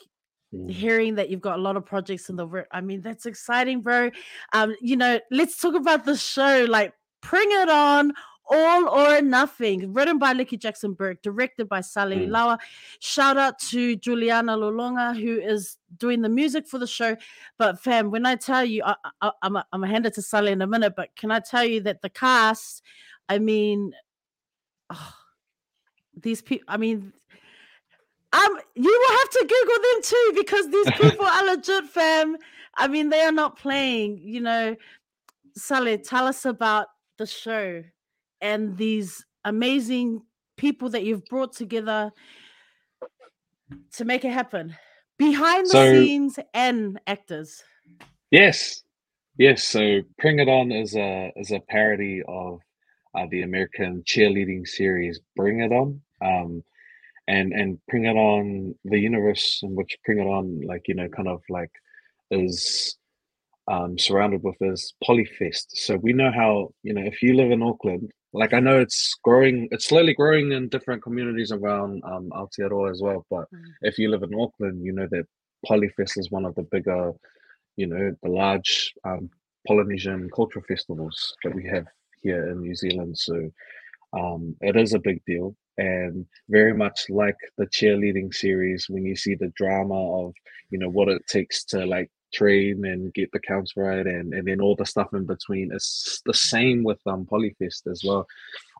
Mm. 0.53 0.70
hearing 0.70 1.16
that 1.16 1.30
you've 1.30 1.41
got 1.41 1.59
a 1.59 1.62
lot 1.62 1.78
of 1.78 1.86
projects 1.86 2.30
in 2.30 2.36
the 2.36 2.45
work. 2.45 2.68
I 2.72 2.82
mean, 2.82 3.01
that's 3.01 3.26
exciting, 3.26 3.82
bro. 3.82 4.12
Um, 4.53 4.76
you 4.82 4.97
know, 4.97 5.20
let's 5.32 5.57
talk 5.57 5.76
about 5.76 6.05
the 6.05 6.18
show. 6.18 6.66
Like, 6.70 6.93
bring 7.22 7.49
it 7.51 7.70
on. 7.70 8.12
All 8.54 8.89
or 8.89 9.22
Nothing, 9.22 9.93
written 9.93 10.20
by 10.20 10.34
Leki 10.34 10.60
Jackson-Bourke, 10.60 11.22
directed 11.22 11.70
by 11.70 11.80
Saale 11.80 12.18
Mm. 12.18 12.28
Ilaua. 12.28 12.58
Shout 12.99 13.38
out 13.38 13.58
to 13.60 13.95
Juliana 13.95 14.58
Lolonga, 14.58 15.18
who 15.18 15.39
is 15.39 15.78
doing 15.97 16.22
the 16.22 16.28
music 16.28 16.68
for 16.68 16.78
the 16.78 16.86
show. 16.88 17.16
But 17.58 17.80
fam, 17.80 18.12
when 18.12 18.26
I 18.26 18.36
tell 18.36 18.66
you, 18.66 18.84
I, 18.84 18.95
I, 19.22 19.32
I'm 19.41 19.56
I'm 19.56 19.64
gonna 19.72 19.88
hand 19.88 20.06
it 20.06 20.16
to 20.16 20.22
Saale 20.22 20.49
in 20.52 20.62
a 20.62 20.68
minute. 20.68 20.95
But 20.97 21.16
can 21.16 21.32
I 21.32 21.39
tell 21.39 21.64
you 21.64 21.80
that 21.82 22.02
the 22.02 22.10
cast? 22.10 22.84
I 23.30 23.39
mean, 23.39 23.93
oh, 24.89 25.14
these 26.22 26.41
people. 26.41 26.66
I 26.68 26.76
mean, 26.76 27.14
um, 28.34 28.60
you 28.76 28.84
will 28.84 29.18
have 29.18 29.30
to 29.30 29.39
Google 29.39 29.84
them 29.91 30.02
too 30.04 30.34
because 30.36 30.68
these 30.70 30.91
people 31.10 31.26
are 31.26 31.45
legit, 31.45 31.86
fam. 31.86 32.36
I 32.76 32.89
mean, 32.89 33.10
they 33.10 33.22
are 33.22 33.32
not 33.32 33.58
playing. 33.58 34.18
You 34.18 34.41
know, 34.41 34.76
Saale, 35.58 36.04
tell 36.06 36.28
us 36.28 36.43
about 36.43 36.88
the 37.18 37.26
show 37.26 37.84
and 38.42 38.78
these 38.78 39.24
amazing 39.46 40.22
people 40.58 40.89
that 40.89 41.04
you've 41.04 41.26
brought 41.26 41.54
together 41.54 42.12
to 43.94 44.06
make 44.06 44.26
it 44.26 44.32
happen 44.32 44.76
behind 45.18 45.66
the 45.66 45.70
So- 45.72 45.94
scenes 45.94 46.39
and 46.54 47.00
actors. 47.08 47.64
Yes, 48.32 48.84
yes. 49.38 49.64
So 49.64 50.02
Bring 50.20 50.39
It 50.39 50.48
On 50.48 50.72
is 50.72 50.96
a 50.96 51.32
is 51.36 51.52
a 51.52 51.60
parody 51.60 52.22
of 52.28 52.60
uh, 53.14 53.26
the 53.30 53.42
American 53.42 54.04
cheerleading 54.04 54.66
series 54.66 55.20
Bring 55.36 55.62
It 55.62 55.72
On. 55.72 56.02
Um, 56.22 56.64
and 57.28 57.52
and 57.54 57.78
Bring 57.88 58.06
It 58.06 58.16
On, 58.16 58.74
the 58.86 59.00
universe 59.00 59.60
in 59.64 59.76
which 59.76 59.98
Bring 60.06 60.20
It 60.20 60.28
On, 60.28 60.62
like 60.62 60.88
you 60.88 60.96
know, 60.96 61.10
kind 61.10 61.28
of 61.28 61.42
like 61.50 61.72
is 62.32 62.98
um, 63.68 63.98
surrounded 63.98 64.42
with 64.44 64.56
is 64.62 64.94
Polyfest. 65.04 65.66
So 65.74 65.98
we 65.98 66.14
know 66.14 66.32
how 66.32 66.74
you 66.84 66.94
know 66.94 67.04
if 67.04 67.22
you 67.22 67.34
live 67.34 67.52
in 67.52 67.62
Auckland, 67.62 68.12
like 68.34 68.54
I 68.54 68.60
know 68.60 68.80
it's 68.80 69.16
growing, 69.24 69.68
it's 69.72 69.88
slowly 69.88 70.14
growing 70.14 70.52
in 70.52 70.70
different 70.70 71.04
communities 71.04 71.52
around 71.52 72.02
um, 72.06 72.30
Aotearoa 72.32 72.92
as 72.92 73.02
well. 73.02 73.26
But 73.30 73.46
Mm. 73.54 73.74
if 73.82 73.98
you 73.98 74.10
live 74.10 74.24
in 74.24 74.34
Auckland, 74.40 74.84
you 74.86 74.94
know 74.94 75.08
that 75.12 75.26
Polyfest 75.68 76.18
is 76.18 76.32
one 76.32 76.46
of 76.46 76.56
the 76.56 76.64
bigger, 76.64 77.12
you 77.76 77.88
know, 77.88 78.16
the 78.24 78.30
large 78.30 78.94
um, 79.04 79.30
Polynesian 79.68 80.30
cultural 80.30 80.66
festivals 80.68 81.36
that 81.44 81.54
we 81.54 81.64
have 81.68 81.86
here 82.22 82.48
in 82.52 82.62
New 82.62 82.76
Zealand. 82.76 83.18
So 83.18 83.52
um, 84.14 84.56
it 84.62 84.76
is 84.76 84.94
a 84.94 85.00
big 85.00 85.24
deal. 85.26 85.56
And 85.78 86.26
very 86.50 86.74
much 86.74 87.10
like 87.10 87.38
the 87.58 87.66
cheerleading 87.68 88.34
series, 88.34 88.88
when 88.90 89.06
you 89.06 89.16
see 89.16 89.36
the 89.36 89.52
drama 89.56 90.26
of, 90.26 90.34
you 90.70 90.78
know, 90.80 90.90
what 90.90 91.08
it 91.10 91.22
takes 91.28 91.64
to 91.66 91.86
like 91.86 92.10
train 92.34 92.86
and 92.86 93.14
get 93.14 93.32
the 93.32 93.40
counts 93.40 93.74
right 93.76 94.06
and, 94.06 94.34
and 94.34 94.48
then 94.48 94.62
all 94.62 94.76
the 94.76 94.86
stuff 94.86 95.14
in 95.14 95.26
between, 95.26 95.72
it's 95.74 96.22
the 96.26 96.34
same 96.34 96.84
with 96.84 97.00
um, 97.06 97.26
Polyfest 97.26 97.88
as 97.90 98.04
well. 98.04 98.28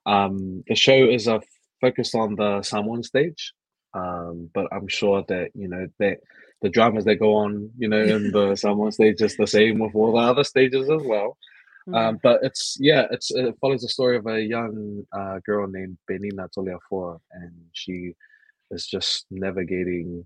Um, 0.06 0.64
the 0.68 0.76
show 0.76 1.06
is 1.06 1.28
a 1.28 1.42
focused 1.80 2.16
on 2.16 2.36
the 2.36 2.62
Samoan 2.62 3.04
stage, 3.04 3.54
um, 3.94 4.50
but 4.54 4.68
I'm 4.72 4.88
sure 4.88 5.24
that 5.28 5.52
you 5.54 5.68
know 5.68 5.88
that 6.00 6.20
the 6.62 6.70
dramas 6.70 7.06
that 7.06 7.16
go 7.16 7.36
on, 7.36 7.72
you 7.78 7.88
know, 7.88 8.02
in 8.02 8.32
the 8.32 8.56
Samoan 8.64 8.92
stage 8.92 9.22
is 9.22 9.36
the 9.36 9.48
same 9.48 9.80
with 9.80 9.96
all 9.96 10.14
the 10.14 10.20
other 10.20 10.44
stages 10.44 10.90
as 10.90 11.02
well. 11.04 11.38
Mm. 11.88 11.98
Um, 11.98 12.20
but 12.22 12.40
it's 12.44 12.78
yeah, 12.80 13.08
it's 13.12 13.32
it 13.32 13.56
follows 13.60 13.82
the 13.82 13.90
story 13.90 14.18
of 14.18 14.28
a 14.28 14.42
young 14.42 15.04
uh, 15.12 15.40
girl 15.46 15.68
named 15.68 15.98
Benina 16.10 16.48
Toliafoa, 16.56 17.20
and 17.32 17.52
she 17.74 18.14
is 18.70 18.86
just 18.86 19.26
navigating 19.32 20.26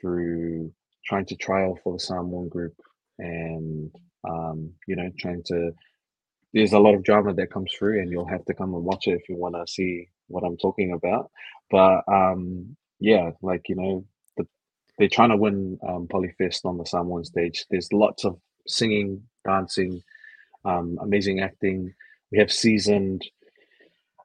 through 0.00 0.72
trying 1.08 1.26
to 1.26 1.36
trial 1.36 1.78
for 1.82 1.94
the 1.94 2.00
Samoan 2.00 2.48
group, 2.48 2.74
and 3.18 3.90
um, 4.28 4.72
you 4.86 4.96
know, 4.96 5.10
trying 5.18 5.42
to. 5.46 5.72
There's 6.54 6.72
a 6.72 6.78
lot 6.78 6.94
of 6.94 7.04
drama 7.04 7.34
that 7.34 7.52
comes 7.52 7.72
through, 7.78 8.00
and 8.00 8.10
you'll 8.10 8.28
have 8.28 8.44
to 8.46 8.54
come 8.54 8.74
and 8.74 8.84
watch 8.84 9.06
it 9.06 9.12
if 9.20 9.28
you 9.28 9.36
want 9.36 9.54
to 9.54 9.70
see 9.70 10.08
what 10.28 10.44
I'm 10.44 10.56
talking 10.56 10.92
about. 10.92 11.30
But 11.70 12.02
um, 12.08 12.76
yeah, 13.00 13.30
like 13.42 13.68
you 13.68 13.76
know, 13.76 14.04
the, 14.36 14.46
they're 14.98 15.08
trying 15.08 15.30
to 15.30 15.36
win 15.36 15.78
um, 15.86 16.08
Polyfest 16.08 16.64
on 16.64 16.78
the 16.78 16.86
Samoan 16.86 17.24
stage. 17.24 17.66
There's 17.70 17.92
lots 17.92 18.24
of 18.24 18.38
singing, 18.66 19.22
dancing, 19.46 20.02
um, 20.64 20.98
amazing 21.02 21.40
acting. 21.40 21.94
We 22.32 22.38
have 22.38 22.52
seasoned 22.52 23.24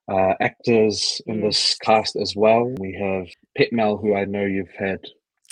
uh, 0.09 0.33
actors 0.41 1.21
in 1.27 1.41
this 1.41 1.75
cast 1.75 2.15
as 2.15 2.35
well. 2.35 2.65
We 2.79 2.93
have 3.01 3.27
Pet 3.57 3.73
Mel, 3.73 3.97
who 3.97 4.15
I 4.15 4.25
know 4.25 4.45
you've 4.45 4.73
had 4.77 4.99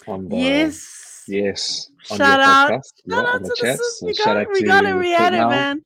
on 0.08 0.30
the 0.30 0.36
yes, 0.38 1.11
yes, 1.28 1.90
on 2.10 2.18
shout 2.18 2.40
out, 2.40 2.72
podcast, 2.72 2.82
shout 3.10 3.24
yeah, 3.24 3.32
out 3.32 3.44
to 3.44 3.50
the 3.62 3.78
sis. 3.78 4.02
We 4.02 4.14
got, 4.16 4.48
we 4.50 4.64
got 4.64 4.86
it, 4.86 4.96
we 4.96 5.12
had 5.12 5.34
it, 5.34 5.48
man. 5.48 5.84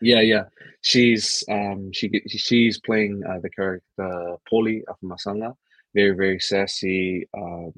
Yeah, 0.00 0.20
yeah. 0.20 0.44
She's 0.82 1.44
um 1.50 1.90
she 1.92 2.10
she's 2.28 2.80
playing 2.80 3.22
uh, 3.28 3.40
the 3.40 3.50
character 3.50 4.36
Polly 4.48 4.84
of 4.88 4.96
Masanga. 5.02 5.54
Very 5.94 6.14
very 6.14 6.38
sassy. 6.40 7.28
Um, 7.36 7.72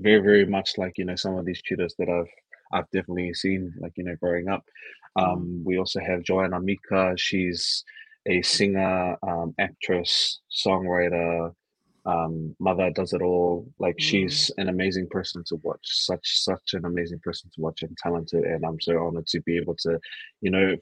very 0.00 0.20
very 0.20 0.46
much 0.46 0.78
like 0.78 0.96
you 0.96 1.04
know 1.04 1.16
some 1.16 1.36
of 1.36 1.44
these 1.44 1.60
tutors 1.62 1.94
that 1.98 2.08
I've 2.08 2.30
I've 2.72 2.90
definitely 2.90 3.34
seen 3.34 3.74
like 3.80 3.92
you 3.96 4.04
know 4.04 4.16
growing 4.16 4.48
up. 4.48 4.64
Um, 5.16 5.62
we 5.64 5.78
also 5.78 6.00
have 6.00 6.22
Joanna 6.22 6.60
Mika. 6.60 7.14
She's 7.16 7.84
a 8.26 8.42
singer, 8.42 9.16
um, 9.22 9.54
actress, 9.58 10.40
songwriter, 10.50 11.52
um, 12.08 12.56
mother 12.58 12.90
does 12.90 13.12
it 13.12 13.22
all. 13.22 13.70
Like 13.78 13.96
mm. 13.96 14.02
she's 14.02 14.50
an 14.58 14.68
amazing 14.68 15.08
person 15.10 15.44
to 15.48 15.56
watch. 15.62 15.82
Such 15.82 16.40
such 16.40 16.72
an 16.72 16.84
amazing 16.84 17.20
person 17.22 17.50
to 17.54 17.60
watch 17.60 17.82
and 17.82 17.96
talented. 17.96 18.44
And 18.44 18.64
I'm 18.64 18.80
so 18.80 18.98
honored 18.98 19.26
to 19.28 19.40
be 19.42 19.58
able 19.58 19.76
to, 19.80 20.00
you 20.40 20.50
know, 20.50 20.74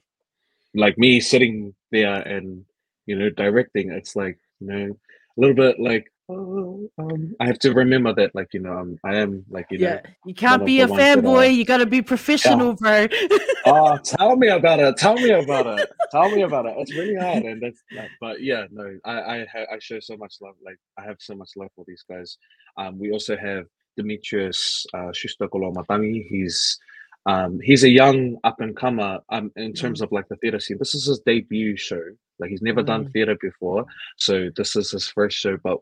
like 0.73 0.97
me 0.97 1.19
sitting 1.19 1.73
there 1.91 2.21
and 2.21 2.63
you 3.05 3.17
know 3.17 3.29
directing 3.29 3.91
it's 3.91 4.15
like 4.15 4.37
you 4.59 4.67
know 4.67 4.85
a 4.85 5.41
little 5.41 5.55
bit 5.55 5.79
like 5.79 6.11
oh, 6.29 6.89
um, 6.97 7.35
I 7.39 7.45
have 7.45 7.59
to 7.59 7.73
remember 7.73 8.13
that, 8.13 8.33
like 8.35 8.53
you 8.53 8.59
know, 8.59 8.77
um, 8.77 8.99
I 9.03 9.17
am 9.17 9.45
like 9.49 9.67
you 9.71 9.79
yeah, 9.79 9.95
know, 9.95 10.01
you 10.25 10.33
can't 10.33 10.65
be 10.65 10.81
a 10.81 10.87
fanboy. 10.87 11.55
You 11.55 11.65
got 11.65 11.77
to 11.77 11.85
be 11.85 12.01
professional, 12.01 12.75
yeah. 12.83 13.07
bro. 13.07 13.37
oh, 13.65 13.97
tell 14.03 14.35
me 14.35 14.47
about 14.47 14.79
it. 14.79 14.97
Tell 14.97 15.15
me 15.15 15.31
about 15.31 15.79
it. 15.79 15.89
Tell 16.11 16.29
me 16.29 16.41
about 16.41 16.65
it. 16.65 16.75
It's 16.77 16.95
really 16.95 17.15
hard, 17.15 17.43
and 17.43 17.61
that's. 17.61 17.81
Like, 17.97 18.09
but 18.19 18.41
yeah, 18.43 18.65
no, 18.69 18.97
I 19.05 19.11
I, 19.11 19.47
I 19.73 19.79
show 19.79 19.99
so 19.99 20.17
much 20.17 20.35
love. 20.41 20.55
Like 20.63 20.77
I 20.99 21.03
have 21.03 21.17
so 21.19 21.35
much 21.35 21.51
love 21.55 21.69
for 21.75 21.85
these 21.87 22.03
guys. 22.07 22.37
Um, 22.75 22.99
we 22.99 23.11
also 23.11 23.35
have 23.37 23.65
Demetrius 23.95 24.85
uh, 24.93 25.11
Matangi. 25.11 26.27
He's 26.27 26.77
um, 27.25 27.59
he's 27.61 27.83
a 27.83 27.89
young 27.89 28.37
up 28.43 28.61
and 28.61 28.75
comer 28.75 29.19
um, 29.29 29.51
in 29.57 29.73
terms 29.73 29.99
mm. 29.99 30.03
of 30.03 30.11
like 30.13 30.29
the 30.29 30.37
theater 30.37 30.59
scene. 30.59 30.77
This 30.79 30.95
is 30.95 31.07
his 31.07 31.19
debut 31.19 31.75
show. 31.75 32.01
Like 32.39 32.51
he's 32.51 32.61
never 32.61 32.83
mm. 32.83 32.87
done 32.87 33.11
theater 33.11 33.35
before, 33.41 33.85
so 34.15 34.49
this 34.55 34.75
is 34.75 34.91
his 34.91 35.07
first 35.09 35.37
show. 35.37 35.57
But 35.57 35.79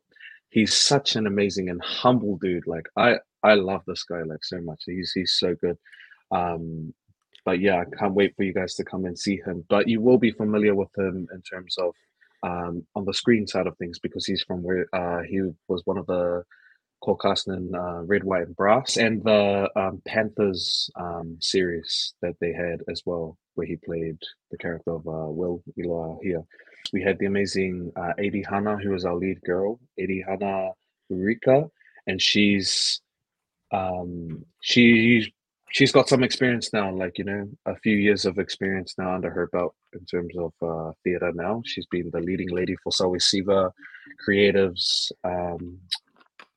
he's 0.55 0.73
such 0.73 1.17
an 1.17 1.27
amazing 1.27 1.69
and 1.69 1.83
humble 1.83 2.37
dude. 2.37 2.65
Like 2.65 2.87
I, 2.95 3.17
I 3.43 3.55
love 3.55 3.81
this 3.85 4.03
guy 4.03 4.23
like 4.23 4.43
so 4.43 4.61
much. 4.61 4.83
He's 4.85 5.11
he's 5.13 5.35
so 5.37 5.53
good. 5.53 5.77
Um, 6.31 6.93
but 7.43 7.59
yeah, 7.59 7.81
I 7.81 7.97
can't 7.97 8.15
wait 8.15 8.33
for 8.35 8.43
you 8.43 8.53
guys 8.53 8.73
to 8.75 8.85
come 8.85 9.03
and 9.03 9.19
see 9.19 9.37
him. 9.45 9.65
But 9.69 9.89
you 9.89 10.01
will 10.01 10.17
be 10.17 10.31
familiar 10.31 10.73
with 10.73 10.97
him 10.97 11.27
in 11.33 11.41
terms 11.41 11.75
of 11.77 11.93
um, 12.41 12.87
on 12.95 13.03
the 13.03 13.13
screen 13.13 13.45
side 13.45 13.67
of 13.67 13.77
things 13.77 13.99
because 13.99 14.25
he's 14.25 14.43
from 14.43 14.63
where 14.63 14.87
uh, 14.93 15.23
he 15.23 15.41
was 15.67 15.81
one 15.83 15.97
of 15.97 16.07
the 16.07 16.43
co-cast 17.03 17.49
in 17.49 17.75
uh, 17.75 18.01
Red, 18.03 18.23
White, 18.23 18.47
and 18.47 18.55
Brass, 18.55 18.95
and 18.95 19.21
the 19.23 19.69
um, 19.75 20.01
Panthers 20.07 20.89
um, 20.95 21.37
series 21.41 22.13
that 22.21 22.35
they 22.39 22.53
had 22.53 22.79
as 22.89 23.01
well, 23.05 23.37
where 23.55 23.67
he 23.67 23.75
played 23.75 24.17
the 24.51 24.57
character 24.57 24.91
of 24.91 25.05
uh, 25.05 25.29
Will 25.29 25.61
Iloa 25.77 26.17
here. 26.23 26.43
We 26.93 27.01
had 27.01 27.19
the 27.19 27.25
amazing 27.25 27.91
uh, 27.95 28.13
Adi 28.19 28.43
Hana, 28.49 28.77
who 28.77 28.91
was 28.91 29.05
our 29.05 29.15
lead 29.15 29.41
girl, 29.41 29.79
Adi 29.99 30.23
Hana 30.27 30.71
Urika, 31.11 31.69
and 32.07 32.21
she's 32.21 33.01
um, 33.71 34.45
she 34.61 35.33
she's 35.71 35.91
got 35.91 36.07
some 36.07 36.23
experience 36.23 36.71
now, 36.71 36.91
like 36.91 37.17
you 37.17 37.25
know, 37.25 37.49
a 37.65 37.75
few 37.77 37.95
years 37.95 38.25
of 38.25 38.39
experience 38.39 38.95
now 38.97 39.13
under 39.13 39.29
her 39.29 39.47
belt 39.47 39.75
in 39.93 40.05
terms 40.05 40.33
of 40.37 40.53
uh, 40.61 40.91
theater. 41.03 41.31
Now 41.33 41.61
she's 41.65 41.85
been 41.87 42.09
the 42.11 42.21
leading 42.21 42.49
lady 42.49 42.75
for 42.83 42.91
Sawi 42.91 43.21
Siva 43.21 43.71
Creatives 44.27 45.11
um, 45.23 45.79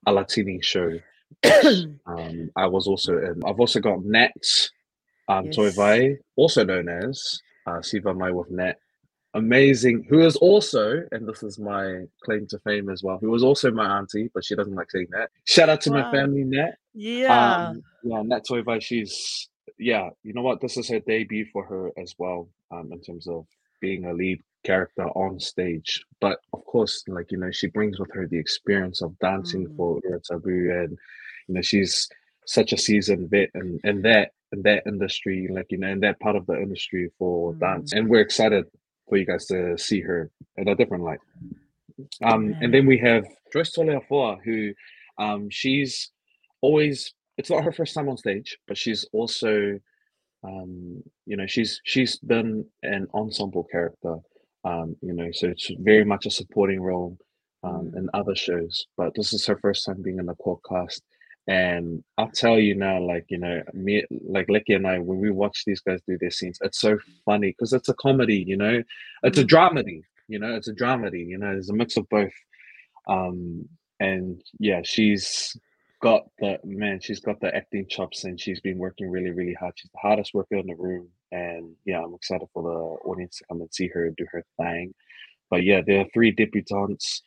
Alatini 0.07 0.63
show. 0.63 0.99
um, 2.07 2.51
I 2.57 2.67
was 2.67 2.87
also 2.87 3.19
in. 3.19 3.43
I've 3.45 3.61
also 3.61 3.81
got 3.81 4.05
Nat 4.05 4.33
um, 5.29 5.47
yes. 5.47 5.57
Toivai, 5.57 6.19
also 6.37 6.65
known 6.65 6.89
as 6.89 7.41
uh, 7.67 7.83
Siva 7.83 8.15
Mai 8.15 8.31
with 8.31 8.51
Nat. 8.51 8.79
Amazing, 9.35 10.07
who 10.09 10.21
is 10.21 10.37
also, 10.37 11.03
and 11.13 11.29
this 11.29 11.43
is 11.43 11.59
my 11.59 12.05
claim 12.23 12.47
to 12.49 12.59
fame 12.61 12.89
as 12.89 13.03
well, 13.03 13.19
who 13.19 13.31
was 13.31 13.45
also 13.45 13.71
my 13.71 13.99
auntie, 13.99 14.31
but 14.33 14.45
she 14.45 14.55
doesn't 14.55 14.75
like 14.75 14.91
saying 14.91 15.09
that. 15.11 15.31
Shout 15.45 15.69
out 15.69 15.83
to 15.83 15.91
wow. 15.91 16.03
my 16.03 16.11
family, 16.11 16.45
Nat. 16.45 16.77
Yeah. 16.95 17.69
Um, 17.69 17.83
yeah, 18.03 18.23
Nat 18.23 18.47
Toivai, 18.47 18.81
she's, 18.81 19.49
yeah, 19.79 20.09
you 20.23 20.33
know 20.33 20.43
what? 20.43 20.61
This 20.61 20.77
is 20.77 20.89
her 20.89 21.01
debut 21.01 21.47
for 21.53 21.65
her 21.65 21.93
as 21.99 22.15
well, 22.19 22.49
um, 22.71 22.91
in 22.93 23.01
terms 23.01 23.29
of 23.29 23.47
being 23.81 24.07
a 24.07 24.15
lead 24.15 24.43
character 24.65 25.09
on 25.11 25.39
stage. 25.39 26.05
But 26.21 26.41
of 26.53 26.65
course, 26.65 27.05
like 27.09 27.31
you 27.33 27.39
know, 27.39 27.51
she 27.51 27.69
brings 27.69 27.99
with 27.99 28.13
her 28.13 28.27
the 28.27 28.39
experience 28.39 29.03
of 29.03 29.19
dancing 29.19 29.67
mm. 29.67 29.77
for 29.77 30.01
Tabu, 30.29 30.71
and 30.73 30.99
you 31.47 31.55
know, 31.55 31.63
she's 31.63 32.09
such 32.47 32.73
a 32.73 32.79
seasoned 32.79 33.31
vet 33.31 33.51
and 33.55 33.81
and 33.85 34.05
that 34.05 34.33
in 34.53 34.63
that 34.63 34.83
industry, 34.87 35.49
like 35.51 35.67
you 35.71 35.79
know, 35.79 35.89
in 35.89 36.01
that 36.01 36.19
part 36.21 36.37
of 36.37 36.47
the 36.47 36.57
industry 36.61 37.11
for 37.19 37.53
mm. 37.53 37.61
dance. 37.61 37.93
And 37.93 38.09
we're 38.09 38.21
excited 38.21 38.67
for 39.09 39.17
you 39.17 39.27
guys 39.27 39.47
to 39.47 39.77
see 39.79 40.01
her 40.01 40.31
in 40.57 40.69
a 40.69 40.75
different 40.75 41.05
light. 41.05 41.21
Um, 42.23 42.55
and 42.61 42.73
then 42.73 42.87
we 42.87 42.99
have 42.99 43.25
Joyce 43.53 43.73
Toleafoa, 43.77 44.39
who 44.45 44.73
um, 45.19 45.49
she's 45.51 46.11
always 46.61 47.13
it's 47.37 47.51
not 47.51 47.65
her 47.65 47.73
first 47.73 47.95
time 47.95 48.09
on 48.09 48.17
stage, 48.17 48.59
but 48.67 48.77
she's 48.77 49.07
also 49.13 49.79
um, 50.45 51.03
you 51.27 51.37
know, 51.37 51.47
she's 51.47 51.81
she's 51.85 52.19
been 52.19 52.65
an 52.83 53.07
ensemble 53.15 53.65
character 53.65 54.19
um, 54.65 54.97
you 55.01 55.13
know, 55.13 55.31
so 55.33 55.49
it's 55.49 55.71
very 55.79 56.05
much 56.05 56.27
a 56.27 56.31
supporting 56.31 56.81
role 56.81 57.17
um, 57.63 57.91
mm. 57.93 57.97
in 57.97 58.11
other 58.15 58.35
shows. 58.35 58.87
But 58.97 59.15
this 59.15 59.33
is 59.33 59.47
her 59.47 59.59
first 59.59 59.85
time 59.87 60.03
being 60.03 60.19
in 60.19 60.27
the 60.27 60.35
core 60.35 60.61
cast. 60.69 61.03
And 61.49 62.05
I'll 62.19 62.31
tell 62.31 62.59
you 62.59 62.75
now, 62.75 63.01
like, 63.01 63.25
you 63.29 63.39
know, 63.39 63.63
me, 63.73 64.05
like 64.11 64.49
Leki 64.49 64.77
and 64.77 64.87
I, 64.87 64.99
when 64.99 65.19
we 65.19 65.31
watch 65.31 65.65
these 65.65 65.81
guys 65.81 66.03
do 66.07 66.19
their 66.19 66.31
scenes, 66.31 66.59
it's 66.61 66.79
so 66.79 66.99
funny 67.25 67.53
because 67.53 67.73
it's 67.73 67.89
a 67.89 67.95
comedy, 67.95 68.45
you 68.47 68.59
know, 68.59 68.83
it's 69.23 69.39
a 69.39 69.45
mm. 69.45 69.49
dramedy, 69.49 70.03
you 70.29 70.39
know, 70.39 70.55
it's 70.55 70.69
a 70.69 70.75
dramedy, 70.75 71.27
you 71.27 71.39
know, 71.39 71.53
there's 71.53 71.71
a 71.71 71.75
mix 71.75 71.97
of 71.97 72.07
both. 72.11 72.35
Um, 73.09 73.67
and 73.99 74.43
yeah, 74.59 74.83
she's 74.85 75.57
got 76.03 76.25
the 76.39 76.59
man, 76.65 77.01
she's 77.01 77.21
got 77.21 77.41
the 77.41 77.55
acting 77.57 77.87
chops 77.89 78.25
and 78.25 78.39
she's 78.39 78.61
been 78.61 78.77
working 78.77 79.11
really, 79.11 79.31
really 79.31 79.55
hard. 79.55 79.73
She's 79.77 79.91
the 79.91 80.07
hardest 80.07 80.35
worker 80.35 80.57
in 80.57 80.67
the 80.67 80.77
room. 80.77 81.09
And 81.33 81.75
yeah, 81.87 82.03
I'm 82.03 82.13
excited 82.13 82.49
for 82.53 82.63
the 82.63 83.09
audience 83.09 83.39
to 83.39 83.45
come 83.49 83.63
and 83.63 83.73
see 83.73 83.89
her 83.89 84.11
do 84.11 84.27
her 84.33 84.45
thing. 84.59 84.93
But 85.49 85.65
yeah, 85.65 85.81
there 85.81 86.01
are 86.01 86.09
three 86.13 86.31
debutantes, 86.31 87.23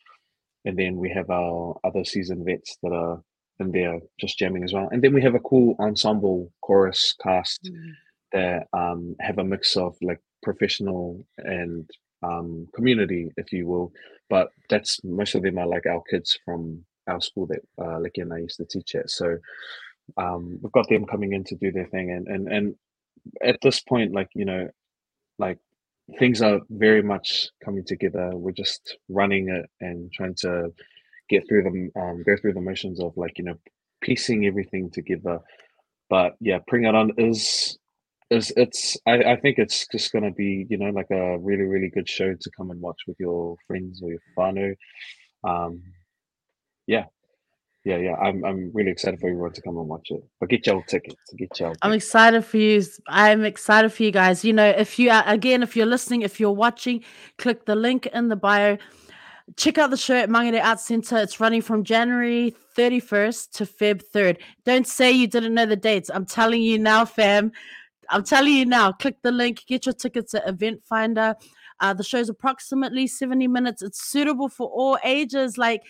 and 0.64 0.78
then 0.78 0.94
we 0.94 1.10
have 1.10 1.28
our 1.28 1.76
other 1.82 2.04
season 2.04 2.44
vets 2.44 2.78
that 2.84 2.92
are 2.92 3.20
in 3.60 3.70
there 3.70 4.00
just 4.18 4.38
jamming 4.38 4.64
as 4.64 4.72
well. 4.72 4.88
And 4.90 5.02
then 5.02 5.14
we 5.14 5.22
have 5.22 5.34
a 5.34 5.40
cool 5.40 5.76
ensemble 5.78 6.52
chorus 6.62 7.14
cast 7.22 7.64
mm-hmm. 7.64 7.90
that 8.32 8.66
um, 8.72 9.16
have 9.20 9.38
a 9.38 9.44
mix 9.44 9.76
of 9.76 9.96
like 10.02 10.20
professional 10.42 11.24
and 11.38 11.88
um, 12.22 12.68
community, 12.74 13.30
if 13.36 13.52
you 13.52 13.66
will. 13.66 13.92
But 14.28 14.50
that's 14.68 15.02
most 15.04 15.34
of 15.34 15.42
them 15.42 15.58
are 15.58 15.66
like 15.66 15.86
our 15.86 16.02
kids 16.10 16.38
from 16.44 16.84
our 17.06 17.20
school 17.20 17.46
that 17.46 17.60
uh, 17.78 17.98
Leki 17.98 18.22
and 18.22 18.32
I 18.32 18.38
used 18.38 18.56
to 18.56 18.64
teach 18.64 18.94
at. 18.94 19.10
So 19.10 19.38
um, 20.16 20.58
we've 20.62 20.72
got 20.72 20.88
them 20.88 21.06
coming 21.06 21.32
in 21.32 21.44
to 21.44 21.56
do 21.56 21.72
their 21.72 21.86
thing, 21.86 22.10
and 22.10 22.26
and 22.28 22.48
and 22.48 22.74
at 23.42 23.58
this 23.62 23.80
point, 23.80 24.12
like 24.12 24.28
you 24.34 24.44
know, 24.44 24.68
like 25.38 25.58
things 26.18 26.42
are 26.42 26.60
very 26.70 27.02
much 27.02 27.48
coming 27.64 27.84
together. 27.84 28.30
We're 28.32 28.52
just 28.52 28.96
running 29.08 29.48
it 29.48 29.68
and 29.80 30.12
trying 30.12 30.34
to 30.36 30.72
get 31.32 31.48
through 31.48 31.64
them, 31.64 31.90
um, 31.96 32.22
go 32.24 32.36
through 32.36 32.54
the 32.54 32.60
motions 32.60 33.00
of 33.00 33.12
like 33.16 33.38
you 33.38 33.44
know 33.44 33.54
piecing 34.02 34.46
everything 34.46 34.90
together. 34.90 35.38
But 36.10 36.34
yeah, 36.40 36.58
Bring 36.68 36.84
It 36.84 36.94
On 36.94 37.10
is 37.18 37.78
is 38.30 38.52
it's 38.56 38.96
I, 39.06 39.32
I 39.32 39.36
think 39.36 39.58
it's 39.58 39.86
just 39.90 40.12
gonna 40.12 40.30
be 40.32 40.66
you 40.68 40.78
know 40.78 40.90
like 40.90 41.10
a 41.10 41.38
really 41.38 41.64
really 41.64 41.90
good 41.90 42.08
show 42.08 42.34
to 42.34 42.50
come 42.56 42.70
and 42.70 42.80
watch 42.80 43.00
with 43.06 43.16
your 43.18 43.56
friends 43.66 44.02
or 44.02 44.10
your 44.10 44.20
whānau. 44.36 44.74
Um, 45.44 45.82
yeah, 46.86 47.04
yeah, 47.84 47.96
yeah. 47.96 48.14
I'm 48.14 48.44
I'm 48.44 48.70
really 48.72 48.90
excited 48.90 49.20
for 49.20 49.28
everyone 49.28 49.52
to 49.54 49.62
come 49.62 49.76
and 49.76 49.88
watch 49.88 50.08
it. 50.10 50.22
But 50.38 50.50
get 50.50 50.66
your 50.66 50.82
tickets. 50.84 51.16
Get 51.36 51.58
your. 51.58 51.72
I'm 51.82 51.92
excited 51.92 52.44
for 52.44 52.58
you. 52.58 52.82
I'm 53.08 53.44
excited 53.44 53.92
for 53.92 54.02
you 54.02 54.12
guys. 54.12 54.44
You 54.44 54.52
know, 54.52 54.68
if 54.68 54.98
you 54.98 55.10
are 55.10 55.24
again, 55.26 55.62
if 55.62 55.76
you're 55.76 55.86
listening, 55.86 56.22
if 56.22 56.38
you're 56.38 56.52
watching, 56.52 57.02
click 57.38 57.66
the 57.66 57.74
link 57.74 58.06
in 58.06 58.28
the 58.28 58.36
bio. 58.36 58.78
Check 59.56 59.78
out 59.78 59.90
the 59.90 59.96
show 59.96 60.16
at 60.16 60.28
Mangere 60.28 60.62
Arts 60.62 60.84
Centre. 60.84 61.18
It's 61.18 61.40
running 61.40 61.62
from 61.62 61.84
January 61.84 62.54
31st 62.76 63.50
to 63.52 63.64
Feb 63.64 64.02
3rd. 64.14 64.38
Don't 64.64 64.86
say 64.86 65.10
you 65.12 65.26
didn't 65.26 65.54
know 65.54 65.66
the 65.66 65.76
dates. 65.76 66.10
I'm 66.12 66.26
telling 66.26 66.62
you 66.62 66.78
now, 66.78 67.04
fam. 67.04 67.52
I'm 68.08 68.24
telling 68.24 68.52
you 68.52 68.64
now. 68.64 68.92
Click 68.92 69.16
the 69.22 69.32
link. 69.32 69.64
Get 69.66 69.86
your 69.86 69.92
tickets 69.94 70.34
at 70.34 70.46
Eventfinda. 70.46 71.34
Uh, 71.80 71.94
the 71.94 72.04
show's 72.04 72.28
approximately 72.28 73.06
70 73.06 73.48
minutes. 73.48 73.82
It's 73.82 74.08
suitable 74.08 74.48
for 74.48 74.68
all 74.68 74.98
ages. 75.04 75.58
Like 75.58 75.82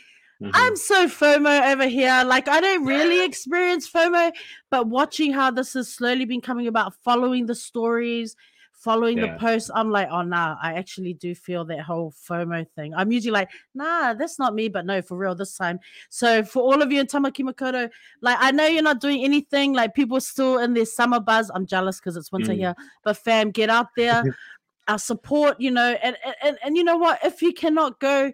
Mm-hmm. 0.43 0.51
I'm 0.55 0.75
so 0.75 1.07
FOMO 1.07 1.73
over 1.73 1.87
here. 1.87 2.25
Like, 2.27 2.49
I 2.49 2.61
don't 2.61 2.85
really 2.85 3.25
experience 3.25 3.89
FOMO, 3.89 4.33
but 4.71 4.89
watching 4.89 5.33
how 5.33 5.53
this 5.53 5.75
has 5.75 5.89
slowly 5.89 6.25
been 6.25 6.41
coming 6.41 6.67
about, 6.67 6.95
following 7.05 7.47
the 7.47 7.55
stories, 7.55 8.35
following 8.73 9.19
yeah. 9.19 9.33
the 9.33 9.39
posts, 9.39 9.71
I'm 9.75 9.91
like, 9.91 10.09
oh, 10.11 10.23
nah, 10.23 10.57
I 10.61 10.75
actually 10.75 11.15
do 11.15 11.35
feel 11.35 11.65
that 11.67 11.81
whole 11.81 12.13
FOMO 12.29 12.67
thing. 12.75 12.95
I'm 12.95 13.13
usually 13.13 13.33
like, 13.33 13.51
nah, 13.75 14.15
that's 14.15 14.39
not 14.39 14.55
me, 14.55 14.69
but 14.69 14.85
no, 14.87 15.01
for 15.03 15.17
real 15.17 15.35
this 15.35 15.57
time. 15.57 15.79
So, 16.11 16.43
for 16.43 16.63
all 16.63 16.83
of 16.83 16.91
you 16.91 17.01
in 17.01 17.07
Tamaki 17.07 17.45
Makaurau, 17.45 17.91
like, 18.21 18.37
I 18.41 18.51
know 18.51 18.67
you're 18.67 18.83
not 18.83 19.01
doing 19.01 19.25
anything, 19.25 19.73
like, 19.73 19.95
people 19.95 20.21
still 20.21 20.59
in 20.59 20.75
their 20.75 20.87
summer 20.87 21.21
buzz. 21.21 21.51
I'm 21.55 21.67
jealous 21.67 21.99
because 21.99 22.17
it's 22.17 22.33
winter 22.33 22.53
mm. 22.53 22.59
here, 22.59 22.75
but 23.05 23.17
fam, 23.17 23.51
get 23.51 23.71
out 23.71 23.89
there. 23.97 24.23
Our 24.89 24.99
support, 24.99 25.61
you 25.61 25.71
know, 25.71 25.97
and, 26.03 26.17
and 26.43 26.59
and 26.65 26.77
you 26.77 26.83
know 26.83 26.97
what? 26.97 27.21
If 27.23 27.41
you 27.41 27.53
cannot 27.53 28.01
go, 28.01 28.33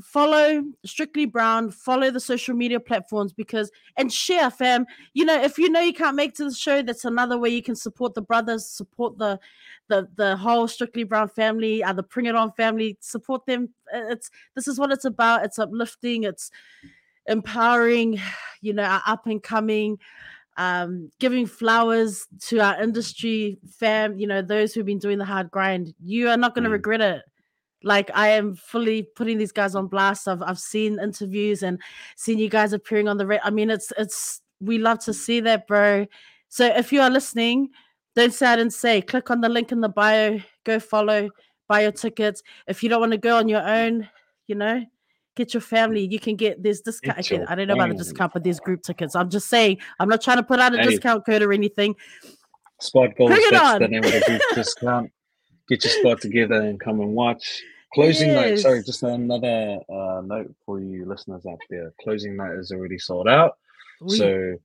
follow 0.00 0.62
Strictly 0.84 1.26
Brown, 1.26 1.70
follow 1.70 2.10
the 2.10 2.20
social 2.20 2.54
media 2.54 2.80
platforms 2.80 3.32
because 3.32 3.70
and 3.96 4.12
share, 4.12 4.50
fam. 4.50 4.86
You 5.14 5.24
know, 5.24 5.40
if 5.40 5.58
you 5.58 5.70
know 5.70 5.80
you 5.80 5.92
can't 5.92 6.16
make 6.16 6.34
to 6.36 6.44
the 6.44 6.54
show, 6.54 6.82
that's 6.82 7.04
another 7.04 7.38
way 7.38 7.50
you 7.50 7.62
can 7.62 7.76
support 7.76 8.14
the 8.14 8.22
brothers, 8.22 8.66
support 8.66 9.18
the 9.18 9.38
the 9.88 10.08
the 10.16 10.36
whole 10.36 10.68
Strictly 10.68 11.04
Brown 11.04 11.28
family, 11.28 11.82
uh, 11.82 11.92
the 11.92 12.02
Bring 12.02 12.26
It 12.26 12.34
On 12.34 12.52
family, 12.52 12.96
support 13.00 13.46
them. 13.46 13.70
Uh, 13.92 14.06
it's 14.08 14.30
this 14.54 14.68
is 14.68 14.78
what 14.78 14.92
it's 14.92 15.04
about. 15.04 15.44
It's 15.44 15.58
uplifting, 15.58 16.24
it's 16.24 16.50
empowering, 17.26 18.20
you 18.60 18.72
know, 18.72 18.84
our 18.84 19.02
up 19.06 19.26
and 19.26 19.42
coming. 19.42 19.98
Um, 20.56 21.12
giving 21.20 21.46
flowers 21.46 22.26
to 22.48 22.58
our 22.58 22.82
industry 22.82 23.60
fam, 23.78 24.18
you 24.18 24.26
know, 24.26 24.42
those 24.42 24.74
who've 24.74 24.84
been 24.84 24.98
doing 24.98 25.18
the 25.18 25.24
hard 25.24 25.52
grind. 25.52 25.94
You 26.02 26.30
are 26.30 26.36
not 26.36 26.56
going 26.56 26.64
to 26.64 26.68
mm. 26.68 26.72
regret 26.72 27.00
it 27.00 27.22
like 27.82 28.10
I 28.14 28.28
am 28.28 28.54
fully 28.56 29.02
putting 29.02 29.38
these 29.38 29.52
guys 29.52 29.74
on 29.74 29.86
blast. 29.86 30.28
I've 30.28 30.42
I've 30.42 30.58
seen 30.58 30.98
interviews 31.00 31.62
and 31.62 31.80
seen 32.16 32.38
you 32.38 32.48
guys 32.48 32.72
appearing 32.72 33.08
on 33.08 33.16
the 33.16 33.26
red. 33.26 33.40
I 33.44 33.50
mean, 33.50 33.70
it's 33.70 33.92
it's 33.96 34.42
we 34.60 34.78
love 34.78 34.98
to 35.00 35.12
mm. 35.12 35.14
see 35.14 35.40
that, 35.40 35.66
bro. 35.66 36.06
So 36.48 36.66
if 36.66 36.92
you 36.92 37.00
are 37.00 37.10
listening, 37.10 37.70
don't 38.16 38.32
say 38.32 38.46
I 38.46 38.56
didn't 38.56 38.72
say. 38.72 39.00
Click 39.00 39.30
on 39.30 39.40
the 39.40 39.48
link 39.48 39.70
in 39.70 39.80
the 39.80 39.88
bio, 39.88 40.40
go 40.64 40.80
follow, 40.80 41.30
buy 41.68 41.82
your 41.82 41.92
tickets. 41.92 42.42
If 42.66 42.82
you 42.82 42.88
don't 42.88 43.00
want 43.00 43.12
to 43.12 43.18
go 43.18 43.36
on 43.36 43.48
your 43.48 43.66
own, 43.66 44.08
you 44.46 44.54
know, 44.54 44.84
get 45.36 45.54
your 45.54 45.60
family. 45.60 46.08
You 46.10 46.18
can 46.18 46.34
get 46.34 46.62
this 46.62 46.80
discount. 46.80 47.18
Okay, 47.18 47.44
I 47.46 47.54
don't 47.54 47.68
know 47.68 47.74
about 47.74 47.90
the 47.90 47.94
discount, 47.94 48.32
but 48.32 48.42
there's 48.42 48.60
group 48.60 48.82
tickets. 48.82 49.14
I'm 49.14 49.30
just 49.30 49.48
saying, 49.48 49.78
I'm 50.00 50.08
not 50.08 50.22
trying 50.22 50.38
to 50.38 50.42
put 50.42 50.58
out 50.58 50.74
a 50.74 50.78
hey. 50.78 50.88
discount 50.88 51.24
code 51.26 51.42
or 51.42 51.52
anything. 51.52 51.94
Spot 52.80 53.10
goals, 53.16 53.30
that's 53.30 53.78
the 53.78 53.88
name 53.88 54.04
of 54.04 54.12
the 54.12 54.22
group 54.26 54.42
discount 54.54 55.12
get 55.68 55.84
your 55.84 55.92
spot 55.92 56.20
together 56.20 56.62
and 56.62 56.80
come 56.80 57.00
and 57.00 57.14
watch. 57.14 57.62
Closing 57.94 58.28
yes. 58.28 58.36
night. 58.36 58.58
Sorry, 58.58 58.82
just 58.82 59.02
another 59.02 59.80
uh, 59.88 60.20
note 60.24 60.54
for 60.66 60.80
you 60.80 61.06
listeners 61.06 61.46
out 61.46 61.60
there. 61.70 61.92
Closing 62.02 62.36
night 62.36 62.52
is 62.52 62.70
already 62.70 62.98
sold 62.98 63.28
out, 63.28 63.56
oui. 64.00 64.16
so 64.16 64.58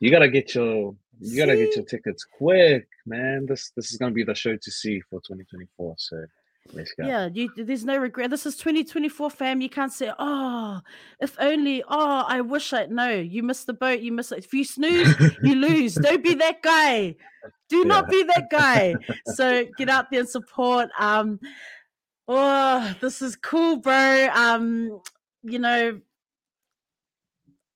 you 0.00 0.10
gotta 0.10 0.28
get 0.28 0.54
your 0.54 0.94
you 1.18 1.36
gotta 1.38 1.56
get 1.56 1.74
your 1.74 1.84
tickets 1.86 2.24
quick, 2.24 2.86
man. 3.06 3.46
This 3.46 3.72
this 3.76 3.90
is 3.90 3.96
gonna 3.96 4.12
be 4.12 4.24
the 4.24 4.34
show 4.34 4.56
to 4.56 4.70
see 4.70 5.00
for 5.00 5.20
2024. 5.20 5.94
So 5.98 6.26
let's 6.72 6.92
go. 6.92 7.06
Yeah, 7.06 7.28
you, 7.32 7.50
there's 7.56 7.84
no 7.84 7.96
regret. 7.96 8.30
This 8.30 8.46
is 8.46 8.56
2024, 8.56 9.30
fam. 9.30 9.60
You 9.60 9.68
can't 9.68 9.92
say, 9.92 10.12
"Oh, 10.18 10.80
if 11.20 11.36
only." 11.38 11.82
Oh, 11.88 12.24
I 12.26 12.40
wish 12.40 12.72
I. 12.72 12.86
No, 12.86 13.10
you 13.10 13.42
missed 13.42 13.66
the 13.66 13.74
boat. 13.74 14.00
You 14.00 14.12
miss 14.12 14.32
it. 14.32 14.38
If 14.38 14.52
you 14.52 14.64
snooze, 14.64 15.14
you 15.42 15.54
lose. 15.66 15.94
Don't 15.94 16.22
be 16.22 16.34
that 16.34 16.62
guy. 16.62 17.16
Do 17.68 17.78
yeah. 17.78 17.84
not 17.84 18.08
be 18.08 18.22
that 18.22 18.48
guy. 18.50 18.94
so 19.34 19.64
get 19.78 19.88
out 19.88 20.10
there 20.10 20.20
and 20.20 20.28
support. 20.28 20.90
Um, 20.98 21.40
oh, 22.28 22.94
this 23.00 23.22
is 23.22 23.36
cool, 23.36 23.76
bro. 23.76 24.28
Um, 24.34 25.00
you 25.42 25.58
know, 25.58 26.00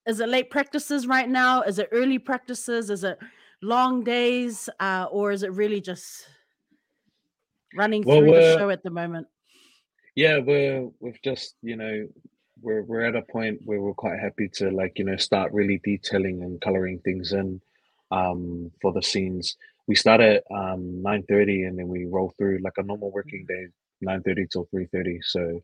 is 0.06 0.20
it 0.20 0.28
late 0.28 0.50
practices 0.50 1.06
right 1.06 1.28
now? 1.28 1.62
Is 1.62 1.78
it 1.78 1.88
early 1.92 2.18
practices? 2.18 2.90
Is 2.90 3.04
it 3.04 3.18
long 3.62 4.02
days? 4.02 4.68
Uh, 4.80 5.06
or 5.10 5.32
is 5.32 5.42
it 5.42 5.52
really 5.52 5.80
just 5.80 6.26
running 7.74 8.02
well, 8.02 8.18
through 8.18 8.34
the 8.34 8.58
show 8.58 8.70
at 8.70 8.82
the 8.82 8.90
moment? 8.90 9.26
Yeah, 10.14 10.38
we're 10.38 10.88
we've 11.00 11.20
just, 11.22 11.54
you 11.62 11.76
know, 11.76 12.06
we're 12.60 12.82
we're 12.82 13.04
at 13.04 13.16
a 13.16 13.22
point 13.22 13.60
where 13.64 13.80
we're 13.80 13.94
quite 13.94 14.18
happy 14.18 14.48
to 14.54 14.70
like, 14.70 14.98
you 14.98 15.04
know, 15.04 15.16
start 15.16 15.52
really 15.52 15.80
detailing 15.82 16.42
and 16.42 16.60
coloring 16.60 17.00
things 17.04 17.32
in 17.32 17.60
um 18.10 18.70
for 18.82 18.92
the 18.92 19.02
scenes. 19.02 19.56
We 19.86 19.96
start 19.96 20.20
at 20.20 20.44
um, 20.52 21.02
9.30 21.04 21.66
and 21.66 21.76
then 21.76 21.88
we 21.88 22.04
roll 22.04 22.32
through 22.38 22.60
like 22.62 22.74
a 22.76 22.82
normal 22.84 23.10
working 23.10 23.44
day 23.48 23.66
9.30 24.04 24.50
till 24.50 24.68
3.30 24.72 25.18
so 25.22 25.60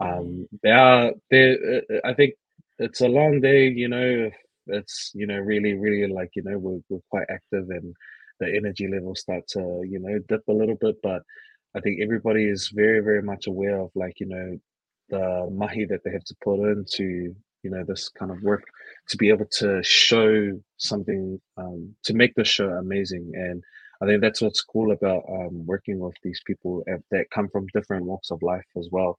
um, 0.00 0.48
they 0.62 0.70
are 0.70 1.12
they 1.30 1.52
uh, 1.52 1.98
i 2.04 2.14
think 2.14 2.34
it's 2.78 3.00
a 3.00 3.08
long 3.08 3.40
day 3.40 3.68
you 3.68 3.88
know 3.88 4.30
it's 4.66 5.12
you 5.14 5.26
know 5.26 5.38
really 5.38 5.74
really 5.74 6.10
like 6.12 6.30
you 6.34 6.42
know 6.42 6.58
we're, 6.58 6.80
we're 6.88 7.00
quite 7.10 7.26
active 7.30 7.68
and 7.70 7.94
the 8.40 8.54
energy 8.54 8.88
levels 8.88 9.20
start 9.20 9.46
to 9.48 9.82
you 9.88 9.98
know 9.98 10.18
dip 10.28 10.42
a 10.48 10.52
little 10.52 10.76
bit 10.76 10.96
but 11.02 11.22
i 11.74 11.80
think 11.80 12.00
everybody 12.00 12.44
is 12.44 12.68
very 12.68 13.00
very 13.00 13.22
much 13.22 13.46
aware 13.46 13.78
of 13.78 13.90
like 13.94 14.18
you 14.20 14.26
know 14.26 14.58
the 15.08 15.48
mahi 15.50 15.84
that 15.84 16.02
they 16.04 16.10
have 16.10 16.24
to 16.24 16.36
put 16.42 16.60
into 16.60 17.34
you 17.62 17.70
know 17.70 17.84
this 17.84 18.08
kind 18.08 18.30
of 18.30 18.42
work 18.42 18.64
to 19.08 19.16
be 19.16 19.28
able 19.28 19.46
to 19.46 19.82
show 19.82 20.58
something 20.78 21.40
um, 21.56 21.94
to 22.04 22.14
make 22.14 22.34
the 22.34 22.44
show 22.44 22.68
amazing 22.68 23.30
and 23.34 23.62
i 24.02 24.06
think 24.06 24.20
that's 24.20 24.40
what's 24.40 24.62
cool 24.62 24.92
about 24.92 25.22
um, 25.28 25.66
working 25.66 25.98
with 25.98 26.14
these 26.22 26.40
people 26.46 26.82
that 27.10 27.30
come 27.30 27.48
from 27.48 27.66
different 27.74 28.04
walks 28.04 28.30
of 28.30 28.42
life 28.42 28.66
as 28.76 28.88
well 28.90 29.16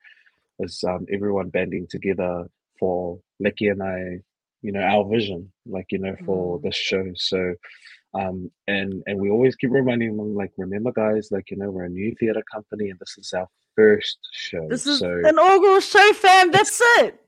is 0.59 0.83
um, 0.87 1.05
everyone 1.11 1.49
banding 1.49 1.87
together 1.89 2.45
for 2.79 3.19
Leki 3.41 3.71
and 3.71 3.83
I, 3.83 4.19
you 4.61 4.71
know, 4.71 4.81
our 4.81 5.07
vision, 5.07 5.51
like 5.65 5.87
you 5.91 5.99
know, 5.99 6.15
for 6.25 6.59
mm. 6.59 6.63
this 6.63 6.75
show. 6.75 7.05
So, 7.15 7.55
um, 8.13 8.51
and 8.67 9.03
and 9.05 9.19
we 9.19 9.29
always 9.29 9.55
keep 9.55 9.71
reminding 9.71 10.17
them, 10.17 10.35
like, 10.35 10.51
remember, 10.57 10.91
guys, 10.91 11.29
like 11.31 11.49
you 11.49 11.57
know, 11.57 11.71
we're 11.71 11.85
a 11.85 11.89
new 11.89 12.13
theater 12.19 12.43
company, 12.51 12.89
and 12.89 12.99
this 12.99 13.17
is 13.17 13.33
our 13.33 13.47
first 13.75 14.17
show. 14.31 14.67
This 14.69 14.85
is 14.85 14.99
so, 14.99 15.09
an 15.09 15.27
inaugural 15.27 15.79
show, 15.79 16.13
fam. 16.13 16.51
That's 16.51 16.79
it. 16.99 17.19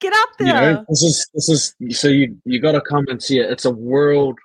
Get 0.00 0.12
up 0.14 0.30
there. 0.38 0.48
You 0.48 0.54
know, 0.54 0.84
this 0.88 1.02
is 1.02 1.28
this 1.34 1.48
is 1.48 1.98
so 2.00 2.08
you 2.08 2.36
you 2.44 2.58
got 2.58 2.72
to 2.72 2.80
come 2.80 3.06
and 3.08 3.22
see 3.22 3.38
it. 3.38 3.50
It's 3.50 3.66
a 3.66 3.70
world, 3.70 4.38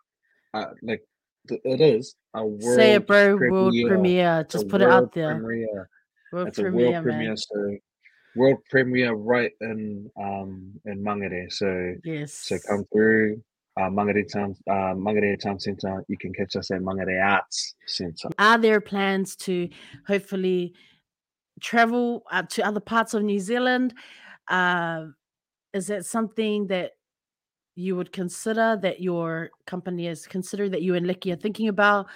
uh, 0.53 0.65
like 0.83 1.03
it 1.49 1.81
is 1.81 2.15
a 2.33 2.45
world. 2.45 2.75
Say 2.75 2.93
it, 2.95 3.07
bro. 3.07 3.37
Premiere. 3.37 3.51
World 3.51 3.73
premiere. 3.87 4.47
Just 4.49 4.67
put 4.67 4.81
it 4.81 4.89
out 4.89 5.13
there. 5.13 5.39
Premiere. 5.39 5.89
World 6.31 6.47
it's 6.49 6.59
premiere, 6.59 6.87
a 6.87 6.91
world 6.91 7.03
premiere. 7.03 7.27
Man. 7.29 7.37
So 7.37 7.77
world 8.35 8.57
premiere 8.69 9.13
right 9.13 9.51
in 9.61 10.11
um 10.21 10.73
in 10.85 11.03
Mangere. 11.03 11.51
So 11.51 11.95
yes. 12.03 12.33
So 12.33 12.57
come 12.67 12.85
through. 12.91 13.41
Uh, 13.77 13.89
Mangere 13.89 14.31
Town, 14.31 14.55
uh, 14.69 14.93
Mangere 14.95 15.37
Town 15.37 15.59
Centre. 15.59 16.05
You 16.07 16.17
can 16.17 16.33
catch 16.33 16.55
us 16.55 16.71
at 16.71 16.79
Mangere 16.81 17.21
Arts 17.21 17.75
Centre. 17.85 18.29
Are 18.39 18.57
there 18.57 18.79
plans 18.79 19.35
to 19.37 19.67
hopefully 20.07 20.73
travel 21.59 22.23
uh, 22.31 22.43
to 22.43 22.65
other 22.65 22.79
parts 22.79 23.13
of 23.13 23.23
New 23.23 23.39
Zealand? 23.39 23.93
Uh, 24.47 25.07
is 25.73 25.87
that 25.87 26.05
something 26.05 26.67
that 26.67 26.91
you 27.75 27.97
would 27.97 28.13
consider 28.13 28.77
that 28.81 29.01
your 29.01 29.49
company 29.67 30.07
is 30.07 30.25
considered 30.25 30.71
that 30.71 30.81
you 30.81 30.95
and 30.95 31.05
Leki 31.05 31.33
are 31.33 31.35
thinking 31.35 31.67
about? 31.67 32.07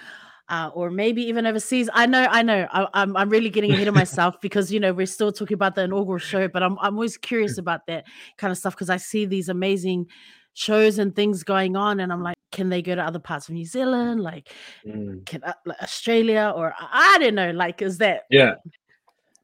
Uh, 0.48 0.68
or 0.74 0.90
maybe 0.90 1.22
even 1.22 1.46
overseas. 1.46 1.88
I 1.92 2.06
know, 2.06 2.26
I 2.28 2.42
know. 2.42 2.66
I, 2.72 2.80
am 2.80 2.88
I'm, 2.94 3.16
I'm 3.16 3.30
really 3.30 3.50
getting 3.50 3.70
ahead 3.70 3.86
of 3.86 3.94
myself 4.04 4.40
because 4.40 4.72
you 4.72 4.80
know 4.80 4.92
we're 4.92 5.06
still 5.06 5.30
talking 5.30 5.54
about 5.54 5.76
the 5.76 5.82
inaugural 5.82 6.18
show, 6.18 6.48
but 6.48 6.60
I'm 6.60 6.76
I'm 6.80 6.94
always 6.94 7.16
curious 7.16 7.56
about 7.56 7.86
that 7.86 8.04
kind 8.36 8.50
of 8.50 8.58
stuff 8.58 8.74
because 8.74 8.90
I 8.90 8.96
see 8.96 9.26
these 9.26 9.48
amazing 9.48 10.06
shows 10.54 10.98
and 10.98 11.14
things 11.14 11.42
going 11.44 11.76
on 11.76 12.00
and 12.00 12.12
i'm 12.12 12.22
like 12.22 12.36
can 12.52 12.68
they 12.68 12.82
go 12.82 12.94
to 12.94 13.02
other 13.02 13.18
parts 13.18 13.48
of 13.48 13.54
new 13.54 13.64
zealand 13.64 14.20
like 14.20 14.50
Mm. 14.86 15.24
can 15.26 15.42
uh, 15.44 15.52
like 15.64 15.80
australia 15.82 16.52
or 16.56 16.74
i 16.80 17.18
don't 17.20 17.34
know 17.34 17.50
like 17.50 17.82
is 17.82 17.98
that 17.98 18.22
Yeah, 18.30 18.54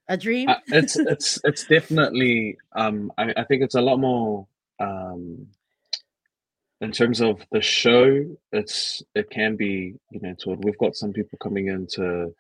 a 0.09 0.17
dream 0.17 0.49
uh, 0.51 0.57
it's 0.69 0.97
it's 0.97 1.39
it's 1.45 1.65
definitely. 1.67 2.57
Um, 2.75 3.13
I, 3.19 3.33
I 3.37 3.45
think 3.45 3.63
it's 3.63 3.75
a 3.75 3.81
lot 3.81 3.99
more. 3.99 4.47
Um, 4.81 5.47
in 6.81 6.93
terms 6.93 7.21
of 7.21 7.41
the 7.53 7.61
show, 7.63 8.25
it's 8.53 9.03
it 9.15 9.31
can 9.31 9.57
be 9.57 9.95
you 10.11 10.21
know 10.21 10.35
to 10.41 10.51
we've 10.63 10.79
got 10.79 10.95
some 10.95 11.13
people 11.13 11.39
coming 11.39 11.69
in 11.69 11.87
to 11.93 12.35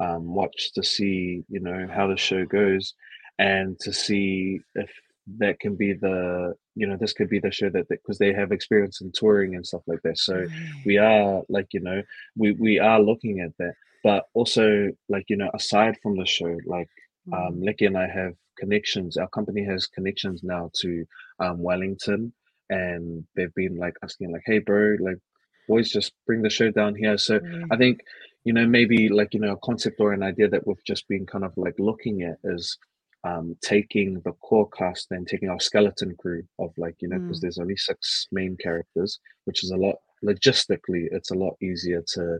um, 0.00 0.34
watch 0.34 0.72
to 0.74 0.82
see 0.82 1.44
you 1.48 1.60
know 1.60 1.88
how 1.92 2.06
the 2.06 2.16
show 2.16 2.44
goes, 2.44 2.94
and 3.38 3.78
to 3.80 3.92
see 3.92 4.60
if 4.74 4.90
that 5.38 5.60
can 5.60 5.76
be 5.76 5.92
the 5.92 6.54
you 6.74 6.86
know 6.86 6.96
this 6.96 7.12
could 7.12 7.28
be 7.28 7.38
the 7.38 7.50
show 7.50 7.70
that 7.70 7.88
because 7.88 8.18
they 8.18 8.32
have 8.32 8.50
experience 8.52 9.00
in 9.00 9.12
touring 9.12 9.54
and 9.54 9.66
stuff 9.66 9.82
like 9.86 10.02
that. 10.02 10.18
So 10.18 10.46
we 10.84 10.98
are 10.98 11.42
like 11.48 11.68
you 11.72 11.80
know 11.80 12.02
we 12.36 12.52
we 12.52 12.78
are 12.78 13.00
looking 13.00 13.40
at 13.40 13.56
that, 13.58 13.74
but 14.02 14.24
also 14.34 14.90
like 15.08 15.26
you 15.28 15.36
know 15.36 15.50
aside 15.54 15.96
from 16.02 16.16
the 16.16 16.26
show, 16.26 16.58
like 16.66 16.88
um, 17.32 17.54
Mm. 17.60 17.64
Leki 17.64 17.86
and 17.86 17.96
I 17.96 18.08
have 18.08 18.34
connections. 18.58 19.16
Our 19.16 19.28
company 19.28 19.64
has 19.64 19.86
connections 19.86 20.42
now 20.42 20.70
to 20.80 21.04
um, 21.38 21.62
Wellington, 21.62 22.32
and 22.68 23.24
they've 23.36 23.54
been 23.54 23.76
like 23.76 23.94
asking, 24.02 24.32
like, 24.32 24.42
"Hey, 24.44 24.58
bro, 24.58 24.96
like, 25.00 25.18
boys, 25.68 25.90
just 25.90 26.12
bring 26.26 26.42
the 26.42 26.50
show 26.50 26.70
down 26.72 26.94
here." 26.96 27.16
So 27.18 27.34
Yeah. 27.42 27.64
I 27.70 27.76
think 27.76 28.00
you 28.44 28.52
know 28.52 28.66
maybe 28.66 29.08
like 29.08 29.34
you 29.34 29.40
know 29.40 29.52
a 29.52 29.56
concept 29.58 30.00
or 30.00 30.12
an 30.12 30.24
idea 30.24 30.48
that 30.48 30.66
we've 30.66 30.84
just 30.84 31.06
been 31.06 31.26
kind 31.26 31.44
of 31.44 31.52
like 31.56 31.78
looking 31.78 32.22
at 32.22 32.38
is 32.42 32.76
um, 33.24 33.56
taking 33.62 34.20
the 34.24 34.32
core 34.32 34.68
cast 34.70 35.08
then 35.10 35.24
taking 35.24 35.48
our 35.48 35.60
skeleton 35.60 36.14
crew 36.18 36.42
of 36.58 36.70
like 36.78 36.96
you 37.00 37.08
know 37.08 37.18
because 37.18 37.38
Mm. 37.38 37.40
there's 37.40 37.58
only 37.58 37.76
six 37.76 38.26
main 38.32 38.56
characters, 38.62 39.20
which 39.44 39.64
is 39.64 39.70
a 39.70 39.76
lot 39.76 39.96
logistically. 40.24 41.08
It's 41.12 41.30
a 41.30 41.34
lot 41.36 41.54
easier 41.62 42.02
to 42.14 42.38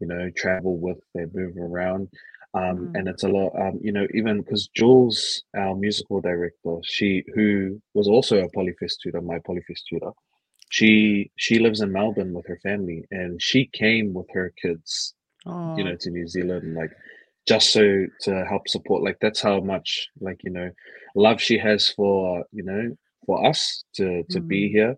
you 0.00 0.06
know, 0.06 0.30
travel 0.36 0.78
with, 0.78 0.98
they 1.14 1.24
move 1.32 1.56
around. 1.56 2.08
Um, 2.54 2.88
Mm. 2.88 2.92
and 2.94 3.08
it's 3.08 3.24
a 3.24 3.28
lot, 3.28 3.52
um, 3.60 3.78
you 3.82 3.92
know, 3.92 4.06
even 4.14 4.38
because 4.40 4.68
Jules, 4.68 5.42
our 5.56 5.74
musical 5.74 6.20
director, 6.20 6.78
she 6.84 7.24
who 7.34 7.80
was 7.94 8.08
also 8.08 8.38
a 8.42 8.50
polyfest 8.50 8.94
tutor, 9.02 9.20
my 9.20 9.38
polyfest 9.40 9.82
tutor, 9.88 10.12
she 10.70 11.30
she 11.36 11.58
lives 11.58 11.80
in 11.80 11.92
Melbourne 11.92 12.32
with 12.32 12.46
her 12.46 12.58
family, 12.62 13.04
and 13.10 13.40
she 13.42 13.66
came 13.66 14.14
with 14.14 14.26
her 14.32 14.52
kids, 14.60 15.14
you 15.74 15.84
know, 15.84 15.96
to 16.00 16.10
New 16.10 16.26
Zealand, 16.28 16.74
like 16.74 16.92
just 17.48 17.72
so 17.72 18.06
to 18.22 18.44
help 18.46 18.68
support. 18.68 19.02
Like 19.02 19.18
that's 19.20 19.40
how 19.40 19.60
much, 19.60 20.08
like 20.20 20.40
you 20.44 20.50
know, 20.50 20.70
love 21.14 21.40
she 21.40 21.58
has 21.58 21.88
for 21.90 22.44
you 22.52 22.64
know 22.64 22.96
for 23.26 23.46
us 23.46 23.84
to 23.96 24.24
to 24.30 24.40
be 24.40 24.68
Mm. 24.68 24.72
here 24.72 24.96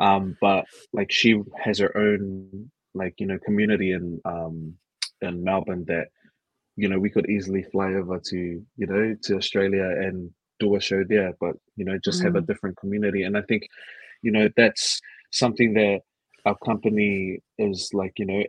um 0.00 0.36
but 0.40 0.64
like 0.92 1.10
she 1.12 1.40
has 1.64 1.78
her 1.78 1.96
own 1.96 2.70
like 2.94 3.14
you 3.18 3.26
know 3.26 3.38
community 3.44 3.92
in 3.92 4.20
um 4.24 4.74
in 5.22 5.44
melbourne 5.44 5.84
that 5.86 6.08
you 6.76 6.88
know 6.88 6.98
we 6.98 7.10
could 7.10 7.28
easily 7.28 7.62
fly 7.72 7.92
over 7.94 8.18
to 8.18 8.38
you 8.76 8.86
know 8.86 9.16
to 9.22 9.36
australia 9.36 9.84
and 10.06 10.30
do 10.58 10.74
a 10.76 10.80
show 10.80 11.02
there 11.08 11.32
but 11.40 11.54
you 11.76 11.84
know 11.84 11.98
just 12.04 12.22
have 12.22 12.36
a 12.36 12.40
Mm. 12.40 12.46
different 12.50 12.76
community 12.78 13.22
and 13.24 13.36
i 13.36 13.42
think 13.42 13.62
you 14.22 14.32
know 14.32 14.48
that's 14.56 15.00
something 15.32 15.74
that 15.74 16.00
our 16.46 16.56
company 16.64 17.38
is 17.58 17.90
like 17.94 18.12
you 18.18 18.26
know 18.26 18.42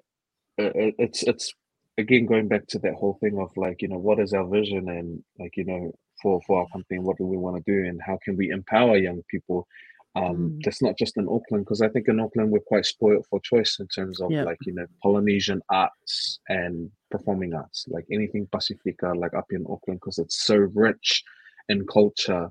it's 0.58 1.24
it's 1.24 1.54
again 1.98 2.26
going 2.26 2.48
back 2.48 2.66
to 2.68 2.80
that 2.80 2.94
whole 2.96 3.18
thing 3.22 3.38
of 3.39 3.52
like 3.58 3.82
you 3.82 3.88
know 3.88 3.98
what 3.98 4.20
is 4.20 4.34
our 4.34 4.48
vision 4.48 4.89
and 4.89 5.24
like 5.39 5.56
you 5.58 5.66
know 5.66 5.92
for 6.22 6.42
for 6.48 6.62
our 6.62 6.68
company 6.70 7.00
what 7.00 7.18
do 7.18 7.26
we 7.26 7.38
want 7.38 7.56
to 7.58 7.72
do 7.72 7.88
and 7.88 8.02
how 8.02 8.18
can 8.24 8.36
we 8.38 8.50
empower 8.50 8.98
young 8.98 9.22
people 9.30 9.68
um 10.16 10.36
Mm. 10.36 10.64
that's 10.64 10.82
not 10.82 10.98
just 10.98 11.16
in 11.18 11.26
auckland 11.28 11.64
because 11.64 11.82
i 11.82 11.88
think 11.89 12.08
in 12.10 12.20
auckland 12.20 12.52
we're 12.52 12.60
quite 12.74 12.86
spoiled 12.86 13.26
for 13.30 13.39
choice 13.42 13.78
in 13.80 13.88
terms 13.88 14.20
of 14.22 14.30
Yeah. 14.32 14.44
like 14.44 14.58
you 14.66 14.74
know 14.74 14.86
polynesian 15.02 15.62
arts 15.70 16.39
and 16.50 16.92
performing 17.10 17.54
arts 17.54 17.86
like 17.88 18.06
anything 18.12 18.46
pacifica 18.52 19.14
like 19.16 19.34
up 19.34 19.46
in 19.52 19.66
auckland 19.70 20.00
because 20.02 20.18
it's 20.20 20.44
so 20.44 20.56
rich 20.86 21.24
in 21.70 21.86
culture 21.88 22.50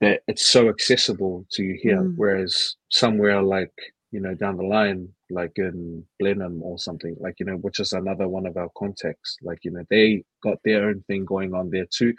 that 0.00 0.22
it's 0.26 0.46
so 0.46 0.70
accessible 0.70 1.44
to 1.52 1.62
you 1.62 1.76
here 1.82 2.02
Mm. 2.02 2.14
whereas 2.16 2.76
somewhere 2.88 3.42
like 3.42 3.76
you 4.12 4.20
know 4.20 4.34
down 4.34 4.56
the 4.56 4.62
line 4.62 5.08
like 5.30 5.52
in 5.56 6.04
blenheim 6.18 6.62
or 6.62 6.78
something 6.78 7.14
like 7.20 7.34
you 7.38 7.46
know 7.46 7.56
which 7.56 7.80
is 7.80 7.92
another 7.92 8.28
one 8.28 8.46
of 8.46 8.56
our 8.56 8.68
contacts 8.76 9.36
like 9.42 9.58
you 9.64 9.70
know 9.70 9.84
they 9.90 10.22
got 10.42 10.58
their 10.64 10.88
own 10.88 11.02
thing 11.06 11.24
going 11.24 11.54
on 11.54 11.70
there 11.70 11.86
too 11.90 12.12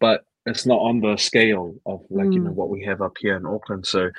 but 0.00 0.24
it's 0.46 0.66
not 0.66 0.80
on 0.80 1.00
the 1.00 1.16
scale 1.16 1.74
of 1.86 2.00
like 2.10 2.34
you 2.34 2.40
know 2.40 2.50
Mm. 2.50 2.54
what 2.54 2.70
we 2.70 2.82
have 2.84 3.00
up 3.02 3.16
here 3.20 3.36
in 3.36 3.46
auckland 3.46 3.86
so 3.86 4.10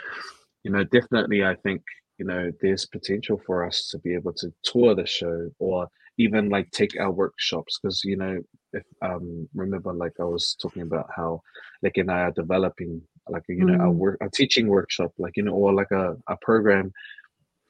you 0.63 0.71
know 0.71 0.83
definitely 0.85 1.43
i 1.43 1.55
think 1.55 1.81
you 2.17 2.25
know 2.25 2.51
there's 2.61 2.85
potential 2.85 3.41
for 3.45 3.65
us 3.65 3.87
to 3.89 3.97
be 3.99 4.13
able 4.13 4.33
to 4.33 4.53
tour 4.63 4.93
the 4.95 5.05
show 5.05 5.49
or 5.59 5.87
even 6.17 6.49
like 6.49 6.69
take 6.71 6.99
our 6.99 7.11
workshops 7.11 7.79
because 7.81 8.03
you 8.03 8.15
know 8.15 8.37
if 8.73 8.83
um 9.01 9.47
remember 9.55 9.91
like 9.93 10.13
i 10.19 10.23
was 10.23 10.55
talking 10.61 10.83
about 10.83 11.07
how 11.15 11.41
like 11.81 11.97
and 11.97 12.11
i 12.11 12.19
are 12.21 12.31
developing 12.31 13.01
like 13.29 13.43
you 13.47 13.65
know 13.65 13.73
a 13.75 13.91
Mm. 13.91 13.95
work 13.95 14.17
a 14.21 14.29
teaching 14.29 14.67
workshop 14.67 15.11
like 15.17 15.35
you 15.37 15.43
know 15.43 15.53
or 15.53 15.73
like 15.73 15.91
a, 15.91 16.15
a 16.27 16.37
program 16.41 16.91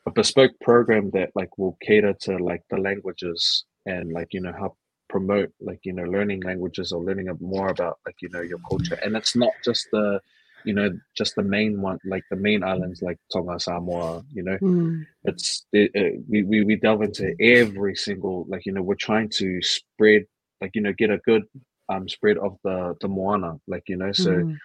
a 0.08 0.12
bespoke 0.12 0.52
program 0.62 1.10
that 1.12 1.30
like 1.36 1.58
will 1.58 1.78
cater 1.82 2.14
to 2.22 2.38
like 2.38 2.64
the 2.70 2.78
languages 2.78 3.66
and 3.86 4.12
like 4.12 4.28
you 4.34 4.42
know 4.42 4.54
help 4.54 4.76
promote 5.10 5.52
like 5.60 5.80
you 5.84 5.94
know 5.94 6.04
learning 6.04 6.42
languages 6.42 6.92
or 6.92 7.04
learning 7.04 7.28
more 7.42 7.70
about 7.70 7.98
like 8.06 8.16
you 8.22 8.30
know 8.30 8.42
your 8.42 8.60
culture 8.68 8.98
and 9.04 9.16
it's 9.16 9.36
not 9.36 9.54
just 9.64 9.90
the 9.92 10.20
you 10.64 10.74
know 10.74 10.90
just 11.18 11.36
the 11.36 11.44
main 11.44 11.82
one 11.82 12.00
like 12.06 12.24
the 12.30 12.36
main 12.38 12.64
islands 12.64 13.02
like 13.02 13.18
tonga 13.32 13.60
samoa 13.60 14.22
you 14.34 14.44
know 14.44 14.58
Mm. 14.62 15.06
it's 15.26 15.66
it, 15.74 15.92
it, 15.94 16.22
we, 16.30 16.44
we 16.44 16.64
we 16.64 16.76
delve 16.76 17.02
into 17.04 17.34
every 17.40 17.96
single 17.96 18.46
like 18.50 18.66
you 18.66 18.72
know 18.72 18.82
we're 18.82 18.96
trying 18.96 19.30
to 19.30 19.62
spread 19.62 20.24
like 20.62 20.72
you 20.76 20.82
know 20.82 20.94
get 20.98 21.10
a 21.12 21.18
good 21.20 21.44
um 21.90 22.08
spread 22.08 22.38
of 22.38 22.58
the 22.64 22.96
the 23.02 23.08
moana 23.08 23.56
like 23.68 23.84
you 23.88 23.98
know 23.98 24.12
so 24.12 24.32
Mm. 24.32 24.58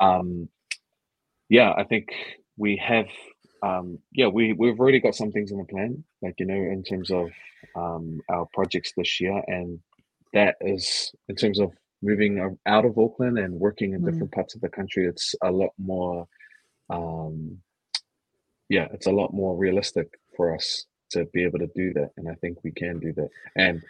Um 0.00 0.48
yeah 1.48 1.72
i 1.76 1.84
think 1.84 2.08
we 2.56 2.76
have 2.76 3.06
um 3.62 3.98
yeah 4.12 4.26
we 4.26 4.52
we've 4.54 4.78
already 4.80 5.00
got 5.00 5.14
some 5.14 5.30
things 5.32 5.50
in 5.50 5.58
the 5.58 5.64
plan 5.64 6.02
like 6.22 6.34
you 6.38 6.46
know 6.46 6.54
in 6.54 6.82
terms 6.82 7.10
of 7.10 7.30
um 7.76 8.20
our 8.30 8.46
projects 8.52 8.92
this 8.96 9.20
year 9.20 9.42
and 9.46 9.78
that 10.32 10.56
is 10.60 11.12
in 11.28 11.34
terms 11.36 11.60
of 11.60 11.72
moving 12.02 12.56
out 12.66 12.84
of 12.84 12.98
auckland 12.98 13.38
and 13.38 13.52
working 13.54 13.92
in 13.92 14.00
Mm. 14.02 14.06
different 14.12 14.32
parts 14.32 14.54
of 14.54 14.60
the 14.62 14.68
country 14.68 15.06
it's 15.06 15.34
a 15.42 15.50
lot 15.50 15.70
more 15.78 16.26
um 16.90 17.58
yeah 18.68 18.86
it's 18.92 19.06
a 19.06 19.12
lot 19.12 19.32
more 19.34 19.56
realistic 19.56 20.08
for 20.36 20.54
us 20.54 20.86
to 21.10 21.24
be 21.32 21.42
able 21.44 21.58
to 21.58 21.68
do 21.74 21.92
that 21.92 22.10
and 22.16 22.28
i 22.28 22.34
think 22.36 22.58
we 22.64 22.70
can 22.72 22.98
do 22.98 23.12
that 23.12 23.28
and 23.56 23.82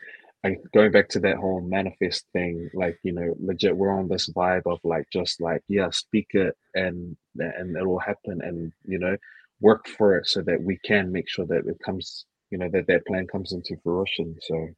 I, 0.44 0.56
going 0.72 0.90
back 0.90 1.08
to 1.10 1.20
that 1.20 1.36
whole 1.36 1.60
manifest 1.60 2.24
thing 2.32 2.70
like 2.72 2.98
you 3.02 3.12
know 3.12 3.34
legit 3.38 3.76
we're 3.76 3.92
on 3.92 4.08
this 4.08 4.28
vibe 4.30 4.62
of 4.66 4.78
like 4.84 5.06
just 5.12 5.40
like 5.40 5.62
yeah 5.68 5.90
speak 5.90 6.28
it 6.32 6.56
and 6.74 7.16
and 7.38 7.76
it 7.76 7.86
will 7.86 7.98
happen 7.98 8.40
and 8.42 8.72
you 8.86 8.98
know 8.98 9.16
work 9.60 9.86
for 9.86 10.16
it 10.16 10.26
so 10.26 10.40
that 10.42 10.62
we 10.62 10.78
can 10.78 11.12
make 11.12 11.28
sure 11.28 11.46
that 11.46 11.66
it 11.66 11.78
comes 11.84 12.24
you 12.50 12.58
know 12.58 12.68
that 12.72 12.86
that 12.86 13.06
plan 13.06 13.26
comes 13.26 13.52
into 13.52 13.76
fruition 13.82 14.34
so 14.40 14.68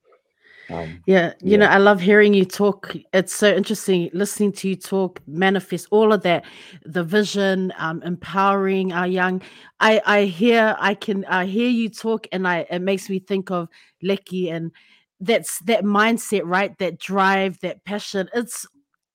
um 0.70 1.02
Yeah, 1.06 1.34
you 1.42 1.58
know, 1.58 1.66
I 1.66 1.78
love 1.78 2.00
hearing 2.00 2.32
you 2.34 2.44
talk. 2.44 2.94
It's 3.12 3.34
so 3.34 3.52
interesting 3.52 4.10
listening 4.12 4.52
to 4.52 4.68
you 4.68 4.76
talk, 4.76 5.20
manifest 5.26 5.88
all 5.90 6.12
of 6.12 6.22
that, 6.22 6.44
the 6.84 7.02
vision, 7.02 7.72
um, 7.76 8.02
empowering 8.04 8.92
our 8.92 9.08
young. 9.08 9.42
I 9.80 10.00
I 10.06 10.24
hear, 10.24 10.76
I 10.78 10.94
can, 10.94 11.24
I 11.24 11.46
hear 11.46 11.68
you 11.68 11.88
talk, 11.88 12.26
and 12.32 12.46
I 12.46 12.66
it 12.70 12.80
makes 12.80 13.10
me 13.10 13.18
think 13.18 13.50
of 13.50 13.68
Leki, 14.02 14.52
and 14.52 14.70
that's 15.22 15.60
that 15.60 15.84
mindset, 15.84 16.42
right? 16.44 16.76
That 16.78 16.98
drive, 16.98 17.60
that 17.60 17.84
passion. 17.84 18.28
It's 18.34 18.66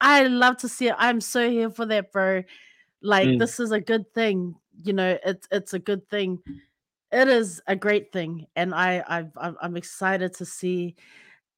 I 0.02 0.26
love 0.28 0.58
to 0.60 0.70
see 0.70 0.88
it. 0.90 0.96
I'm 0.98 1.22
so 1.22 1.50
here 1.50 1.70
for 1.72 1.86
that, 1.88 2.12
bro. 2.14 2.44
Like 3.02 3.32
Mm, 3.32 3.38
this 3.38 3.60
is 3.60 3.72
a 3.72 3.82
good 3.82 4.14
thing. 4.14 4.56
You 4.84 4.94
know, 4.94 5.18
it's 5.26 5.48
it's 5.52 5.74
a 5.74 5.80
good 5.80 6.10
thing. 6.10 6.40
It 7.12 7.28
is 7.30 7.62
a 7.68 7.76
great 7.76 8.12
thing, 8.14 8.48
and 8.56 8.76
I 8.76 9.04
I've, 9.08 9.32
I'm 9.38 9.58
I'm 9.62 9.78
excited 9.78 10.34
to 10.36 10.46
see 10.46 10.96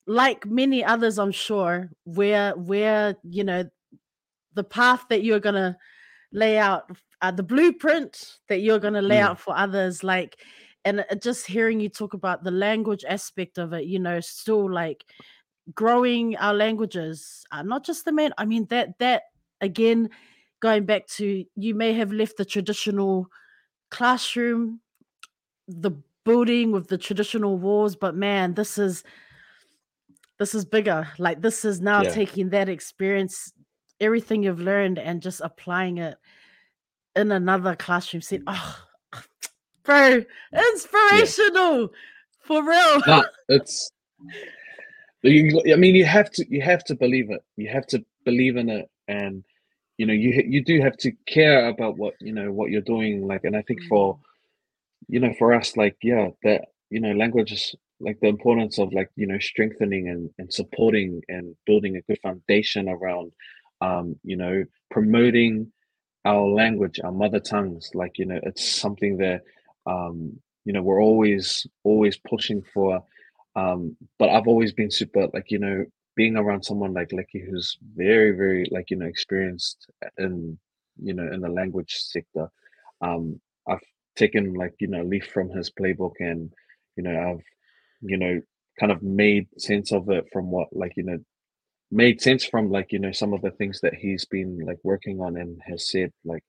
like 0.08 0.46
many 0.46 0.84
others 0.84 1.20
i'm 1.20 1.32
sure 1.32 1.90
where 2.06 2.54
where 2.58 3.16
you 3.24 3.44
know 3.44 3.64
the 4.54 4.64
path 4.64 5.06
that 5.10 5.24
you're 5.24 5.40
gonna 5.40 5.78
lay 6.32 6.58
out 6.58 6.92
uh, 7.22 7.32
the 7.32 7.44
blueprint 7.44 8.40
that 8.50 8.60
you're 8.62 8.80
gonna 8.80 9.02
lay 9.02 9.20
mm, 9.20 9.22
out 9.22 9.40
for 9.40 9.58
others 9.58 10.04
like 10.04 10.38
and 10.86 11.02
uh, 11.02 11.16
just 11.16 11.46
hearing 11.46 11.80
you 11.80 11.90
talk 11.90 12.14
about 12.14 12.44
the 12.44 12.52
language 12.52 13.04
aspect 13.08 13.58
of 13.58 13.74
it 13.74 13.86
you 13.86 14.00
know 14.00 14.20
still 14.20 14.72
like 14.72 15.06
growing 15.74 16.36
our 16.38 16.54
languages 16.54 17.46
uh, 17.52 17.62
not 17.62 17.84
just 17.86 18.06
the 18.06 18.12
main 18.12 18.32
i 18.38 18.46
mean 18.46 18.66
that 18.66 18.98
that 19.00 19.24
again 19.62 20.10
going 20.60 20.86
back 20.86 21.06
to 21.08 21.46
you 21.56 21.76
may 21.76 21.94
have 21.94 22.12
left 22.12 22.38
the 22.38 22.46
traditional 22.46 23.28
classroom 23.92 24.80
the 25.68 25.92
building 26.26 26.72
with 26.72 26.88
the 26.88 26.98
traditional 26.98 27.58
walls 27.58 27.96
but 27.96 28.16
man 28.16 28.54
this 28.54 28.78
is 28.78 29.04
this 30.40 30.56
is 30.56 30.66
bigger. 30.66 31.08
Like 31.20 31.42
this 31.42 31.64
is 31.66 31.82
now 31.82 32.02
yeah 32.02 32.12
taking 32.12 32.50
that 32.50 32.70
experience, 32.70 33.54
everything 34.00 34.44
you've 34.44 34.62
learned, 34.62 34.98
and 34.98 35.22
just 35.22 35.42
applying 35.42 36.00
it. 36.00 36.18
in 37.16 37.32
another 37.32 37.76
classroom 37.76 38.22
said, 38.22 38.44
"Oh, 38.48 38.78
bro, 39.84 40.24
inspirational 40.54 41.82
yeah. 41.82 41.88
for 42.42 42.64
real." 42.64 43.02
No, 43.08 43.24
it's. 43.50 43.92
You, 45.22 45.62
I 45.72 45.76
mean, 45.76 45.96
you 45.96 46.06
have 46.06 46.32
to. 46.32 46.46
You 46.50 46.62
have 46.62 46.84
to 46.86 46.96
believe 46.96 47.30
it. 47.30 47.44
You 47.58 47.70
have 47.70 47.88
to 47.88 48.04
believe 48.26 48.58
in 48.58 48.70
it, 48.70 48.90
and 49.08 49.44
you 49.98 50.06
know, 50.06 50.14
you 50.14 50.44
you 50.48 50.64
do 50.64 50.82
have 50.82 50.98
to 50.98 51.12
care 51.28 51.68
about 51.68 51.98
what 51.98 52.16
you 52.20 52.34
know 52.34 52.52
what 52.52 52.72
you're 52.72 52.82
doing. 52.82 53.28
Like, 53.28 53.44
and 53.44 53.56
I 53.56 53.62
think 53.64 53.82
for, 53.90 54.16
mm. 54.16 54.20
you 55.08 55.20
know, 55.20 55.34
for 55.38 55.54
us, 55.54 55.76
like, 55.76 55.98
yeah, 56.02 56.30
that 56.44 56.70
you 56.90 57.00
know, 57.00 57.12
language 57.12 57.52
is 57.52 57.76
like 58.00 58.20
the 58.22 58.28
importance 58.28 58.80
of 58.80 58.94
like 58.94 59.10
you 59.16 59.28
know 59.28 59.40
strengthening 59.40 60.10
and, 60.10 60.30
and 60.38 60.54
supporting 60.54 61.22
and 61.28 61.56
building 61.66 61.96
a 61.96 62.02
good 62.02 62.20
foundation 62.22 62.88
around 62.90 63.32
um 63.82 64.16
you 64.24 64.36
know 64.36 64.64
promoting 64.92 65.72
our 66.26 66.48
language 66.48 67.00
our 67.04 67.12
mother 67.12 67.40
tongues 67.40 67.90
like 67.94 68.18
you 68.18 68.26
know 68.26 68.40
it's 68.44 68.66
something 68.66 69.18
that 69.18 69.42
um 69.90 70.40
you 70.66 70.74
know 70.74 70.82
we're 70.82 71.02
always 71.02 71.66
always 71.84 72.18
pushing 72.18 72.64
for 72.74 73.04
um 73.56 73.96
but 74.20 74.30
i've 74.30 74.48
always 74.48 74.72
been 74.72 74.92
super 74.92 75.28
like 75.34 75.50
you 75.50 75.60
know 75.60 75.86
being 76.16 76.36
around 76.36 76.64
someone 76.64 76.94
like 76.94 77.10
Leki 77.10 77.40
who's 77.46 77.78
very 77.96 78.32
very 78.32 78.68
like 78.72 78.90
you 78.90 78.98
know 78.98 79.06
experienced 79.06 79.90
in 80.18 80.58
you 81.02 81.14
know 81.14 81.28
in 81.32 81.42
the 81.42 81.50
language 81.50 81.96
sector 81.96 82.50
um 83.02 83.40
i've 83.68 83.80
taken 84.16 84.54
like 84.54 84.74
you 84.80 84.88
know 84.88 85.04
leaf 85.04 85.28
from 85.34 85.50
his 85.50 85.72
playbook 85.72 86.14
and 86.20 86.52
you 86.96 87.04
know 87.04 87.18
i've 87.30 87.46
you 88.02 88.18
know 88.18 88.42
kind 88.80 88.92
of 88.92 89.02
made 89.02 89.48
sense 89.58 89.92
of 89.92 90.10
it 90.10 90.26
from 90.32 90.52
what 90.52 90.68
like 90.72 90.94
you 90.98 91.04
know 91.04 91.18
made 91.92 92.22
sense 92.22 92.46
from 92.46 92.70
like 92.70 92.92
you 92.92 93.00
know 93.00 93.12
some 93.12 93.34
of 93.34 93.42
the 93.42 93.52
things 93.52 93.82
that 93.82 93.96
he's 93.96 94.26
been 94.26 94.60
like 94.66 94.78
working 94.84 95.20
on 95.22 95.38
and 95.38 95.60
has 95.66 95.90
said 95.90 96.12
like 96.24 96.44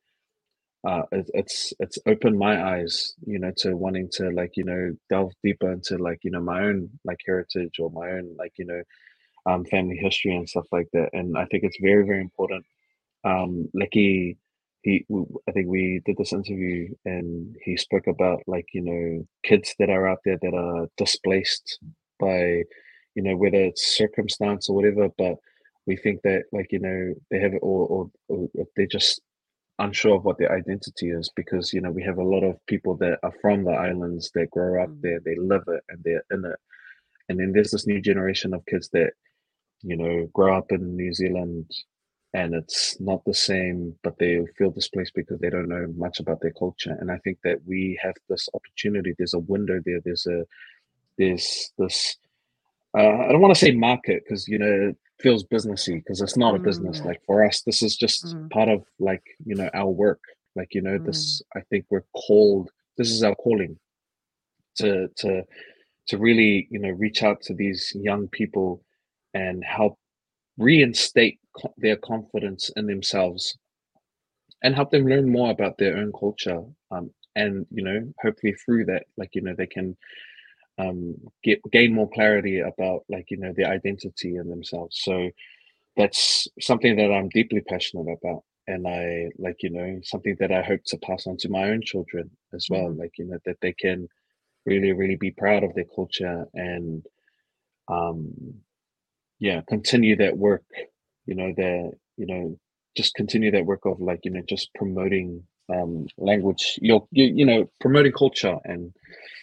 uh 0.86 1.02
it, 1.12 1.30
it's 1.34 1.72
it's 1.80 1.98
opened 2.06 2.38
my 2.38 2.74
eyes 2.74 3.14
you 3.26 3.38
know 3.38 3.52
to 3.56 3.76
wanting 3.76 4.08
to 4.10 4.30
like 4.30 4.52
you 4.56 4.64
know 4.64 4.92
delve 5.10 5.32
deeper 5.44 5.72
into 5.72 5.98
like 5.98 6.20
you 6.22 6.30
know 6.30 6.40
my 6.40 6.62
own 6.62 6.88
like 7.04 7.18
heritage 7.26 7.78
or 7.78 7.90
my 7.90 8.10
own 8.10 8.34
like 8.38 8.52
you 8.58 8.64
know 8.64 8.82
um 9.46 9.64
family 9.66 9.96
history 9.96 10.34
and 10.34 10.48
stuff 10.48 10.66
like 10.72 10.88
that. 10.92 11.10
And 11.12 11.36
i 11.38 11.44
think 11.46 11.64
it's 11.64 11.78
very 11.80 12.04
very 12.06 12.20
important. 12.20 12.64
Um 13.24 13.68
Leki 13.80 14.36
he 14.82 15.04
i 15.48 15.52
think 15.52 15.68
we 15.68 16.00
did 16.06 16.16
this 16.16 16.32
interview 16.32 16.88
and 17.04 17.54
he 17.64 17.76
spoke 17.76 18.06
about 18.06 18.40
like 18.46 18.66
you 18.72 18.82
know 18.82 19.26
kids 19.44 19.74
that 19.78 19.90
are 19.90 20.08
out 20.08 20.20
there 20.24 20.38
that 20.42 20.54
are 20.54 20.88
displaced 20.96 21.78
by 22.18 22.62
you 23.14 23.22
know 23.22 23.36
whether 23.36 23.58
it's 23.58 23.96
circumstance 23.96 24.68
or 24.68 24.76
whatever 24.76 25.08
but 25.18 25.36
we 25.86 25.96
think 25.96 26.20
that 26.22 26.44
like 26.52 26.68
you 26.72 26.78
know 26.78 27.14
they 27.30 27.38
have 27.40 27.52
it 27.54 27.58
or, 27.62 27.86
or, 27.86 28.10
or 28.28 28.48
they're 28.76 28.86
just 28.86 29.20
unsure 29.80 30.16
of 30.16 30.24
what 30.24 30.38
their 30.38 30.52
identity 30.56 31.10
is 31.10 31.30
because 31.34 31.72
you 31.72 31.80
know 31.80 31.90
we 31.90 32.02
have 32.02 32.18
a 32.18 32.22
lot 32.34 32.44
of 32.44 32.64
people 32.66 32.96
that 32.96 33.18
are 33.22 33.34
from 33.40 33.64
the 33.64 33.72
islands 33.72 34.30
that 34.34 34.50
grow 34.50 34.82
up 34.82 34.90
mm. 34.90 35.00
there 35.02 35.20
they 35.20 35.36
live 35.36 35.64
it 35.68 35.82
and 35.88 36.02
they're 36.04 36.24
in 36.30 36.44
it 36.44 36.58
and 37.28 37.38
then 37.38 37.52
there's 37.52 37.70
this 37.70 37.86
new 37.86 38.00
generation 38.00 38.54
of 38.54 38.64
kids 38.66 38.88
that 38.92 39.12
you 39.82 39.96
know 39.96 40.28
grow 40.32 40.56
up 40.56 40.70
in 40.70 40.96
new 40.96 41.12
zealand 41.12 41.66
and 42.32 42.54
it's 42.54 43.00
not 43.00 43.24
the 43.24 43.34
same, 43.34 43.94
but 44.02 44.16
they 44.18 44.44
feel 44.56 44.70
displaced 44.70 45.14
because 45.14 45.40
they 45.40 45.50
don't 45.50 45.68
know 45.68 45.92
much 45.96 46.20
about 46.20 46.40
their 46.40 46.52
culture. 46.52 46.96
And 47.00 47.10
I 47.10 47.18
think 47.18 47.38
that 47.42 47.58
we 47.66 47.98
have 48.02 48.14
this 48.28 48.48
opportunity. 48.54 49.14
There's 49.16 49.34
a 49.34 49.40
window 49.40 49.80
there. 49.84 50.00
There's 50.04 50.26
a 50.26 50.44
there's 51.18 51.72
this. 51.76 52.16
Uh, 52.96 53.00
I 53.00 53.32
don't 53.32 53.40
want 53.40 53.54
to 53.54 53.60
say 53.60 53.72
market 53.72 54.22
because 54.24 54.46
you 54.46 54.58
know 54.58 54.94
feels 55.20 55.44
businessy 55.44 55.96
because 55.96 56.20
it's 56.20 56.36
not 56.36 56.54
mm. 56.54 56.56
a 56.56 56.60
business. 56.60 57.00
Mm. 57.00 57.06
Like 57.06 57.20
for 57.26 57.44
us, 57.44 57.62
this 57.62 57.82
is 57.82 57.96
just 57.96 58.26
mm. 58.26 58.50
part 58.50 58.68
of 58.68 58.84
like 58.98 59.22
you 59.44 59.54
know 59.54 59.70
our 59.74 59.88
work. 59.88 60.20
Like 60.56 60.74
you 60.74 60.82
know 60.82 60.98
mm. 60.98 61.04
this. 61.04 61.42
I 61.56 61.60
think 61.70 61.86
we're 61.90 62.04
called. 62.14 62.70
This 62.96 63.10
is 63.10 63.22
our 63.22 63.34
calling 63.34 63.78
to 64.76 65.08
to 65.16 65.44
to 66.08 66.18
really 66.18 66.68
you 66.70 66.78
know 66.78 66.90
reach 66.90 67.22
out 67.22 67.40
to 67.42 67.54
these 67.54 67.92
young 67.94 68.28
people 68.28 68.82
and 69.34 69.62
help 69.64 69.98
reinstate 70.58 71.38
their 71.78 71.96
confidence 71.96 72.70
in 72.76 72.86
themselves 72.86 73.56
and 74.62 74.74
help 74.74 74.90
them 74.90 75.06
learn 75.06 75.30
more 75.30 75.50
about 75.50 75.78
their 75.78 75.96
own 75.96 76.12
culture 76.12 76.62
um, 76.90 77.10
and 77.36 77.66
you 77.70 77.82
know 77.82 78.12
hopefully 78.20 78.52
through 78.54 78.84
that 78.84 79.04
like 79.16 79.30
you 79.34 79.40
know 79.40 79.54
they 79.56 79.66
can 79.66 79.96
um, 80.80 81.16
get 81.42 81.60
gain 81.70 81.94
more 81.94 82.10
clarity 82.10 82.60
about 82.60 83.04
like 83.08 83.30
you 83.30 83.36
know 83.36 83.52
their 83.56 83.70
identity 83.70 84.36
and 84.36 84.50
themselves 84.50 85.00
so 85.02 85.30
that's 85.96 86.48
something 86.60 86.96
that 86.96 87.12
i'm 87.12 87.28
deeply 87.30 87.60
passionate 87.60 88.18
about 88.22 88.42
and 88.66 88.86
i 88.86 89.28
like 89.38 89.56
you 89.62 89.70
know 89.70 89.98
something 90.02 90.36
that 90.38 90.52
i 90.52 90.62
hope 90.62 90.80
to 90.84 90.96
pass 90.98 91.26
on 91.26 91.36
to 91.36 91.48
my 91.48 91.64
own 91.70 91.82
children 91.82 92.30
as 92.54 92.66
well 92.70 92.88
mm-hmm. 92.88 93.00
like 93.00 93.12
you 93.18 93.24
know 93.24 93.38
that 93.44 93.56
they 93.60 93.72
can 93.72 94.08
really 94.66 94.92
really 94.92 95.16
be 95.16 95.30
proud 95.30 95.64
of 95.64 95.74
their 95.74 95.88
culture 95.94 96.46
and 96.54 97.04
um 97.88 98.32
yeah 99.38 99.60
continue 99.68 100.16
that 100.16 100.36
work 100.36 100.64
you 101.26 101.34
know 101.34 101.52
the 101.56 101.90
you 102.16 102.26
know 102.26 102.58
just 102.96 103.14
continue 103.14 103.50
that 103.50 103.66
work 103.66 103.84
of 103.86 104.00
like 104.00 104.20
you 104.24 104.30
know 104.30 104.42
just 104.48 104.72
promoting 104.74 105.42
um 105.72 106.06
language 106.18 106.78
your 106.82 107.06
you, 107.10 107.24
you 107.24 107.46
know 107.46 107.68
promoting 107.80 108.12
culture 108.12 108.58
and 108.64 108.92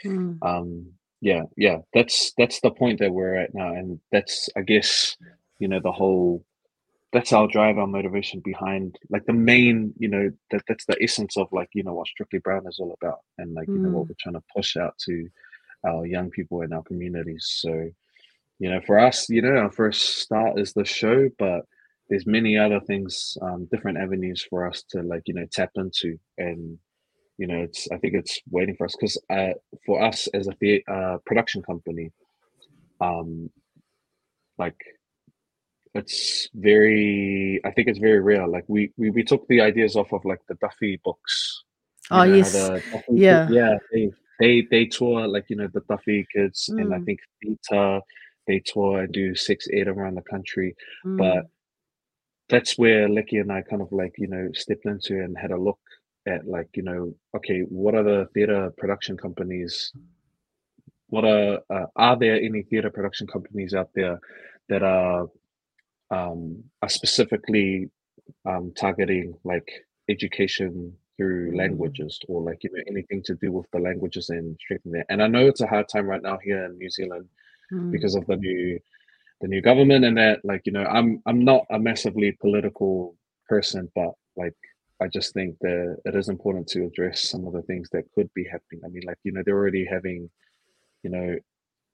mm. 0.06 0.38
um 0.42 0.88
yeah 1.22 1.44
yeah 1.56 1.78
that's 1.94 2.34
that's 2.38 2.60
the 2.62 2.72
point 2.72 3.00
that 3.00 3.12
we're 3.12 3.36
at 3.36 3.54
now 3.54 3.74
and 3.74 4.00
that's 4.12 4.50
i 4.56 4.62
guess 4.62 5.16
you 5.60 5.68
know 5.68 5.80
the 5.80 5.92
whole 5.92 6.44
that's 7.14 7.34
our 7.34 7.48
drive 7.48 7.78
our 7.78 7.88
motivation 7.88 8.40
behind 8.42 8.98
like 9.10 9.26
the 9.26 9.34
main 9.34 9.94
you 9.98 10.08
know 10.08 10.30
that 10.52 10.62
that's 10.68 10.86
the 10.86 10.98
essence 11.02 11.38
of 11.38 11.48
like 11.52 11.70
you 11.74 11.84
know 11.84 11.94
what 11.94 12.08
strictly 12.08 12.40
brown 12.40 12.68
is 12.68 12.80
all 12.80 12.96
about 13.02 13.20
and 13.38 13.54
like 13.54 13.68
you 13.68 13.78
know 13.78 13.90
what 13.90 14.04
hmm. 14.04 14.10
we're 14.10 14.16
trying 14.20 14.36
to 14.36 14.44
push 14.56 14.78
out 14.78 14.96
to 15.00 15.28
our 15.88 16.06
young 16.06 16.30
people 16.30 16.62
in 16.62 16.74
our 16.74 16.84
communities 16.84 17.48
so 17.60 17.90
you 18.60 18.70
know, 18.70 18.82
for 18.82 19.00
us, 19.00 19.30
you 19.30 19.42
know, 19.42 19.56
our 19.56 19.72
first 19.72 20.20
start 20.20 20.60
is 20.60 20.74
the 20.74 20.86
show, 20.86 21.30
but 21.38 21.62
there's 22.10 22.26
many 22.26 22.58
other 22.58 22.80
things, 22.80 23.38
um, 23.42 23.68
different 23.72 23.98
avenues 23.98 24.46
for 24.50 24.68
us 24.68 24.84
to 24.90 25.02
like, 25.04 25.24
you 25.26 25.34
know, 25.34 25.46
tap 25.52 25.72
into. 25.76 26.18
And, 26.38 26.80
you 27.38 27.48
know, 27.48 27.58
it's, 27.58 27.88
I 27.92 27.98
think 27.98 28.14
it's 28.16 28.40
waiting 28.50 28.76
for 28.76 28.86
us 28.86 28.96
because 28.96 29.22
uh, 29.30 29.54
for 29.86 30.04
us 30.04 30.28
as 30.34 30.48
a 30.48 30.54
the, 30.60 30.84
uh, 30.88 31.18
production 31.26 31.62
company, 31.62 32.12
um, 33.00 33.50
like 34.58 34.78
it's 35.94 36.50
very, 36.54 37.62
I 37.64 37.72
think 37.72 37.88
it's 37.88 38.00
very 38.00 38.20
real. 38.20 38.50
Like 38.50 38.66
we, 38.68 38.92
we, 38.98 39.12
we 39.12 39.24
took 39.24 39.48
the 39.48 39.62
ideas 39.62 39.96
off 39.96 40.12
of 40.14 40.26
like 40.26 40.42
the 40.48 40.56
Duffy 40.56 41.00
books. 41.04 41.64
Oh, 42.10 42.24
know, 42.24 42.36
yes. 42.36 42.54
The, 42.54 42.84
yeah. 43.10 43.48
Yeah. 43.50 43.78
They, 43.92 44.12
they, 44.40 44.68
they 44.70 44.86
tour 44.86 45.28
like, 45.28 45.46
you 45.50 45.56
know, 45.56 45.68
the 45.74 45.82
Duffy 45.90 46.26
kids 46.34 46.70
mm. 46.72 46.82
and 46.82 46.94
I 46.94 46.98
mm. 46.98 47.06
think 47.06 47.20
Peter, 47.42 48.02
they 48.48 48.62
tour 48.66 49.02
and 49.02 49.14
do 49.14 49.36
six, 49.36 49.68
eight 49.74 49.88
around 49.88 50.16
the 50.16 50.22
country. 50.22 50.76
Mm. 51.06 51.18
But 51.18 51.46
that's 52.50 52.78
where 52.78 53.08
Leki 53.08 53.42
and 53.42 53.52
I 53.52 53.62
kind 53.62 53.82
of 53.82 53.92
like, 53.92 54.14
you 54.18 54.28
know, 54.28 54.50
stepped 54.54 54.86
into 54.86 55.22
and 55.22 55.38
had 55.38 55.52
a 55.52 55.58
look 55.58 55.80
at 56.28 56.48
like, 56.48 56.70
you 56.76 56.84
know, 56.84 57.16
okay, 57.36 57.62
what 57.62 57.96
are 57.96 58.04
the 58.04 58.28
theater 58.34 58.74
production 58.78 59.18
companies? 59.18 59.92
What 61.08 61.24
are 61.24 61.60
uh, 61.70 61.86
are 61.96 62.18
there 62.18 62.36
any 62.36 62.64
theater 62.64 62.90
production 62.90 63.28
companies 63.28 63.74
out 63.74 63.90
there 63.96 64.20
that 64.70 64.84
are 64.84 65.28
um, 66.12 66.64
are 66.82 66.90
specifically 66.90 67.90
um, 68.46 68.74
targeting 68.78 69.36
like 69.44 69.70
education 70.10 70.94
through 71.16 71.52
mm. 71.52 71.58
languages 71.58 72.20
or 72.28 72.42
like 72.42 72.60
you 72.64 72.70
know 72.74 72.84
anything 72.88 73.24
to 73.24 73.36
do 73.36 73.52
with 73.52 73.66
the 73.72 73.80
languages 73.80 74.30
and 74.30 74.58
strengthening 74.60 75.00
that. 75.00 75.06
And 75.10 75.24
I 75.24 75.28
know 75.28 75.48
it's 75.48 75.62
a 75.62 75.68
hard 75.68 75.88
time 75.88 76.08
right 76.08 76.22
now 76.22 76.38
here 76.44 76.66
in 76.66 76.78
New 76.78 76.90
Zealand 76.90 77.30
mm. 77.72 77.92
because 77.92 78.16
of 78.16 78.26
the 78.28 78.36
new 78.36 78.80
the 79.42 79.48
new 79.48 79.62
government 79.62 80.06
and 80.06 80.18
that 80.18 80.40
like 80.44 80.62
you 80.66 80.72
know 80.72 80.84
i'm 80.86 81.22
i'm 81.26 81.44
not 81.44 81.62
a 81.70 81.80
massively 81.80 82.32
political 82.42 83.16
person 83.48 83.90
but 83.96 84.14
like 84.36 84.56
i 85.02 85.08
just 85.08 85.34
think 85.34 85.58
that 85.62 85.98
it 86.06 86.16
is 86.16 86.30
important 86.30 86.68
to 86.68 86.86
address 86.86 87.30
some 87.30 87.46
of 87.46 87.54
the 87.54 87.62
things 87.64 87.90
that 87.92 88.10
could 88.16 88.30
be 88.34 88.44
happening. 88.44 88.82
I 88.84 88.90
mean 88.90 89.04
like 89.06 89.18
you 89.24 89.32
know 89.32 89.42
they're 89.46 89.58
already 89.58 89.86
having 89.86 90.30
you 91.04 91.10
know 91.10 91.36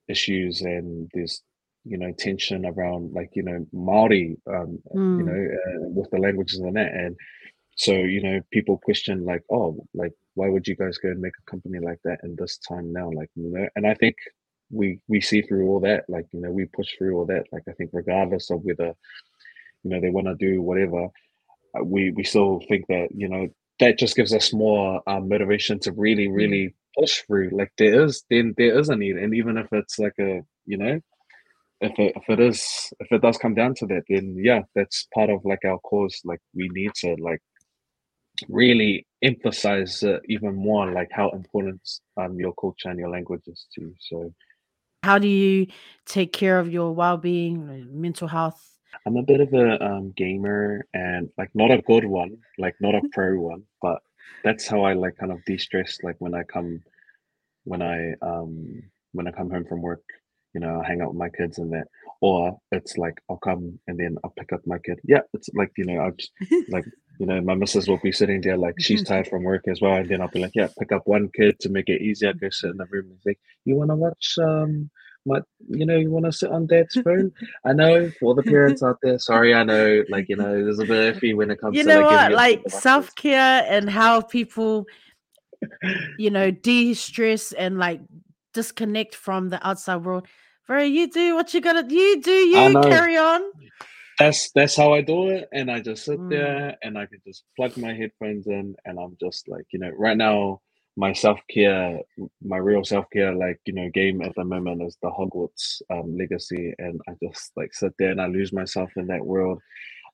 issues 0.08 0.62
and 0.62 1.10
there's 1.14 1.42
you 1.86 1.98
know 1.98 2.12
tension 2.18 2.66
around 2.66 3.14
like 3.14 3.30
you 3.34 3.44
know 3.44 3.66
maori 3.72 4.38
um 4.48 4.80
mm. 4.96 5.18
you 5.20 5.26
know 5.26 5.48
uh, 5.56 5.90
with 5.90 6.10
the 6.12 6.18
languages 6.18 6.60
and 6.60 6.76
that. 6.76 6.94
And 6.94 7.16
so 7.76 7.94
you 7.94 8.22
know 8.22 8.40
people 8.52 8.78
question 8.78 9.26
like 9.26 9.44
oh 9.52 9.76
like 9.94 10.14
why 10.36 10.50
would 10.50 10.68
you 10.68 10.76
guys 10.76 10.98
go 10.98 11.10
and 11.10 11.22
make 11.22 11.34
a 11.40 11.52
company 11.52 11.80
like 11.80 12.00
that 12.04 12.20
in 12.24 12.36
this 12.38 12.58
time 12.58 12.92
now? 12.94 13.12
Like 13.12 13.30
you 13.36 13.52
know 13.52 13.68
and 13.76 13.86
i 13.86 13.94
think 13.94 14.16
we 14.72 15.00
we 15.08 15.22
see 15.22 15.42
through 15.42 15.68
all 15.68 15.80
that. 15.82 16.06
Like 16.08 16.26
you 16.32 16.42
know 16.42 16.52
we 16.52 16.66
push 16.66 16.88
through 16.98 17.18
all 17.18 17.26
that. 17.26 17.46
Like 17.52 17.64
i 17.68 17.74
think 17.74 17.90
regardless 17.94 18.50
of 18.50 18.62
whether 18.64 18.94
you 19.84 19.90
know 19.90 20.00
they 20.00 20.10
want 20.10 20.28
to 20.28 20.36
do 20.36 20.62
whatever 20.62 21.10
we 21.82 22.12
we 22.12 22.24
still 22.24 22.62
think 22.68 22.86
that 22.88 23.10
you 23.16 23.28
know 23.28 23.48
that 23.80 23.98
just 23.98 24.16
gives 24.16 24.34
us 24.34 24.54
more 24.54 25.02
um, 25.08 25.28
motivation 25.28 25.80
to 25.80 25.92
really 25.94 26.28
mm. 26.28 26.36
really 26.36 26.76
push 26.98 27.22
through 27.26 27.50
like 27.52 27.72
there 27.78 28.04
is 28.04 28.24
then 28.30 28.54
there 28.58 28.78
is 28.80 28.90
a 28.90 28.96
need 28.96 29.18
and 29.18 29.34
even 29.34 29.58
if 29.58 29.68
it's 29.72 29.98
like 29.98 30.14
a 30.20 30.42
you 30.66 30.78
know 30.78 31.00
if 31.82 31.98
it, 31.98 32.14
if 32.16 32.30
it 32.30 32.40
is 32.40 32.94
if 33.00 33.12
it 33.12 33.22
does 33.22 33.38
come 33.38 33.56
down 33.56 33.74
to 33.74 33.88
that 33.88 34.04
then 34.08 34.36
yeah 34.38 34.62
that's 34.76 35.08
part 35.14 35.30
of 35.30 35.44
like 35.44 35.66
our 35.66 35.80
cause 35.80 36.22
like 36.24 36.40
we 36.54 36.70
need 36.70 36.94
to 36.94 37.16
like 37.20 37.42
really 38.50 39.06
emphasize 39.22 40.04
uh, 40.04 40.20
even 40.28 40.56
more 40.56 40.92
like 40.92 41.10
how 41.12 41.30
important 41.32 41.82
um 42.18 42.40
your 42.40 42.54
culture 42.54 42.90
and 42.90 43.00
your 43.00 43.10
language 43.10 43.44
is 43.48 43.68
too. 43.74 43.94
So 44.00 44.34
How 45.04 45.18
do 45.18 45.28
you 45.28 45.68
take 46.06 46.34
care 46.34 46.60
of 46.60 46.72
your 46.72 46.94
well-being, 46.94 47.90
mental 47.92 48.28
health? 48.28 48.73
I'm 49.06 49.18
a 49.18 49.24
bit 49.24 49.42
of 49.42 49.54
a 49.54 49.84
um, 49.84 50.14
gamer 50.16 50.88
and 50.94 51.30
like 51.38 51.50
not 51.54 51.72
a 51.72 51.82
good 51.82 52.06
one, 52.06 52.38
like 52.58 52.76
not 52.80 52.96
a 52.96 53.02
pro 53.14 53.40
one, 53.40 53.64
but 53.82 54.00
that's 54.44 54.68
how 54.68 54.84
I 54.84 54.94
like 54.94 55.18
kind 55.18 55.32
of 55.32 55.44
de-stress. 55.46 56.00
Like 56.04 56.16
when 56.20 56.34
I 56.34 56.44
come, 56.44 56.82
when 57.64 57.82
I 57.82 58.14
um 58.22 58.82
when 59.14 59.28
I 59.28 59.32
come 59.32 59.50
home 59.50 59.66
from 59.66 59.82
work, 59.82 60.04
you 60.54 60.62
know, 60.62 60.82
I 60.82 60.88
hang 60.88 61.02
out 61.02 61.10
with 61.10 61.18
my 61.18 61.30
kids 61.30 61.58
and 61.58 61.72
that, 61.74 61.88
or 62.22 62.58
it's 62.72 62.98
like 62.98 63.20
I'll 63.30 63.38
come 63.38 63.80
and 63.88 64.00
then 64.00 64.18
I'll 64.24 64.34
pick 64.38 64.54
up 64.54 64.62
my 64.66 64.78
kid. 64.80 65.00
Yeah, 65.04 65.22
it's 65.34 65.50
like 65.54 65.72
you 65.78 65.86
know, 65.86 66.00
I'll 66.00 66.12
just 66.12 66.32
like 66.70 66.86
you 67.20 67.26
know, 67.26 67.42
my 67.42 67.56
missus 67.56 67.88
will 67.88 68.00
be 68.04 68.12
sitting 68.12 68.42
there 68.42 68.58
like 68.58 68.76
she's 68.80 69.04
tired 69.08 69.28
from 69.28 69.44
work 69.44 69.64
as 69.68 69.82
well, 69.82 69.96
and 69.96 70.10
then 70.10 70.22
I'll 70.22 70.30
be 70.30 70.42
like, 70.42 70.56
yeah, 70.56 70.68
pick 70.80 70.92
up 70.92 71.04
one 71.06 71.30
kid 71.36 71.60
to 71.62 71.70
make 71.70 71.90
it 71.90 72.02
easier. 72.02 72.34
Go 72.34 72.50
sit 72.50 72.72
in 72.72 72.78
the 72.78 72.86
room 72.90 73.06
and 73.10 73.20
say, 73.26 73.36
you 73.66 73.76
want 73.76 73.92
to 73.92 73.96
watch 73.96 74.36
um 74.40 74.90
my, 75.26 75.40
you 75.70 75.86
know, 75.86 75.96
you 75.98 76.12
want 76.12 76.26
to 76.26 76.32
sit 76.32 76.52
on 76.52 76.68
dad's 76.68 76.96
phone. 76.96 77.32
I 77.66 77.74
know 77.74 78.12
for 78.20 78.36
the 78.36 78.44
parents 78.44 78.84
out 78.84 78.98
there. 79.02 79.20
Sorry, 79.20 79.54
I 79.54 79.64
know, 79.64 80.04
like 80.10 80.28
you 80.30 80.36
know, 80.36 80.52
there's 80.64 80.80
a 80.80 80.86
bit 80.86 81.16
iffy 81.16 81.36
when 81.36 81.50
it 81.52 81.60
comes 81.60 81.78
You 81.78 81.84
to 81.84 81.90
know 81.90 82.02
like, 82.02 82.06
what? 82.12 82.32
Like 82.32 82.70
self-care 82.70 83.66
and 83.70 83.90
how 83.90 84.22
people, 84.22 84.86
you 86.18 86.30
know, 86.30 86.52
de-stress 86.52 87.52
and 87.54 87.78
like 87.78 88.02
disconnect 88.54 89.16
from 89.16 89.50
the 89.50 89.66
outside 89.66 90.04
world. 90.04 90.28
Bro, 90.68 90.84
you 90.84 91.10
do 91.10 91.36
what 91.36 91.54
you 91.54 91.62
gotta 91.62 91.86
you 91.94 92.22
do 92.22 92.32
you 92.32 92.82
carry 92.90 93.18
on. 93.18 93.42
that's 94.20 94.52
that's 94.52 94.76
how 94.76 94.94
I 94.94 95.02
do 95.02 95.30
it, 95.30 95.50
and 95.54 95.72
I 95.72 95.80
just 95.80 96.06
sit 96.06 96.20
Mm. 96.20 96.30
there 96.30 96.78
and 96.84 96.98
I 96.98 97.06
can 97.06 97.22
just 97.26 97.44
plug 97.56 97.76
my 97.78 97.94
headphones 97.94 98.48
in, 98.48 98.76
and 98.86 99.00
I'm 99.00 99.18
just 99.20 99.48
like, 99.48 99.66
you 99.72 99.80
know, 99.80 99.90
right 99.90 100.18
now 100.18 100.62
my 100.96 101.14
self 101.14 101.40
care, 101.50 102.00
my 102.44 102.58
real 102.58 102.84
self 102.84 103.06
care, 103.12 103.34
like 103.34 103.60
you 103.66 103.74
know, 103.74 103.90
game 103.94 104.22
at 104.22 104.36
the 104.36 104.44
moment 104.44 104.84
is 104.84 104.98
the 105.02 105.10
Hogwarts 105.10 105.82
um, 105.90 106.18
Legacy, 106.18 106.74
and 106.78 107.02
I 107.08 107.14
just 107.24 107.52
like 107.56 107.74
sit 107.74 107.94
there 107.98 108.12
and 108.12 108.22
I 108.22 108.28
lose 108.28 108.54
myself 108.54 108.92
in 108.96 109.08
that 109.08 109.26
world. 109.26 109.62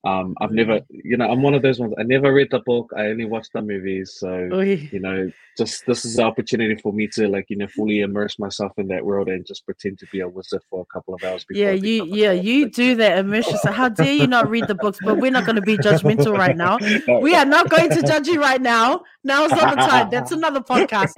Um, 0.06 0.36
I've 0.40 0.52
never, 0.52 0.80
you 0.90 1.18
know, 1.18 1.30
I'm 1.30 1.42
one 1.42 1.54
of 1.54 1.62
those 1.62 1.80
ones. 1.80 1.94
I 2.00 2.04
never 2.04 2.34
read 2.34 2.50
the 2.52 2.60
book. 2.60 2.92
I 2.96 3.08
only 3.08 3.26
watched 3.26 3.52
the 3.54 3.62
movies, 3.62 4.16
so 4.18 4.50
Oi. 4.54 4.90
you 4.92 5.00
know, 5.00 5.30
just 5.58 5.86
this 5.86 6.06
is 6.06 6.16
the 6.16 6.24
opportunity 6.24 6.76
for 6.82 6.94
me 6.94 7.06
to 7.16 7.28
like 7.28 7.46
you 7.50 7.58
know 7.58 7.68
fully 7.68 8.00
immerse 8.00 8.40
myself 8.40 8.72
in 8.78 8.88
that 8.88 9.04
world 9.04 9.28
and 9.28 9.46
just 9.46 9.66
pretend 9.66 10.00
to 10.00 10.08
be 10.08 10.22
a 10.22 10.28
wizard 10.30 10.62
for 10.70 10.82
a 10.82 10.86
couple 10.94 11.14
of 11.14 11.24
hours. 11.24 11.44
Before 11.44 11.74
Yeah, 11.74 11.74
you 11.74 12.06
yeah, 12.06 12.32
you 12.32 12.66
like, 12.66 12.74
do 12.74 12.96
that 12.96 13.18
immersion. 13.18 13.58
So 13.58 13.72
how 13.72 13.90
dare 13.90 14.14
you 14.14 14.28
not 14.28 14.50
read 14.50 14.68
the 14.68 14.76
books? 14.76 15.00
But 15.04 15.20
we're 15.20 15.32
not 15.32 15.46
gonna 15.46 15.62
be 15.62 15.78
judgmental 15.78 16.38
right 16.38 16.56
now. 16.56 16.80
No, 17.08 17.20
We 17.20 17.36
are 17.36 17.46
not 17.46 17.70
going 17.70 17.90
to 17.92 18.02
judge 18.02 18.28
you 18.28 18.40
right 18.40 18.62
now. 18.62 19.02
Now's 19.26 19.52
not 19.52 19.70
the 19.76 19.86
time. 19.86 20.10
That's 20.10 20.32
another 20.40 20.62
podcast. 20.62 21.14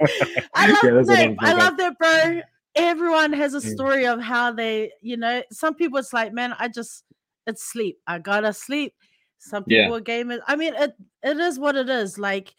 I 0.54 0.66
love 0.66 1.06
Yeah, 1.08 1.28
that. 1.28 1.36
I 1.40 1.52
love 1.52 1.76
that, 1.76 1.98
bro. 1.98 2.40
Everyone 2.74 3.32
has 3.34 3.54
a 3.54 3.58
Mm. 3.58 3.74
story 3.74 4.06
of 4.06 4.20
how 4.20 4.50
they, 4.52 4.92
you 5.02 5.16
know, 5.18 5.42
some 5.52 5.74
people 5.74 5.98
it's 5.98 6.12
like, 6.12 6.32
man, 6.32 6.54
I 6.58 6.68
just 6.68 7.04
it's 7.46 7.64
sleep. 7.64 7.98
I 8.06 8.18
gotta 8.18 8.52
sleep. 8.52 8.94
Some 9.38 9.64
Yeah. 9.66 9.88
people 9.88 9.94
are 9.96 10.00
gamers. 10.00 10.40
I 10.46 10.56
mean, 10.56 10.74
it 10.74 10.94
it 11.22 11.36
is 11.38 11.58
what 11.58 11.76
it 11.76 11.88
is. 11.88 12.18
Like 12.18 12.54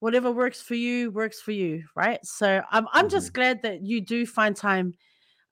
whatever 0.00 0.32
works 0.32 0.62
for 0.62 0.74
you, 0.74 1.10
works 1.10 1.40
for 1.40 1.52
you, 1.52 1.84
right? 1.96 2.24
So 2.24 2.62
I'm 2.70 2.86
I'm 2.92 3.06
Mm-hmm. 3.06 3.10
just 3.10 3.32
glad 3.34 3.62
that 3.62 3.82
you 3.82 4.00
do 4.00 4.26
find 4.26 4.56
time 4.56 4.94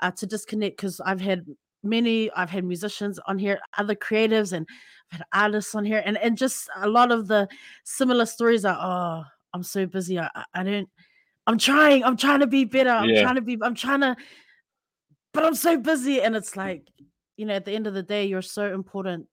uh, 0.01 0.11
to 0.13 0.27
disconnect 0.27 0.77
because 0.77 1.01
I've 1.01 1.21
had 1.21 1.47
many, 1.83 2.31
I've 2.33 2.51
had 2.51 2.65
musicians 2.65 3.19
on 3.27 3.39
here, 3.39 3.61
other 3.79 3.95
creatives, 3.95 4.53
and 4.53 4.67
I've 5.13 5.19
had 5.21 5.27
artists 5.33 5.75
on 5.75 5.85
here, 5.85 6.03
and 6.05 6.19
and 6.19 6.37
just 6.39 6.69
a 6.77 6.89
lot 6.89 7.13
of 7.13 7.29
the 7.29 7.49
similar 7.85 8.27
stories 8.27 8.65
are, 8.65 8.79
oh, 8.81 9.25
I'm 9.55 9.63
so 9.63 9.87
busy, 9.87 10.19
I, 10.19 10.31
I- 10.35 10.45
I 10.55 10.63
don't, 10.65 10.89
I'm 11.47 11.59
trying, 11.59 12.05
I'm 12.05 12.17
trying 12.17 12.41
to 12.41 12.47
be 12.47 12.65
better, 12.65 12.91
I'm 12.91 13.09
Yeah. 13.09 13.23
trying 13.23 13.37
to 13.37 13.43
be, 13.43 13.59
I'm 13.63 13.75
trying 13.75 14.01
to, 14.03 14.17
but 15.33 15.45
I'm 15.45 15.55
so 15.55 15.79
busy, 15.79 16.21
and 16.23 16.37
it's 16.37 16.57
like, 16.57 16.83
you 17.39 17.47
know, 17.47 17.55
at 17.55 17.65
the 17.65 17.73
end 17.73 17.87
of 17.87 17.95
the 17.95 18.03
day, 18.03 18.27
you're 18.27 18.43
so 18.43 18.75
important 18.75 19.27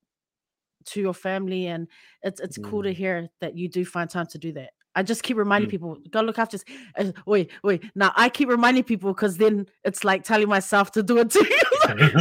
to 0.86 1.02
your 1.02 1.14
family, 1.14 1.68
and 1.68 1.88
it's 2.22 2.40
it's 2.40 2.58
cool 2.58 2.84
to 2.84 2.90
Mm. 2.92 2.94
hear 2.94 3.30
that 3.42 3.58
you 3.58 3.68
do 3.68 3.84
find 3.84 4.10
time 4.10 4.28
to 4.28 4.38
do 4.38 4.54
that. 4.54 4.70
I 4.98 5.04
just 5.04 5.24
keep 5.24 5.36
reminding 5.36 5.68
Mm. 5.68 5.72
people, 5.72 5.98
go 6.12 6.22
look 6.22 6.40
after. 6.40 6.58
Wait, 7.26 7.52
wait. 7.64 7.84
Now 7.96 8.14
I 8.16 8.30
keep 8.30 8.48
reminding 8.48 8.84
people 8.84 9.12
because 9.14 9.36
then 9.36 9.68
it's 9.84 10.04
like 10.06 10.24
telling 10.24 10.48
myself 10.48 10.92
to 10.92 11.04
do 11.04 11.18
it 11.18 11.32
too. 11.32 11.44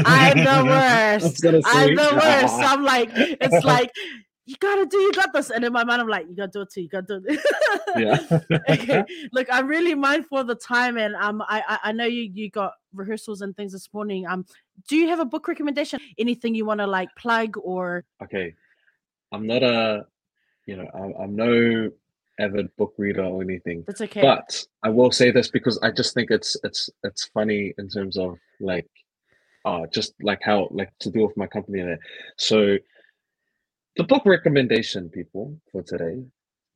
I'm 0.07 0.39
the 0.39 0.64
worst. 0.66 1.24
That's 1.24 1.39
sort 1.41 1.55
of 1.55 1.64
I'm 1.66 1.95
the 1.95 2.20
worst. 2.20 2.55
I'm 2.59 2.82
like, 2.82 3.11
it's 3.14 3.64
like 3.74 3.91
you 4.47 4.57
gotta 4.61 4.86
do, 4.86 4.99
you 4.99 5.12
got 5.12 5.32
this, 5.32 5.51
and 5.51 5.64
in 5.64 5.72
my 5.72 5.84
mind, 5.84 6.03
I'm 6.03 6.09
like, 6.09 6.28
you 6.28 6.36
gotta 6.36 6.53
do 6.53 6.62
it 6.62 6.70
too. 6.70 6.82
You 6.82 6.88
gotta 6.88 7.20
do 7.20 7.22
it. 7.26 7.40
yeah. 7.97 8.59
okay. 8.70 9.05
Look, 9.32 9.49
I'm 9.51 9.66
really 9.66 9.95
mindful 9.95 10.38
of 10.38 10.47
the 10.47 10.55
time, 10.55 10.99
and 10.99 11.14
um, 11.16 11.42
I 11.42 11.62
I, 11.68 11.78
I 11.84 11.92
know 11.92 12.05
you 12.05 12.30
you 12.32 12.51
got 12.51 12.72
rehearsals 12.92 13.40
and 13.40 13.57
things 13.57 13.72
this 13.72 13.88
morning. 13.92 14.26
Um, 14.26 14.45
do 14.88 14.97
you 14.97 15.09
have 15.09 15.20
a 15.20 15.24
book 15.24 15.49
recommendation? 15.49 16.01
Anything 16.18 16.55
you 16.55 16.66
want 16.66 16.80
to 16.80 16.86
like 16.86 17.09
plug 17.16 17.57
or? 17.62 18.05
okay. 18.22 18.55
I'm 19.34 19.47
not 19.47 19.62
a, 19.62 20.07
you 20.66 20.76
know, 20.76 20.88
I'm, 20.95 21.12
I'm 21.20 21.36
no 21.36 21.90
avid 22.38 22.74
book 22.76 22.95
reader 22.99 23.24
or 23.24 23.42
anything. 23.42 23.84
That's 23.86 24.01
okay. 24.01 24.22
But 24.22 24.64
I 24.82 24.88
will 24.88 25.11
say 25.11 25.30
this 25.30 25.49
because 25.49 25.78
I 25.82 25.90
just 25.90 26.14
think 26.14 26.30
it's 26.30 26.57
it's 26.64 26.88
it's 27.03 27.26
funny 27.26 27.74
in 27.78 27.88
terms 27.88 28.16
of 28.16 28.38
like, 28.61 28.88
uh, 29.64 29.86
just 29.92 30.14
like 30.22 30.40
how 30.42 30.68
like 30.70 30.92
to 31.01 31.11
do 31.11 31.26
with 31.26 31.36
my 31.36 31.47
company 31.49 31.82
there. 31.82 31.99
So, 32.38 32.76
the 33.97 34.05
book 34.05 34.22
recommendation, 34.24 35.09
people, 35.09 35.59
for 35.70 35.82
today 35.82 36.24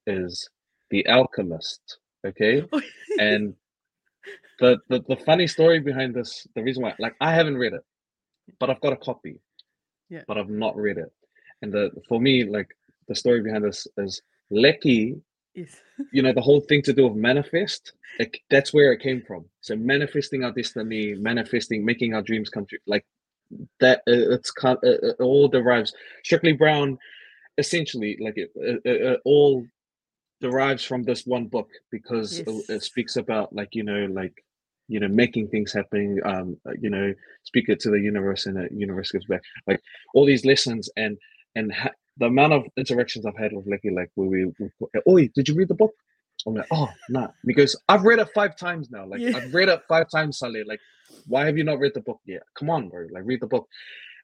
is 0.07 0.49
The 0.91 1.07
Alchemist. 1.09 1.99
Okay, 2.27 2.65
oh, 2.73 2.81
and 3.19 3.55
the, 4.61 4.79
the 4.89 5.05
the 5.09 5.17
funny 5.17 5.47
story 5.47 5.81
behind 5.81 6.15
this, 6.15 6.47
the 6.55 6.63
reason 6.63 6.83
why, 6.83 6.95
like, 6.99 7.15
I 7.21 7.33
haven't 7.33 7.57
read 7.57 7.73
it, 7.73 7.85
but 8.59 8.71
I've 8.71 8.81
got 8.81 8.93
a 8.93 8.97
copy. 8.97 9.41
Yeah. 10.09 10.23
But 10.27 10.39
I've 10.39 10.49
not 10.49 10.77
read 10.77 10.99
it, 10.99 11.13
and 11.63 11.73
the 11.73 11.91
for 12.09 12.21
me, 12.21 12.45
like, 12.45 12.75
the 13.09 13.15
story 13.15 13.43
behind 13.43 13.65
this 13.65 13.87
is 13.97 14.23
Leki 14.53 15.21
yes. 15.59 15.77
you 16.13 16.23
know 16.23 16.33
the 16.33 16.41
whole 16.41 16.61
thing 16.61 16.83
to 16.83 16.93
do 16.93 17.09
with 17.09 17.17
manifest 17.17 17.93
like 18.19 18.41
that's 18.51 18.73
where 18.73 18.93
it 18.93 19.01
came 19.01 19.23
from 19.27 19.45
so 19.61 19.77
manifesting 19.77 20.45
our 20.45 20.53
destiny 20.53 21.15
manifesting 21.15 21.85
making 21.85 22.15
our 22.15 22.23
dreams 22.23 22.49
come 22.49 22.67
true 22.67 22.79
like 22.87 23.05
that 23.81 23.99
uh, 24.09 24.35
it's 24.35 24.51
kind 24.51 24.79
uh, 24.85 24.99
it 25.03 25.17
all 25.21 25.49
derives 25.49 25.93
strictly 26.25 26.53
brown 26.53 26.99
essentially 27.57 28.17
like 28.21 28.37
it, 28.37 28.51
it, 28.57 28.81
it, 28.85 29.03
it 29.03 29.21
all 29.25 29.65
derives 30.41 30.85
from 30.85 31.03
this 31.03 31.27
one 31.27 31.47
book 31.47 31.69
because 31.91 32.39
it, 32.39 32.49
it 32.69 32.83
speaks 32.83 33.17
about 33.17 33.53
like 33.53 33.75
you 33.75 33.83
know 33.83 34.07
like 34.07 34.45
you 34.87 35.01
know 35.01 35.09
making 35.09 35.49
things 35.49 35.73
happen 35.73 36.21
um 36.25 36.57
uh, 36.69 36.73
you 36.81 36.91
know 36.91 37.13
speak 37.43 37.69
it 37.69 37.81
to 37.81 37.91
the 37.91 38.01
universe 38.01 38.47
and 38.47 38.57
the 38.57 38.69
universe 38.73 39.11
gives 39.11 39.27
back 39.27 39.43
like 39.67 39.81
all 40.15 40.25
these 40.25 40.45
lessons 40.45 40.89
and 40.97 41.19
and 41.57 41.73
ha- 41.73 41.91
the 42.19 42.27
amount 42.27 42.53
of 42.53 42.65
interactions 42.77 43.25
I've 43.25 43.37
had 43.37 43.53
with 43.53 43.67
Leki, 43.67 43.95
like 43.95 44.11
where 44.15 44.29
we, 44.29 44.45
we 44.45 44.71
oh, 45.07 45.19
did 45.35 45.49
you 45.49 45.55
read 45.55 45.69
the 45.69 45.75
book? 45.75 45.93
I'm 46.47 46.55
like, 46.55 46.67
oh, 46.71 46.89
nah, 47.09 47.29
because 47.45 47.77
I've 47.89 48.05
read 48.05 48.19
it 48.19 48.29
five 48.35 48.57
times 48.57 48.91
now. 48.91 49.07
Like 49.07 49.21
Yeah. 49.21 49.37
I've 49.37 49.53
read 49.53 49.69
it 49.69 49.83
five 49.89 50.09
times, 50.11 50.39
Saale. 50.41 50.67
Like, 50.67 50.81
why 51.27 51.47
have 51.47 51.59
you 51.59 51.65
not 51.65 51.79
read 51.79 51.95
the 51.95 52.01
book 52.01 52.21
yet? 52.25 52.43
Come 52.55 52.71
on, 52.71 52.89
bro, 52.89 53.07
like 53.11 53.23
read 53.25 53.41
the 53.41 53.47
book. 53.47 53.69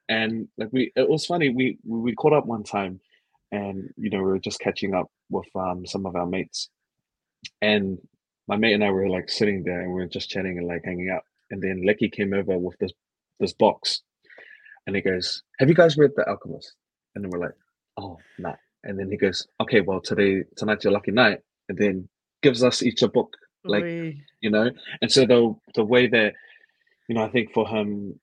And 0.09 0.47
like 0.57 0.69
we, 0.71 0.91
it 0.95 1.09
was 1.09 1.25
funny. 1.25 1.49
We 1.49 1.79
we, 1.83 2.13
caught 2.13 2.33
up 2.33 2.45
one 2.45 2.63
time, 2.63 2.99
and 3.51 3.89
you 3.97 4.09
know 4.09 4.19
we 4.19 4.25
were 4.25 4.39
just 4.39 4.59
catching 4.59 4.93
up 4.93 5.07
with 5.29 5.47
um 5.55 5.85
some 5.85 6.05
of 6.05 6.15
our 6.15 6.27
mates, 6.27 6.69
and 7.61 7.97
my 8.47 8.55
mate 8.55 8.73
and 8.73 8.83
I 8.83 8.91
were 8.91 9.09
like 9.09 9.29
sitting 9.29 9.63
there 9.63 9.81
and 9.81 9.89
we 9.89 10.01
were 10.01 10.07
just 10.07 10.29
chatting 10.29 10.57
and 10.57 10.67
like 10.67 10.83
hanging 10.85 11.09
out. 11.09 11.23
And 11.49 11.61
then 11.61 11.81
Leki 11.81 12.11
came 12.11 12.33
over 12.33 12.57
with 12.57 12.77
this 12.79 12.91
this 13.39 13.53
box, 13.53 14.01
and 14.85 14.95
he 14.95 15.01
goes, 15.01 15.43
"Have 15.59 15.69
you 15.69 15.75
guys 15.75 15.97
read 15.97 16.11
The 16.15 16.27
Alchemist?" 16.29 16.73
And 17.15 17.23
then 17.23 17.31
we're 17.31 17.45
like, 17.45 17.55
"Oh, 17.97 18.17
nah." 18.37 18.55
And 18.83 18.99
then 18.99 19.09
he 19.09 19.17
goes, 19.17 19.47
"Okay, 19.59 19.81
well 19.81 20.01
today 20.01 20.43
tonight's 20.55 20.83
your 20.83 20.93
lucky 20.93 21.11
night," 21.11 21.39
and 21.69 21.77
then 21.77 22.07
gives 22.43 22.63
us 22.63 22.83
each 22.83 23.01
a 23.01 23.07
book, 23.07 23.35
like 23.63 23.83
Oi. 23.83 24.17
you 24.41 24.51
know. 24.51 24.69
And 25.01 25.11
so 25.11 25.25
the 25.25 25.55
the 25.73 25.83
way 25.83 26.07
that 26.07 26.33
you 27.07 27.15
know, 27.15 27.23
I 27.23 27.29
think 27.29 27.53
for 27.53 27.67
him, 27.67 28.19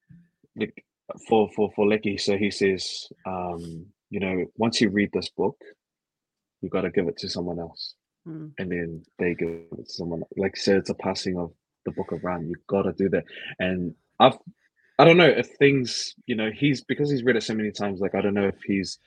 like 0.56 0.84
for 1.28 1.48
for 1.54 1.70
for 1.74 1.86
Leki, 1.86 2.20
so 2.20 2.36
he 2.36 2.50
says, 2.50 3.08
um, 3.26 3.86
you 4.10 4.20
know, 4.20 4.46
once 4.56 4.80
you 4.80 4.90
read 4.90 5.10
this 5.12 5.28
book, 5.30 5.56
you 6.60 6.68
got 6.68 6.82
to 6.82 6.90
give 6.90 7.08
it 7.08 7.16
to 7.18 7.28
someone 7.28 7.58
else 7.58 7.94
Mm. 8.28 8.52
and 8.58 8.70
then 8.70 9.02
they 9.18 9.34
give 9.34 9.48
it 9.48 9.84
to 9.84 9.92
someone 9.92 10.22
like 10.36 10.56
so 10.56 10.76
it's 10.76 10.90
a 10.90 10.94
passing 10.94 11.36
of 11.36 11.52
the 11.84 11.90
book 11.90 12.12
of 12.12 12.22
Ram. 12.22 12.46
You've 12.46 12.64
got 12.68 12.82
to 12.82 12.92
do 12.92 13.08
that. 13.08 13.24
And 13.58 13.94
I've 14.20 14.38
I 14.98 15.04
don't 15.04 15.16
know 15.16 15.26
if 15.26 15.48
things, 15.58 16.14
you 16.26 16.36
know, 16.36 16.50
he's 16.54 16.84
because 16.84 17.10
he's 17.10 17.24
read 17.24 17.34
it 17.34 17.42
so 17.42 17.54
many 17.54 17.72
times, 17.72 17.98
like 17.98 18.14
I 18.14 18.20
don't 18.20 18.34
know 18.34 18.46
if 18.46 18.62
he's 18.64 18.98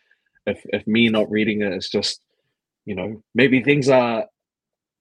if 0.46 0.62
if 0.66 0.86
me 0.86 1.08
not 1.08 1.32
reading 1.32 1.62
it 1.62 1.72
is 1.72 1.90
just, 1.90 2.22
you 2.84 2.94
know, 2.96 3.24
maybe 3.34 3.64
things 3.64 3.88
are 3.88 4.26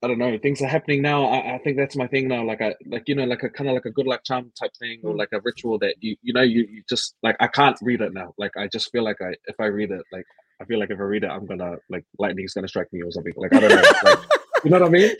I 0.05 0.09
don't 0.09 0.19
know, 0.19 0.37
things 0.39 0.61
are 0.63 0.69
happening 0.69 1.03
now. 1.03 1.25
I, 1.27 1.55
I 1.55 1.59
think 1.59 1.77
that's 1.77 1.97
my 1.97 2.07
thing 2.07 2.29
now. 2.29 2.45
Like 2.45 2.61
I 2.61 2.75
like 2.87 3.05
you 3.09 3.15
know, 3.15 3.25
like 3.25 3.43
a 3.43 3.49
kind 3.49 3.69
of 3.69 3.75
like 3.75 3.87
a 3.87 3.91
good 3.91 4.07
luck 4.07 4.23
charm 4.25 4.53
type 4.61 4.71
thing 4.79 5.01
or 5.03 5.15
Mm. 5.15 5.19
like 5.19 5.31
a 5.33 5.41
ritual 5.43 5.79
that 5.81 5.95
you 6.01 6.17
you 6.23 6.33
know, 6.33 6.43
you, 6.43 6.67
you 6.71 6.83
just 6.89 7.15
like 7.23 7.37
I 7.41 7.47
can't 7.49 7.79
read 7.83 8.01
it 8.01 8.13
now. 8.13 8.35
Like 8.39 8.53
I 8.57 8.69
just 8.69 8.91
feel 8.93 9.05
like 9.05 9.21
I 9.21 9.31
if 9.47 9.57
I 9.59 9.67
read 9.67 9.91
it, 9.91 10.03
like 10.13 10.27
I 10.61 10.65
feel 10.67 10.79
like 10.79 10.91
if 10.91 11.01
I 11.01 11.03
read 11.03 11.25
it, 11.25 11.31
I'm 11.31 11.47
gonna 11.47 11.77
like 11.91 12.05
lightning's 12.19 12.55
gonna 12.55 12.69
strike 12.69 12.93
me 12.93 13.03
or 13.03 13.11
something. 13.11 13.33
Like 13.37 13.53
I 13.55 13.61
don't 13.61 13.71
know. 13.71 13.83
Like, 14.05 14.19
you 14.65 14.71
know 14.71 14.79
what 14.81 14.89
I 14.89 14.91
mean? 14.91 15.11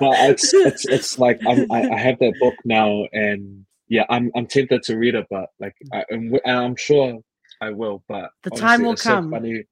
But 0.00 0.14
it's 0.30 0.52
it's 0.54 0.84
it's 0.86 1.18
like 1.18 1.40
I'm, 1.46 1.70
I, 1.70 1.88
I 1.90 1.98
have 1.98 2.18
that 2.20 2.34
book 2.40 2.54
now, 2.64 3.06
and 3.12 3.64
yeah, 3.88 4.04
I'm 4.08 4.30
I'm 4.34 4.46
tempted 4.46 4.82
to 4.84 4.96
read 4.96 5.14
it, 5.14 5.26
but 5.30 5.50
like 5.58 5.74
I, 5.92 6.04
and 6.10 6.38
I'm 6.46 6.76
sure 6.76 7.18
I 7.60 7.70
will. 7.70 8.02
But 8.08 8.30
the 8.44 8.50
time 8.50 8.82
will 8.82 8.96
come. 8.96 9.24
So 9.24 9.30
funny. 9.30 9.64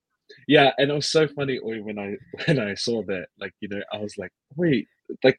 Yeah, 0.49 0.73
and 0.79 0.91
it 0.91 0.95
was 0.95 1.11
so 1.11 1.29
funny 1.29 1.61
when 1.63 1.99
I 1.99 2.17
when 2.47 2.59
I 2.59 2.75
saw 2.75 3.03
that, 3.05 3.27
like 3.39 3.53
you 3.61 3.69
know, 3.69 3.83
I 3.93 3.99
was 3.99 4.17
like, 4.17 4.33
wait, 4.57 4.89
like 5.23 5.39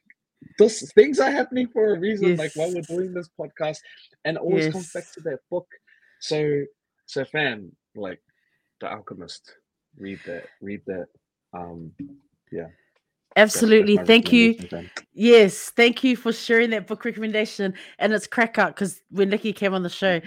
those 0.56 0.80
things 0.94 1.18
are 1.18 1.30
happening 1.30 1.66
for 1.66 1.94
a 1.94 1.98
reason. 1.98 2.28
Yes. 2.28 2.38
Like 2.38 2.52
while 2.54 2.72
we're 2.72 2.82
doing 2.82 3.12
this 3.12 3.28
podcast, 3.38 3.78
and 4.24 4.38
always 4.38 4.66
yes. 4.66 4.72
comes 4.72 4.92
back 4.92 5.12
to 5.14 5.20
that 5.22 5.40
book. 5.50 5.66
So, 6.20 6.62
so 7.06 7.24
fan, 7.24 7.72
like 7.96 8.22
the 8.80 8.88
Alchemist, 8.88 9.52
read 9.98 10.20
that, 10.26 10.46
read 10.60 10.82
that. 10.86 11.06
Um, 11.52 11.92
yeah. 12.52 12.68
Absolutely. 13.36 13.96
Thank 13.96 14.32
you. 14.32 14.58
Yes. 15.12 15.70
Thank 15.70 16.04
you 16.04 16.16
for 16.16 16.32
sharing 16.32 16.70
that 16.70 16.86
book 16.86 17.04
recommendation. 17.04 17.74
And 17.98 18.12
it's 18.12 18.26
crack 18.26 18.58
up 18.58 18.74
because 18.74 19.00
when 19.10 19.30
Leki 19.30 19.54
came 19.54 19.72
on 19.72 19.82
the 19.82 19.88
show, 19.88 20.20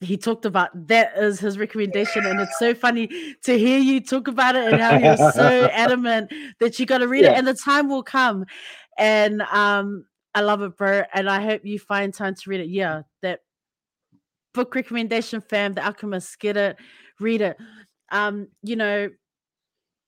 he 0.00 0.16
talked 0.16 0.46
about 0.46 0.70
that 0.88 1.16
is 1.16 1.40
his 1.40 1.58
recommendation. 1.58 2.24
And 2.24 2.40
it's 2.40 2.58
so 2.58 2.74
funny 2.74 3.08
to 3.42 3.58
hear 3.58 3.78
you 3.78 4.00
talk 4.00 4.28
about 4.28 4.56
it 4.56 4.72
and 4.72 4.80
how 4.80 4.96
you're 4.96 5.32
so 5.32 5.66
adamant 5.72 6.32
that 6.58 6.78
you 6.78 6.86
got 6.86 6.98
to 6.98 7.08
read 7.08 7.24
yeah. 7.24 7.32
it 7.32 7.38
and 7.38 7.46
the 7.46 7.54
time 7.54 7.88
will 7.88 8.02
come. 8.02 8.46
And 8.96 9.42
um, 9.42 10.06
I 10.34 10.40
love 10.40 10.62
it, 10.62 10.76
bro. 10.76 11.02
And 11.12 11.28
I 11.28 11.42
hope 11.42 11.64
you 11.64 11.78
find 11.78 12.14
time 12.14 12.34
to 12.34 12.50
read 12.50 12.60
it. 12.60 12.68
Yeah, 12.68 13.02
that 13.22 13.40
book 14.54 14.74
recommendation, 14.74 15.42
fam. 15.42 15.74
The 15.74 15.84
Alchemist, 15.84 16.38
get 16.38 16.56
it, 16.56 16.76
read 17.18 17.42
it. 17.42 17.58
Um, 18.10 18.48
you 18.62 18.76
know, 18.76 19.10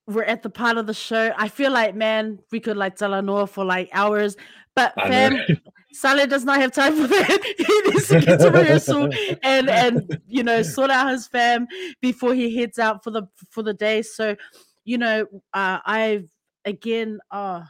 we're 0.07 0.24
at 0.24 0.43
the 0.43 0.51
part 0.51 0.78
of 0.78 0.86
the 0.86 0.95
show. 0.95 1.32
I 1.36 1.49
feel 1.49 1.70
like, 1.70 1.95
man, 1.95 2.38
we 2.51 2.61
could 2.61 2.76
like 2.76 2.97
Talanoa 2.97 3.49
for 3.49 3.64
like 3.64 3.90
hours, 3.93 4.36
but 4.74 4.95
fam, 4.95 5.38
Saale 5.93 6.28
does 6.28 6.45
not 6.45 6.61
have 6.61 6.72
time 6.72 6.97
for 6.97 7.07
that. 7.07 7.55
he 7.59 7.90
needs 7.90 8.09
to 8.09 8.20
get 8.20 8.40
to 8.40 8.51
rehearsal 8.51 9.11
and 9.43 9.68
and 9.68 10.20
you 10.26 10.43
know 10.43 10.62
sort 10.62 10.90
out 10.90 11.11
his 11.11 11.26
fam 11.26 11.66
before 12.01 12.34
he 12.34 12.57
heads 12.57 12.78
out 12.78 13.05
for 13.05 13.11
the 13.11 13.24
for 13.51 13.62
the 13.62 13.74
day. 13.74 14.03
So, 14.03 14.36
you 14.84 14.99
know, 14.99 15.26
uh, 15.53 15.78
I've 15.84 16.28
again, 16.64 17.20
uh, 17.30 17.62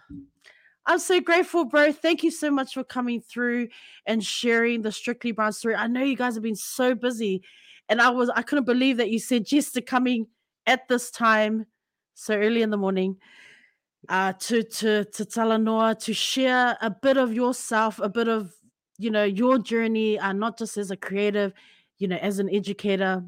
I'm 0.86 0.98
so 0.98 1.20
grateful, 1.20 1.64
bro. 1.64 1.92
Thank 1.92 2.22
you 2.22 2.30
so 2.30 2.50
much 2.50 2.74
for 2.74 2.84
coming 2.84 3.20
through 3.20 3.68
and 4.06 4.22
sharing 4.22 4.82
the 4.82 4.92
Strictly 4.92 5.32
Brown 5.32 5.52
story. 5.52 5.74
I 5.74 5.86
know 5.86 6.02
you 6.02 6.16
guys 6.16 6.34
have 6.34 6.42
been 6.42 6.56
so 6.56 6.94
busy, 6.94 7.42
and 7.88 8.00
I 8.00 8.10
was 8.10 8.30
I 8.30 8.42
couldn't 8.42 8.64
believe 8.64 8.98
that 8.98 9.10
you 9.10 9.18
said 9.18 9.50
yes 9.50 9.72
to 9.72 9.82
coming 9.82 10.26
at 10.66 10.86
this 10.88 11.10
time 11.10 11.66
so 12.14 12.34
early 12.34 12.62
in 12.62 12.70
the 12.70 12.76
morning 12.76 13.16
uh 14.08 14.32
to 14.34 14.62
to 14.62 15.04
to 15.04 15.24
Talanoa 15.24 15.98
to 16.00 16.12
share 16.12 16.76
a 16.80 16.90
bit 16.90 17.16
of 17.16 17.32
yourself, 17.32 17.98
a 18.00 18.08
bit 18.08 18.28
of 18.28 18.52
you 18.98 19.10
know 19.10 19.24
your 19.24 19.58
journey, 19.58 20.18
uh, 20.18 20.32
not 20.32 20.58
just 20.58 20.76
as 20.76 20.90
a 20.90 20.96
creative, 20.96 21.52
you 21.98 22.08
know, 22.08 22.16
as 22.16 22.38
an 22.38 22.48
educator, 22.52 23.24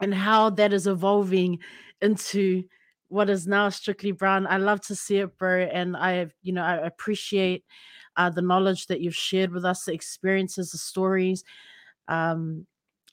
and 0.00 0.14
how 0.14 0.50
that 0.50 0.72
is 0.72 0.86
evolving 0.86 1.58
into 2.00 2.64
what 3.08 3.30
is 3.30 3.46
now 3.46 3.68
strictly 3.68 4.12
brown. 4.12 4.46
I 4.46 4.58
love 4.58 4.80
to 4.82 4.94
see 4.94 5.18
it, 5.18 5.36
bro, 5.38 5.62
and 5.62 5.96
I, 5.96 6.28
you 6.42 6.52
know, 6.52 6.62
I 6.62 6.76
appreciate 6.76 7.64
uh, 8.16 8.30
the 8.30 8.42
knowledge 8.42 8.86
that 8.86 9.00
you've 9.00 9.16
shared 9.16 9.50
with 9.50 9.64
us, 9.64 9.84
the 9.84 9.92
experiences, 9.94 10.72
the 10.72 10.78
stories. 10.78 11.42
Um, 12.06 12.66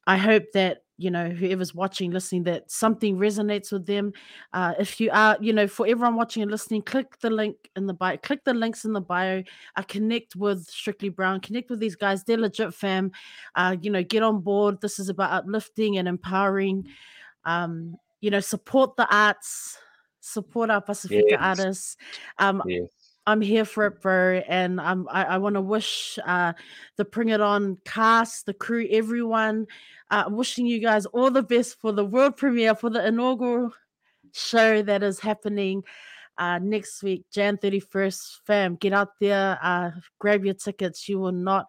I 0.05 0.17
hope 0.17 0.43
that 0.53 0.84
you 0.97 1.11
know 1.11 1.29
whoever's 1.29 1.75
watching, 1.75 2.11
listening, 2.11 2.43
that 2.43 2.69
something 2.69 3.17
resonates 3.17 3.71
with 3.71 3.85
them. 3.85 4.13
Uh, 4.53 4.73
if 4.79 4.99
you 4.99 5.09
are, 5.11 5.37
you 5.41 5.53
know, 5.53 5.67
for 5.67 5.87
everyone 5.87 6.15
watching 6.15 6.41
and 6.41 6.51
listening, 6.51 6.81
click 6.81 7.19
the 7.19 7.29
link 7.29 7.55
in 7.75 7.85
the 7.85 7.93
bio. 7.93 8.17
Click 8.17 8.43
the 8.43 8.53
links 8.53 8.85
in 8.85 8.93
the 8.93 9.01
bio. 9.01 9.43
Uh, 9.75 9.81
connect 9.83 10.35
with 10.35 10.65
Strictly 10.65 11.09
Brown. 11.09 11.39
Connect 11.39 11.69
with 11.69 11.79
these 11.79 11.95
guys. 11.95 12.23
They're 12.23 12.37
legit, 12.37 12.73
fam. 12.73 13.11
Uh, 13.55 13.75
you 13.81 13.91
know, 13.91 14.03
get 14.03 14.23
on 14.23 14.41
board. 14.41 14.81
This 14.81 14.99
is 14.99 15.09
about 15.09 15.31
uplifting 15.31 15.97
and 15.97 16.07
empowering. 16.07 16.87
Um, 17.43 17.95
you 18.21 18.31
know, 18.31 18.39
support 18.39 18.95
the 18.95 19.07
arts 19.13 19.77
support 20.25 20.69
our 20.69 20.81
Pacifica 20.81 21.23
yes. 21.29 21.39
artists. 21.39 21.97
Um, 22.39 22.61
yes. 22.65 22.89
I'm 23.27 23.41
here 23.41 23.65
for 23.65 23.87
it, 23.87 24.01
bro, 24.01 24.43
and 24.47 24.79
I, 24.79 24.93
I 25.09 25.37
want 25.39 25.55
to 25.55 25.61
wish 25.61 26.19
uh, 26.25 26.53
the 26.95 27.05
Pring 27.05 27.29
It 27.29 27.41
On 27.41 27.77
cast, 27.83 28.45
the 28.45 28.53
crew, 28.53 28.87
everyone, 28.91 29.65
uh, 30.11 30.25
wishing 30.27 30.67
you 30.67 30.79
guys 30.79 31.07
all 31.07 31.31
the 31.31 31.41
best 31.41 31.79
for 31.81 31.91
the 31.91 32.05
world 32.05 32.37
premiere 32.37 32.75
for 32.75 32.91
the 32.91 33.05
inaugural 33.05 33.73
show 34.31 34.83
that 34.83 35.01
is 35.01 35.19
happening 35.19 35.83
uh, 36.37 36.59
next 36.59 37.01
week, 37.01 37.25
Jan 37.31 37.57
31st. 37.57 38.41
Fam, 38.45 38.75
get 38.75 38.93
out 38.93 39.13
there, 39.19 39.57
uh, 39.61 39.91
grab 40.19 40.45
your 40.45 40.53
tickets. 40.53 41.09
You 41.09 41.19
will 41.19 41.31
not 41.31 41.65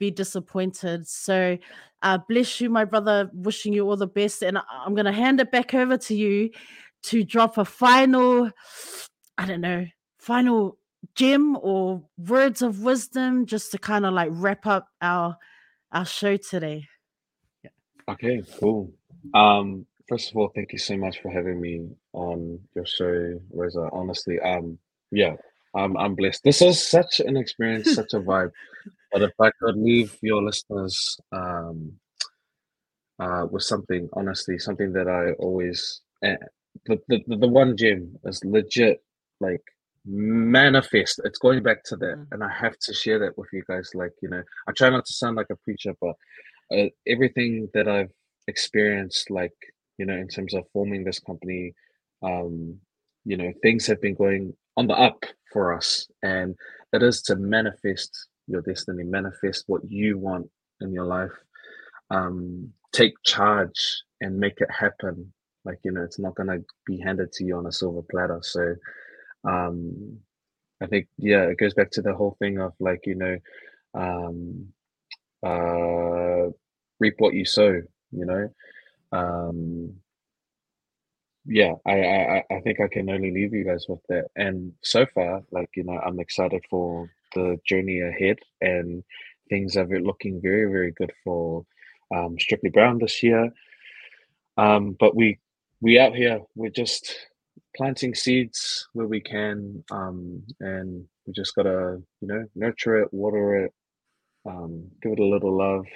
be 0.00 0.10
disappointed. 0.10 1.06
So, 1.06 1.58
uh, 2.02 2.18
bless 2.28 2.60
you, 2.60 2.70
my 2.70 2.84
brother. 2.84 3.30
Wishing 3.32 3.72
you 3.72 3.88
all 3.88 3.96
the 3.96 4.08
best, 4.08 4.42
and 4.42 4.58
I'm 4.58 4.94
going 4.94 5.06
to 5.06 5.12
hand 5.12 5.40
it 5.40 5.52
back 5.52 5.74
over 5.74 5.96
to 5.96 6.14
you 6.14 6.50
to 7.04 7.22
drop 7.22 7.58
a 7.58 7.64
final, 7.64 8.50
I 9.38 9.46
don't 9.46 9.60
know, 9.60 9.86
final 10.22 10.78
gem 11.16 11.56
or 11.60 12.00
words 12.16 12.62
of 12.62 12.80
wisdom 12.80 13.44
just 13.44 13.72
to 13.72 13.78
kind 13.78 14.06
of 14.06 14.14
like 14.14 14.30
wrap 14.30 14.66
up 14.66 14.86
our 15.00 15.36
our 15.90 16.06
show 16.06 16.36
today. 16.36 16.86
Yeah. 17.64 17.70
Okay, 18.08 18.42
cool. 18.60 18.92
Um, 19.34 19.84
first 20.08 20.30
of 20.30 20.36
all, 20.36 20.50
thank 20.54 20.72
you 20.72 20.78
so 20.78 20.96
much 20.96 21.20
for 21.20 21.30
having 21.30 21.60
me 21.60 21.88
on 22.12 22.60
your 22.74 22.86
show, 22.86 23.40
Rosa. 23.52 23.88
Honestly, 23.92 24.38
um, 24.40 24.78
yeah, 25.10 25.34
I'm 25.74 25.96
I'm 25.96 26.14
blessed. 26.14 26.44
This 26.44 26.62
is 26.62 26.86
such 26.86 27.18
an 27.20 27.36
experience, 27.36 27.94
such 28.00 28.14
a 28.14 28.20
vibe. 28.20 28.52
But 29.12 29.22
if 29.22 29.32
I 29.40 29.50
could 29.60 29.76
leave 29.76 30.16
your 30.22 30.42
listeners 30.42 31.18
um 31.32 31.92
uh 33.18 33.46
with 33.50 33.64
something, 33.64 34.08
honestly, 34.12 34.58
something 34.58 34.92
that 34.92 35.08
I 35.08 35.32
always 35.32 36.00
eh, 36.22 36.36
the, 36.86 37.00
the 37.08 37.36
the 37.36 37.48
one 37.48 37.76
gym 37.76 38.16
is 38.24 38.40
legit 38.44 39.02
like 39.40 39.62
manifest 40.04 41.20
it's 41.24 41.38
going 41.38 41.62
back 41.62 41.84
to 41.84 41.96
that 41.96 42.16
mm. 42.16 42.26
and 42.32 42.42
i 42.42 42.50
have 42.50 42.76
to 42.78 42.92
share 42.92 43.18
that 43.18 43.36
with 43.38 43.48
you 43.52 43.62
guys 43.68 43.90
like 43.94 44.12
you 44.20 44.28
know 44.28 44.42
i 44.68 44.72
try 44.72 44.90
not 44.90 45.04
to 45.04 45.12
sound 45.12 45.36
like 45.36 45.50
a 45.50 45.56
preacher 45.56 45.94
but 46.00 46.14
uh, 46.76 46.88
everything 47.06 47.68
that 47.72 47.86
i've 47.86 48.10
experienced 48.48 49.30
like 49.30 49.54
you 49.98 50.06
know 50.06 50.14
in 50.16 50.26
terms 50.26 50.54
of 50.54 50.64
forming 50.72 51.04
this 51.04 51.20
company 51.20 51.72
um 52.22 52.76
you 53.24 53.36
know 53.36 53.52
things 53.62 53.86
have 53.86 54.00
been 54.00 54.14
going 54.14 54.52
on 54.76 54.88
the 54.88 54.94
up 54.94 55.24
for 55.52 55.72
us 55.72 56.08
and 56.22 56.56
it 56.92 57.02
is 57.02 57.22
to 57.22 57.36
manifest 57.36 58.28
your 58.48 58.62
destiny 58.62 59.04
manifest 59.04 59.64
what 59.68 59.82
you 59.88 60.18
want 60.18 60.48
in 60.80 60.92
your 60.92 61.06
life 61.06 61.30
um 62.10 62.68
take 62.92 63.14
charge 63.24 64.02
and 64.20 64.36
make 64.36 64.60
it 64.60 64.70
happen 64.70 65.32
like, 65.64 65.78
you 65.84 65.92
know, 65.92 66.02
it's 66.02 66.18
not 66.18 66.34
gonna 66.34 66.58
be 66.86 66.98
handed 66.98 67.32
to 67.32 67.44
you 67.44 67.56
on 67.56 67.66
a 67.66 67.72
silver 67.72 68.02
platter. 68.10 68.40
So 68.42 68.74
um 69.44 70.18
I 70.80 70.86
think 70.86 71.08
yeah, 71.18 71.44
it 71.44 71.58
goes 71.58 71.74
back 71.74 71.90
to 71.92 72.02
the 72.02 72.14
whole 72.14 72.36
thing 72.40 72.58
of 72.60 72.74
like, 72.80 73.06
you 73.06 73.14
know, 73.16 73.38
um 73.94 74.72
uh 75.44 76.50
reap 77.00 77.14
what 77.18 77.34
you 77.34 77.44
sow, 77.44 77.82
you 78.12 78.26
know. 78.26 78.50
Um 79.12 79.96
yeah, 81.44 81.72
I, 81.86 81.92
I 82.04 82.44
I 82.50 82.60
think 82.60 82.80
I 82.80 82.86
can 82.86 83.10
only 83.10 83.32
leave 83.32 83.52
you 83.52 83.64
guys 83.64 83.86
with 83.88 84.00
that. 84.08 84.26
And 84.36 84.72
so 84.82 85.06
far, 85.06 85.42
like 85.50 85.70
you 85.74 85.82
know, 85.84 85.98
I'm 85.98 86.20
excited 86.20 86.62
for 86.70 87.10
the 87.34 87.58
journey 87.66 88.00
ahead, 88.00 88.38
and 88.60 89.02
things 89.48 89.76
are 89.76 89.86
looking 89.86 90.40
very 90.40 90.70
very 90.70 90.92
good 90.92 91.12
for 91.24 91.64
um, 92.14 92.36
Strictly 92.38 92.70
Brown 92.70 92.98
this 92.98 93.22
year. 93.22 93.50
Um, 94.56 94.96
but 94.98 95.16
we 95.16 95.38
we 95.80 95.98
out 95.98 96.14
here 96.14 96.40
we're 96.54 96.70
just 96.70 97.16
planting 97.76 98.14
seeds 98.14 98.88
where 98.92 99.06
we 99.06 99.20
can 99.20 99.82
um, 99.90 100.42
and 100.60 101.04
we 101.26 101.32
just 101.32 101.54
gotta 101.54 102.00
you 102.20 102.28
know 102.28 102.44
nurture 102.54 103.02
it 103.02 103.12
water 103.12 103.64
it 103.64 103.72
um, 104.46 104.84
give 105.02 105.12
it 105.12 105.20
a 105.20 105.24
little 105.24 105.56
love 105.56 105.86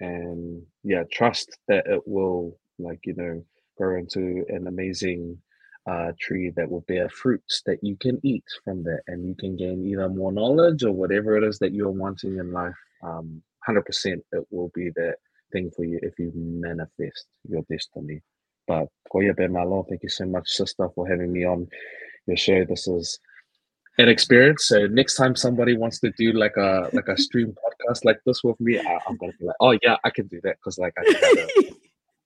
and 0.00 0.62
yeah 0.84 1.02
trust 1.10 1.58
that 1.68 1.86
it 1.86 2.02
will 2.06 2.58
like 2.78 3.00
you 3.04 3.14
know 3.14 3.42
grow 3.76 3.98
into 3.98 4.44
an 4.48 4.66
amazing 4.66 5.38
uh, 5.86 6.10
tree 6.20 6.50
that 6.56 6.68
will 6.68 6.84
bear 6.88 7.08
fruits 7.08 7.62
that 7.64 7.78
you 7.82 7.96
can 7.96 8.18
eat 8.24 8.44
from 8.64 8.82
that 8.82 9.00
and 9.06 9.26
you 9.26 9.34
can 9.34 9.56
gain 9.56 9.86
either 9.86 10.08
more 10.08 10.32
knowledge 10.32 10.82
or 10.82 10.92
whatever 10.92 11.36
it 11.36 11.44
is 11.44 11.58
that 11.58 11.72
you're 11.72 11.90
wanting 11.90 12.38
in 12.38 12.52
life 12.52 12.74
um, 13.02 13.40
100% 13.68 14.20
it 14.32 14.46
will 14.50 14.70
be 14.74 14.90
that 14.90 15.16
thing 15.52 15.70
for 15.74 15.84
you 15.84 15.98
if 16.02 16.18
you 16.18 16.32
manifest 16.34 17.26
your 17.48 17.62
destiny 17.70 18.20
but 18.66 18.88
Koya 19.12 19.50
Malo, 19.50 19.86
thank 19.88 20.02
you 20.02 20.08
so 20.08 20.26
much, 20.26 20.48
sister, 20.48 20.88
for 20.94 21.08
having 21.08 21.32
me 21.32 21.44
on 21.44 21.68
your 22.26 22.36
show. 22.36 22.64
This 22.64 22.88
is 22.88 23.18
an 23.98 24.08
experience. 24.08 24.66
So 24.66 24.86
next 24.86 25.14
time 25.16 25.36
somebody 25.36 25.76
wants 25.76 26.00
to 26.00 26.10
do 26.18 26.32
like 26.32 26.56
a 26.56 26.90
like 26.92 27.08
a 27.08 27.16
stream 27.16 27.54
podcast 27.88 28.04
like 28.04 28.18
this 28.26 28.42
with 28.44 28.60
me, 28.60 28.78
I, 28.78 28.98
am 29.08 29.16
gonna 29.16 29.32
be 29.38 29.46
like, 29.46 29.56
oh 29.60 29.78
yeah, 29.82 29.96
I 30.04 30.10
can 30.10 30.26
do 30.26 30.40
that 30.42 30.56
because 30.58 30.78
like 30.78 30.94
I 30.98 31.04
have 31.04 31.38
a, 31.38 31.76